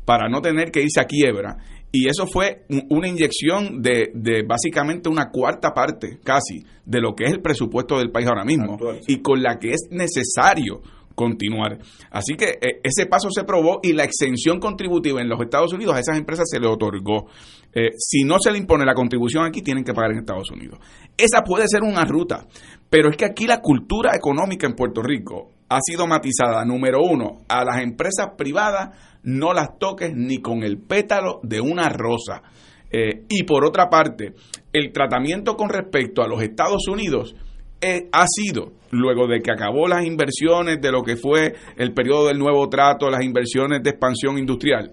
[0.06, 1.59] para no tener que irse a quiebra.
[1.92, 7.24] Y eso fue una inyección de, de, básicamente una cuarta parte, casi, de lo que
[7.24, 8.78] es el presupuesto del país ahora mismo.
[9.06, 10.80] Y con la que es necesario
[11.20, 11.78] continuar.
[12.10, 15.94] Así que eh, ese paso se probó y la exención contributiva en los Estados Unidos
[15.94, 17.26] a esas empresas se le otorgó.
[17.74, 20.78] Eh, si no se le impone la contribución aquí, tienen que pagar en Estados Unidos.
[21.18, 22.47] Esa puede ser una ruta,
[22.88, 27.42] pero es que aquí la cultura económica en Puerto Rico ha sido matizada, número uno,
[27.48, 32.42] a las empresas privadas no las toques ni con el pétalo de una rosa.
[32.90, 34.32] Eh, y por otra parte,
[34.72, 37.36] el tratamiento con respecto a los Estados Unidos
[37.81, 42.28] eh, ha sido, luego de que acabó las inversiones de lo que fue el periodo
[42.28, 44.93] del nuevo trato, las inversiones de expansión industrial,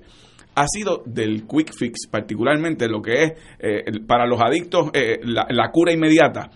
[0.56, 5.70] ha sido del quick fix, particularmente lo que es eh, para los adictos eh, la,
[5.72, 6.50] cura inmediata,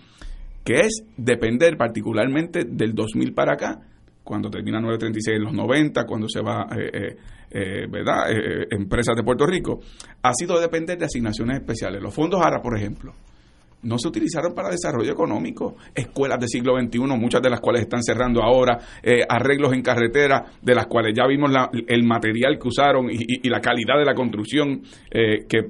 [0.63, 3.81] que es depender particularmente del 2000 para acá,
[4.23, 8.31] cuando termina 936 en los 90, cuando se va, ¿verdad?,
[8.69, 9.81] empresas de Puerto Rico,
[10.21, 12.01] ha sido depender de asignaciones especiales.
[12.01, 13.13] Los fondos ARA, por ejemplo,
[13.83, 15.75] no se utilizaron para desarrollo económico.
[15.93, 20.45] Escuelas del siglo XXI, muchas de las cuales están cerrando ahora, eh, arreglos en carretera,
[20.61, 21.51] de las cuales ya vimos
[21.87, 25.63] el material que usaron y, la calidad de la construcción, eh, que,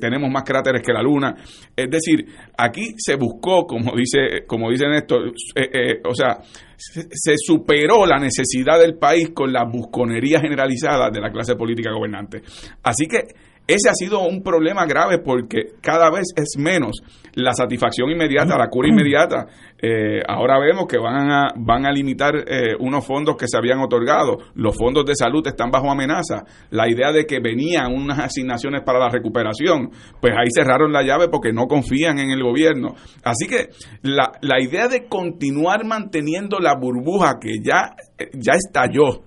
[0.00, 1.34] tenemos más cráteres que la luna.
[1.76, 2.26] Es decir,
[2.56, 6.38] aquí se buscó, como dice, como dice Néstor, eh, o sea,
[6.78, 12.42] se, superó la necesidad del país con la busconería generalizada de la clase política gobernante.
[12.82, 13.22] Así que
[13.68, 17.02] ese ha sido un problema grave porque cada vez es menos
[17.34, 19.46] la satisfacción inmediata, la cura inmediata.
[19.80, 23.80] Eh, ahora vemos que van a, van a limitar eh, unos fondos que se habían
[23.80, 24.38] otorgado.
[24.54, 26.44] Los fondos de salud están bajo amenaza.
[26.70, 31.28] La idea de que venían unas asignaciones para la recuperación, pues ahí cerraron la llave
[31.28, 32.94] porque no confían en el gobierno.
[33.22, 33.68] Así que
[34.00, 37.94] la, la idea de continuar manteniendo la burbuja que ya,
[38.32, 39.24] ya estalló,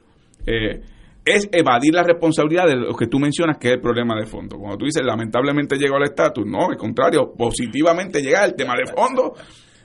[0.48, 0.82] eh,
[1.24, 4.58] es evadir la responsabilidad de lo que tú mencionas que es el problema de fondo.
[4.58, 8.92] Cuando tú dices lamentablemente llegó al estatus, no, al contrario, positivamente llega el tema de
[8.92, 9.34] fondo.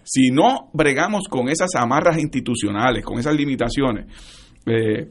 [0.02, 4.06] Si no bregamos con esas amarras institucionales, con esas limitaciones,
[4.66, 5.08] eh,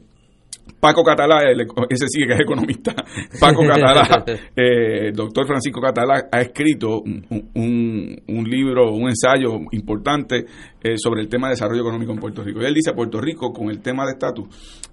[0.80, 1.42] Paco Catalá,
[1.88, 2.94] ese sí que es economista,
[3.40, 4.24] Paco Catalá,
[4.54, 10.44] eh, el doctor Francisco Catalá ha escrito un, un, libro, un ensayo importante
[10.82, 12.60] eh, sobre el tema de desarrollo económico en Puerto Rico.
[12.60, 14.48] Y él dice, Puerto Rico con el tema de estatus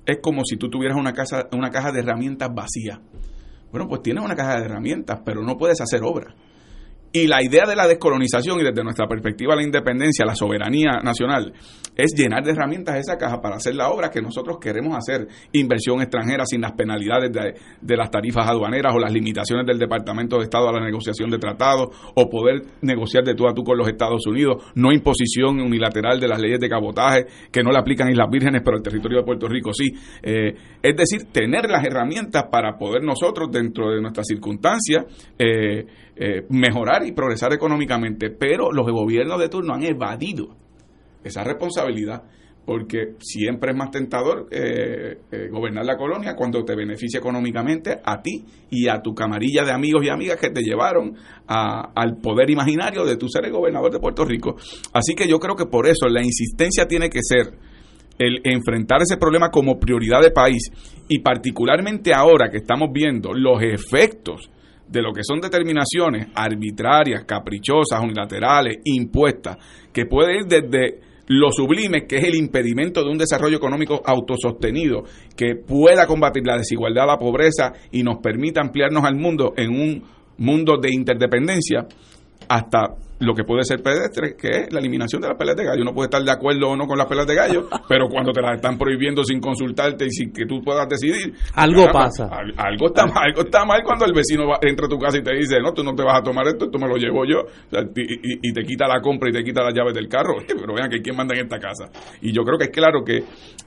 [0.06, 3.00] es como si tú tuvieras una, casa, una caja de herramientas vacía.
[3.72, 6.36] Bueno, pues tienes una caja de herramientas, pero no puedes hacer obra.
[7.16, 11.54] Y la idea de la descolonización y desde nuestra perspectiva la independencia, la soberanía nacional,
[11.96, 15.28] es llenar de herramientas esa caja para hacer la obra que nosotros queremos hacer.
[15.52, 20.46] Inversión extranjera sin las penalidades de, las tarifas aduaneras o las limitaciones del Departamento de
[20.46, 23.88] Estado a la negociación de tratados o poder negociar de tú a tú con los
[23.88, 28.28] Estados Unidos, no imposición unilateral de las leyes de cabotaje que no le aplican Islas
[28.32, 29.94] Vírgenes, pero el territorio de Puerto Rico sí.
[30.24, 35.06] Eh, es decir, tener las herramientas para poder nosotros, dentro de nuestras circunstancias,
[35.38, 35.86] eh,
[36.16, 40.56] eh, mejorar y progresar económicamente, pero los gobiernos de turno han evadido
[41.24, 42.24] esa responsabilidad
[42.66, 48.22] porque siempre es más tentador eh, eh, gobernar la colonia cuando te beneficia económicamente a
[48.22, 51.16] ti y a tu camarilla de amigos y amigas que te llevaron
[51.48, 54.56] al poder imaginario de tu ser el gobernador de Puerto Rico.
[54.94, 57.58] Así que yo creo que por eso la insistencia tiene que ser
[58.18, 60.72] el enfrentar ese problema como prioridad de país
[61.10, 64.50] y particularmente ahora que estamos viendo los efectos
[64.88, 69.58] de lo que son determinaciones arbitrarias, caprichosas, unilaterales, impuestas,
[69.92, 75.04] que puede ir desde lo sublime, que es el impedimento de un desarrollo económico autosostenido,
[75.36, 80.04] que pueda combatir la desigualdad, la pobreza y nos permita ampliarnos al mundo en un
[80.38, 81.88] mundo de interdependencia,
[82.54, 85.82] hasta lo que puede ser pedestre, que es la eliminación de las peleas de gallo.
[85.82, 88.42] Uno puede estar de acuerdo o no con las peleas de gallo, pero cuando te
[88.42, 92.30] las están prohibiendo sin consultarte y sin que tú puedas decidir, algo pasa.
[92.58, 95.34] algo está mal, algo está mal cuando el vecino entra a tu casa y te
[95.36, 97.46] dice, no, tú no te vas a tomar esto, tú me lo llevo yo,
[97.96, 100.36] y, te quita la compra y te quita las llaves del carro.
[100.48, 101.90] Pero vean que quién manda en esta casa.
[102.22, 103.18] Y yo creo que es claro que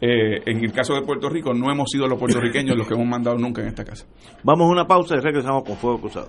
[0.00, 3.06] eh, en el caso de Puerto Rico no hemos sido los puertorriqueños los que hemos
[3.06, 4.06] mandado nunca en esta casa.
[4.44, 6.28] Vamos a una pausa y regresamos con Fuego Cruzado.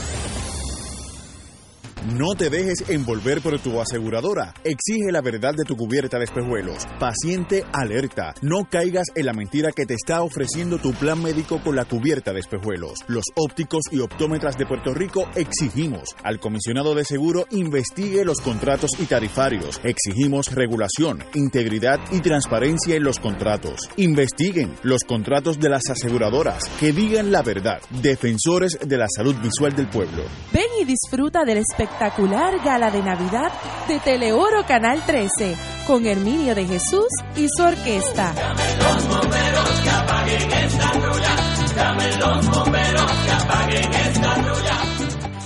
[2.09, 4.55] No te dejes envolver por tu aseguradora.
[4.63, 6.87] Exige la verdad de tu cubierta de espejuelos.
[6.99, 8.33] Paciente alerta.
[8.41, 12.33] No caigas en la mentira que te está ofreciendo tu plan médico con la cubierta
[12.33, 13.01] de espejuelos.
[13.07, 18.89] Los ópticos y optómetras de Puerto Rico exigimos al comisionado de seguro investigue los contratos
[18.97, 19.79] y tarifarios.
[19.83, 23.89] Exigimos regulación, integridad y transparencia en los contratos.
[23.97, 26.63] Investiguen los contratos de las aseguradoras.
[26.79, 27.79] Que digan la verdad.
[28.01, 30.23] Defensores de la salud visual del pueblo.
[30.51, 33.51] Ven y disfruta del espectáculo espectacular gala de Navidad
[33.87, 35.55] de Teleoro Canal 13
[35.85, 38.33] con Herminio de Jesús y su orquesta.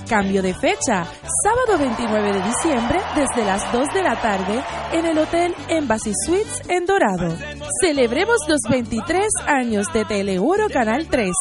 [0.07, 1.07] Cambio de fecha,
[1.43, 4.63] sábado 29 de diciembre desde las 2 de la tarde
[4.93, 7.35] en el Hotel Embassy Suites en Dorado.
[7.81, 11.34] Celebremos los 23 años de Teleuro Canal 13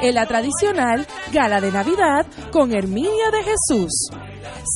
[0.00, 4.10] en la tradicional Gala de Navidad con Herminio de Jesús.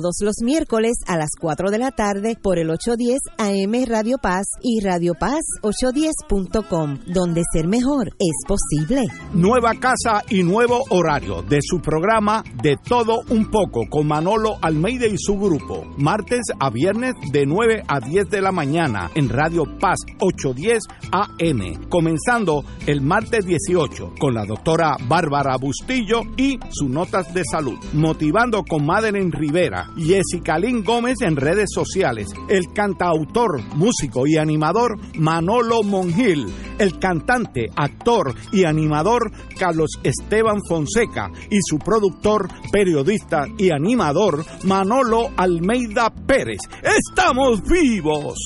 [0.00, 4.46] todos los miércoles a las 4 de la tarde por el 810 AM Radio Paz
[4.62, 9.06] y Radio Paz 810.com, donde ser mejor es posible.
[9.34, 15.06] Nueva casa y nuevo horario de su programa De Todo Un Poco con Manolo Almeida
[15.06, 15.84] y su grupo.
[15.98, 20.82] Martes a viernes de 9 a 10 de la mañana en Radio Paz 810
[21.12, 21.88] AM.
[21.90, 27.78] Comenzando el martes 18 con la doctora Bárbara Bustillo y sus notas de salud.
[27.92, 34.98] Motivando con Madeleine Rivera Jessica Lynn Gómez en redes sociales, el cantautor, músico y animador
[35.16, 36.46] Manolo Mongil,
[36.78, 45.30] el cantante, actor y animador Carlos Esteban Fonseca y su productor, periodista y animador Manolo
[45.36, 46.60] Almeida Pérez.
[46.82, 48.38] ¡Estamos vivos!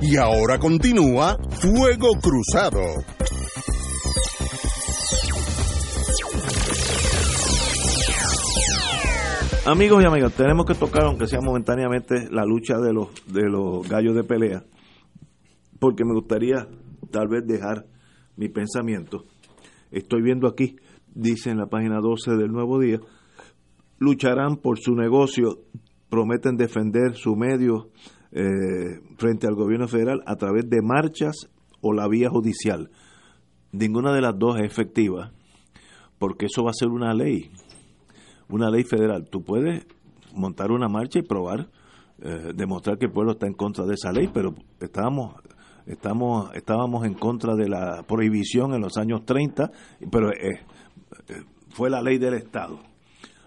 [0.00, 3.17] Y ahora continúa Fuego Cruzado.
[9.70, 13.86] Amigos y amigas, tenemos que tocar, aunque sea momentáneamente, la lucha de los, de los
[13.86, 14.64] gallos de pelea,
[15.78, 16.66] porque me gustaría
[17.10, 17.84] tal vez dejar
[18.34, 19.26] mi pensamiento.
[19.90, 20.76] Estoy viendo aquí,
[21.14, 22.98] dice en la página 12 del Nuevo Día,
[23.98, 25.58] lucharán por su negocio,
[26.08, 27.90] prometen defender su medio
[28.32, 31.50] eh, frente al gobierno federal a través de marchas
[31.82, 32.88] o la vía judicial.
[33.72, 35.32] Ninguna de las dos es efectiva,
[36.18, 37.50] porque eso va a ser una ley
[38.48, 39.28] una ley federal.
[39.28, 39.86] Tú puedes
[40.34, 41.68] montar una marcha y probar,
[42.20, 45.34] eh, demostrar que el pueblo está en contra de esa ley, pero estábamos
[45.86, 49.70] estamos estábamos en contra de la prohibición en los años 30,
[50.10, 50.60] pero eh,
[51.28, 52.78] eh, fue la ley del Estado.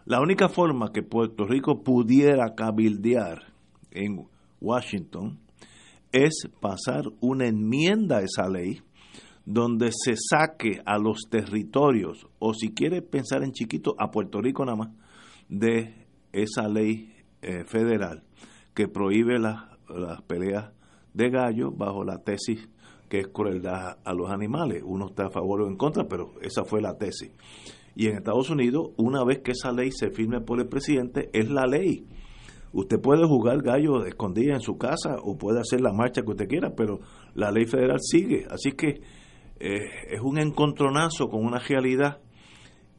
[0.05, 3.43] La única forma que Puerto Rico pudiera cabildear
[3.91, 4.25] en
[4.59, 5.37] Washington
[6.11, 8.81] es pasar una enmienda a esa ley
[9.53, 14.63] donde se saque a los territorios, o si quiere pensar en chiquito, a Puerto Rico
[14.63, 14.89] nada más,
[15.49, 18.23] de esa ley eh, federal
[18.73, 20.71] que prohíbe las peleas
[21.13, 22.69] de gallo bajo la tesis
[23.09, 24.81] que es crueldad a los animales.
[24.85, 27.31] Uno está a favor o en contra, pero esa fue la tesis.
[27.93, 31.49] Y en Estados Unidos, una vez que esa ley se firme por el presidente, es
[31.49, 32.07] la ley.
[32.71, 36.47] Usted puede jugar gallo escondida en su casa o puede hacer la marcha que usted
[36.47, 37.01] quiera, pero
[37.35, 38.45] la ley federal sigue.
[38.49, 39.01] Así que
[39.61, 42.19] es un encontronazo con una realidad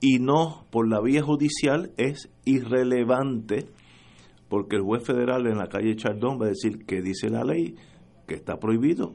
[0.00, 3.66] y no por la vía judicial es irrelevante
[4.48, 7.76] porque el juez federal en la calle Chardón va a decir que dice la ley
[8.26, 9.14] que está prohibido.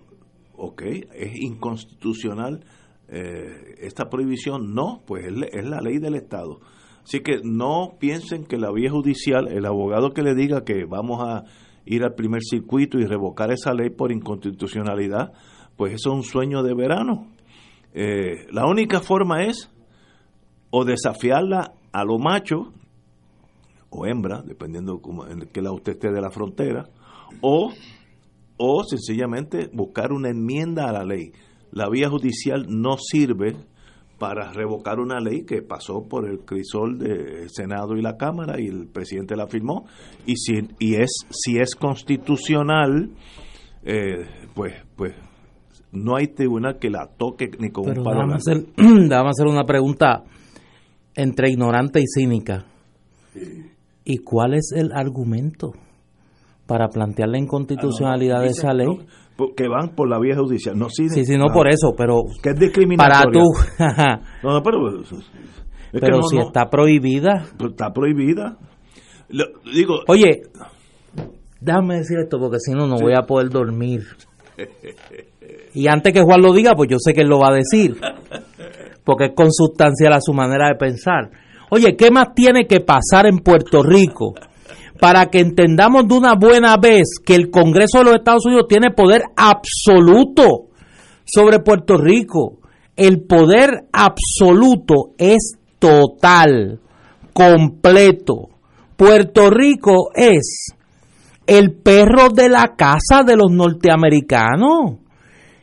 [0.55, 2.65] Ok, es inconstitucional
[3.07, 4.73] eh, esta prohibición.
[4.73, 6.59] No, pues es, es la ley del Estado.
[7.03, 11.21] Así que no piensen que la vía judicial, el abogado que le diga que vamos
[11.21, 11.43] a
[11.85, 15.33] ir al primer circuito y revocar esa ley por inconstitucionalidad,
[15.75, 17.27] pues eso es un sueño de verano.
[17.99, 19.71] Eh, la única forma es
[20.69, 22.71] o desafiarla a lo macho
[23.89, 26.89] o hembra, dependiendo cómo, en qué lado usted esté de la frontera,
[27.41, 27.73] o,
[28.57, 31.31] o sencillamente buscar una enmienda a la ley.
[31.71, 33.55] La vía judicial no sirve
[34.19, 38.67] para revocar una ley que pasó por el crisol del Senado y la Cámara y
[38.67, 39.87] el presidente la firmó
[40.27, 43.11] y si y es si es constitucional
[43.83, 44.25] eh,
[44.55, 45.13] pues pues
[45.91, 48.17] no hay tribunal que la toque ni con Pero un palo.
[48.17, 50.23] déjame hacer, déjame hacer una pregunta
[51.15, 52.65] entre ignorante y cínica.
[54.03, 55.71] ¿Y cuál es el argumento
[56.65, 58.87] para plantear la inconstitucionalidad de esa ley?
[59.55, 60.75] que van por la vía judicial.
[60.77, 63.21] No, sí, Sí, sí, no por eso, pero que es discriminatoria.
[63.21, 65.09] para tú, No, no, pero es
[65.91, 67.45] que pero no, si está prohibida.
[67.57, 68.57] pues está prohibida.
[69.29, 70.41] Lo- digo, Oye,
[71.61, 74.01] déjame decir esto porque si no, no voy a poder dormir.
[75.77, 78.01] Y antes que Juan lo diga, pues yo sé que él lo va a decir.
[79.03, 81.29] Porque es consustancial a su manera de pensar.
[81.69, 84.33] Oye, ¿qué más tiene que pasar en Puerto Rico
[84.99, 88.89] para que entendamos de una buena vez que el Congreso de los Estados Unidos tiene
[88.89, 90.69] poder absoluto
[91.23, 92.57] sobre Puerto Rico?
[92.95, 96.79] El poder absoluto es total,
[97.33, 98.49] completo.
[98.95, 100.69] Puerto Rico es
[101.45, 105.05] el perro de la casa de los norteamericanos.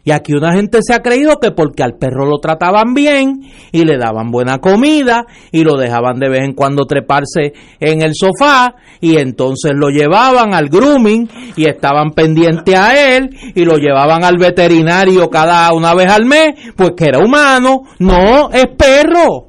[0.07, 3.41] Y aquí una gente se ha creído que porque al perro lo trataban bien
[3.73, 8.13] y le daban buena comida y lo dejaban de vez en cuando treparse en el
[8.15, 14.25] sofá y entonces lo llevaban al grooming y estaban pendientes a él y lo llevaban
[14.25, 17.85] al veterinario cada una vez al mes, pues que era humano.
[17.99, 19.49] No, es perro.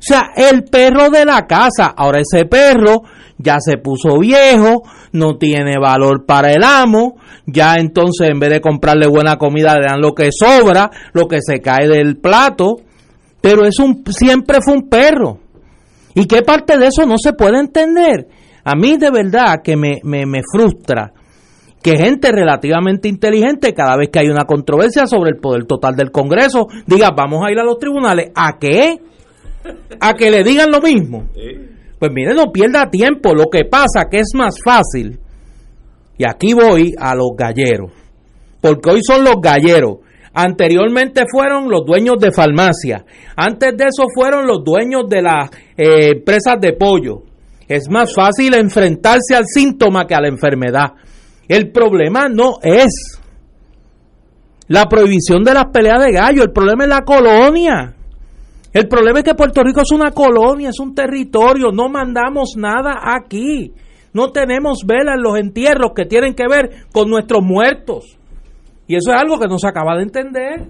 [0.00, 1.92] O sea, el perro de la casa.
[1.94, 3.02] Ahora ese perro
[3.42, 8.60] ya se puso viejo, no tiene valor para el amo, ya entonces en vez de
[8.60, 12.76] comprarle buena comida le dan lo que sobra, lo que se cae del plato,
[13.40, 15.38] pero es un siempre fue un perro.
[16.14, 18.28] ¿Y qué parte de eso no se puede entender?
[18.64, 21.12] A mí de verdad que me, me, me frustra
[21.82, 26.10] que gente relativamente inteligente, cada vez que hay una controversia sobre el poder total del
[26.10, 28.30] Congreso, diga, vamos a ir a los tribunales.
[28.34, 29.00] ¿A qué?
[29.98, 31.24] ¿A que le digan lo mismo?
[32.00, 33.34] Pues mire, no pierda tiempo.
[33.34, 35.20] Lo que pasa que es más fácil.
[36.16, 37.92] Y aquí voy a los galleros.
[38.60, 39.98] Porque hoy son los galleros.
[40.32, 43.04] Anteriormente fueron los dueños de farmacia.
[43.36, 47.22] Antes de eso fueron los dueños de las eh, empresas de pollo.
[47.68, 50.92] Es más fácil enfrentarse al síntoma que a la enfermedad.
[51.48, 53.20] El problema no es
[54.68, 56.44] la prohibición de las peleas de gallo.
[56.44, 57.94] El problema es la colonia.
[58.72, 63.00] El problema es que Puerto Rico es una colonia, es un territorio, no mandamos nada
[63.16, 63.72] aquí.
[64.12, 68.16] No tenemos velas en los entierros que tienen que ver con nuestros muertos.
[68.86, 70.68] Y eso es algo que no se acaba de entender.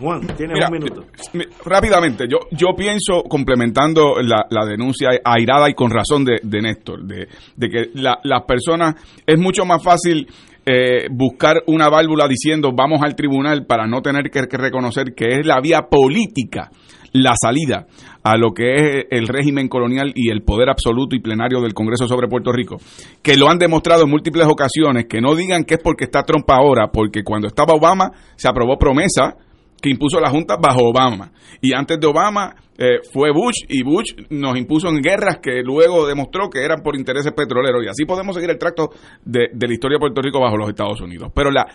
[0.00, 1.04] Juan, tienes Mira, un minuto.
[1.32, 6.62] mi- Rápidamente, yo, yo pienso, complementando la, la denuncia airada y con razón de, de
[6.62, 7.26] Néstor, de,
[7.56, 8.94] de que la- las personas,
[9.26, 10.28] es mucho más fácil
[10.70, 15.46] eh, buscar una válvula diciendo vamos al tribunal para no tener que, reconocer que es
[15.46, 16.70] la vía política
[17.12, 17.86] la salida
[18.22, 22.06] a lo que es el régimen colonial y el poder absoluto y plenario del Congreso
[22.06, 22.76] sobre Puerto Rico,
[23.22, 26.44] que lo han demostrado en múltiples ocasiones, que no digan que es porque está Trump
[26.50, 29.36] ahora, porque cuando estaba Obama se aprobó promesa
[29.80, 31.32] que impuso la Junta bajo Obama.
[31.60, 36.06] Y antes de Obama eh, fue Bush y Bush nos impuso en guerras que luego
[36.06, 37.84] demostró que eran por intereses petroleros.
[37.84, 38.90] Y así podemos seguir el tracto
[39.24, 41.30] de, la historia de Puerto Rico bajo los Estados Unidos.
[41.34, 41.66] Pero la,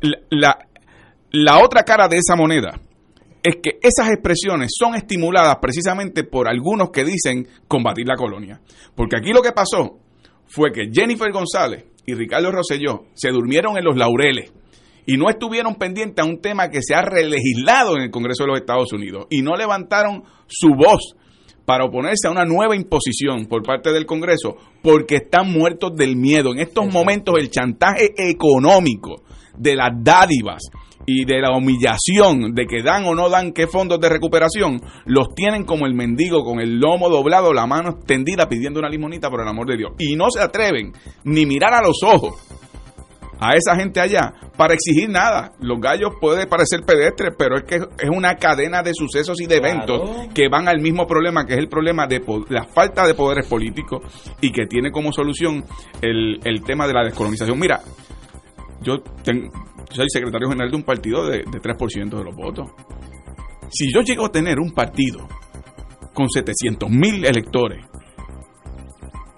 [0.00, 0.58] la, la,
[1.30, 2.80] la otra cara de esa moneda
[3.42, 8.60] es que esas expresiones son estimuladas precisamente por algunos que dicen combatir la colonia.
[8.94, 9.98] Porque aquí lo que pasó
[10.46, 14.52] fue que Jennifer González y Ricardo Rosselló se durmieron en los laureles
[15.08, 18.48] y no estuvieron pendientes a un tema que se ha relegislado en el Congreso de
[18.48, 21.16] los Estados Unidos y no levantaron su voz
[21.64, 26.52] para oponerse a una nueva imposición por parte del Congreso porque están muertos del miedo.
[26.52, 29.22] En estos momentos el chantaje económico
[29.56, 30.64] de las dádivas
[31.06, 35.34] y de la humillación de que dan o no dan qué fondos de recuperación, los
[35.34, 39.40] tienen como el mendigo con el lomo doblado, la mano extendida pidiendo una limonita por
[39.40, 39.92] el amor de Dios.
[39.98, 40.92] Y no se atreven
[41.24, 42.34] ni mirar a los ojos
[43.40, 45.52] a esa gente allá para exigir nada.
[45.60, 49.56] Los gallos puede parecer pedestres, pero es que es una cadena de sucesos y de
[49.56, 53.46] eventos que van al mismo problema, que es el problema de la falta de poderes
[53.46, 54.02] políticos
[54.40, 55.64] y que tiene como solución
[56.02, 57.58] el, el tema de la descolonización.
[57.58, 57.80] Mira,
[58.82, 58.96] yo
[59.90, 62.68] soy secretario general de un partido de, de 3% de los votos.
[63.70, 65.28] Si yo llego a tener un partido
[66.14, 67.84] con 700 mil electores,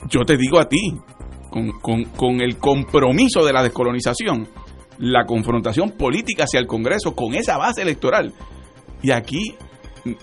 [0.09, 0.99] yo te digo a ti,
[1.51, 4.49] con, con, con el compromiso de la descolonización,
[4.99, 8.33] la confrontación política hacia el Congreso con esa base electoral.
[9.03, 9.57] Y aquí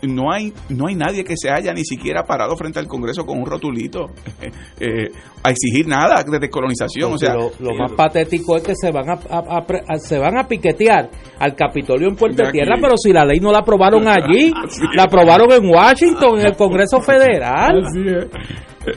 [0.01, 3.39] no hay no hay nadie que se haya ni siquiera parado frente al Congreso con
[3.39, 4.07] un rotulito
[4.79, 5.09] eh,
[5.43, 9.97] a exigir nada de descolonización o sea lo, más patético es que se van a,
[9.99, 11.09] se van a piquetear
[11.39, 14.51] al Capitolio en Puerto Tierra pero si la ley no la aprobaron allí
[14.95, 17.83] la aprobaron en Washington en el Congreso Federal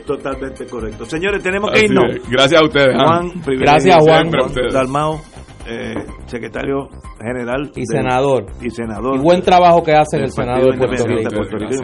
[0.06, 1.04] Totalmente correcto.
[1.04, 2.28] Señores, tenemos que irnos.
[2.28, 2.96] Gracias a ustedes.
[2.98, 3.20] ¿ah?
[3.20, 4.30] Juan, Gracias, Juan.
[4.72, 5.20] Dalmao,
[5.66, 5.94] eh,
[6.26, 6.88] secretario
[7.20, 8.46] general y senador.
[8.60, 9.16] Y senador.
[9.16, 11.30] Y buen trabajo que hace en el Senado de Puerto Rico.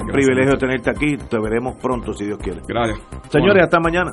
[0.01, 1.17] Un privilegio tenerte aquí.
[1.17, 2.61] Te veremos pronto, si Dios quiere.
[2.67, 2.99] Gracias.
[3.31, 4.13] Señores, hasta mañana.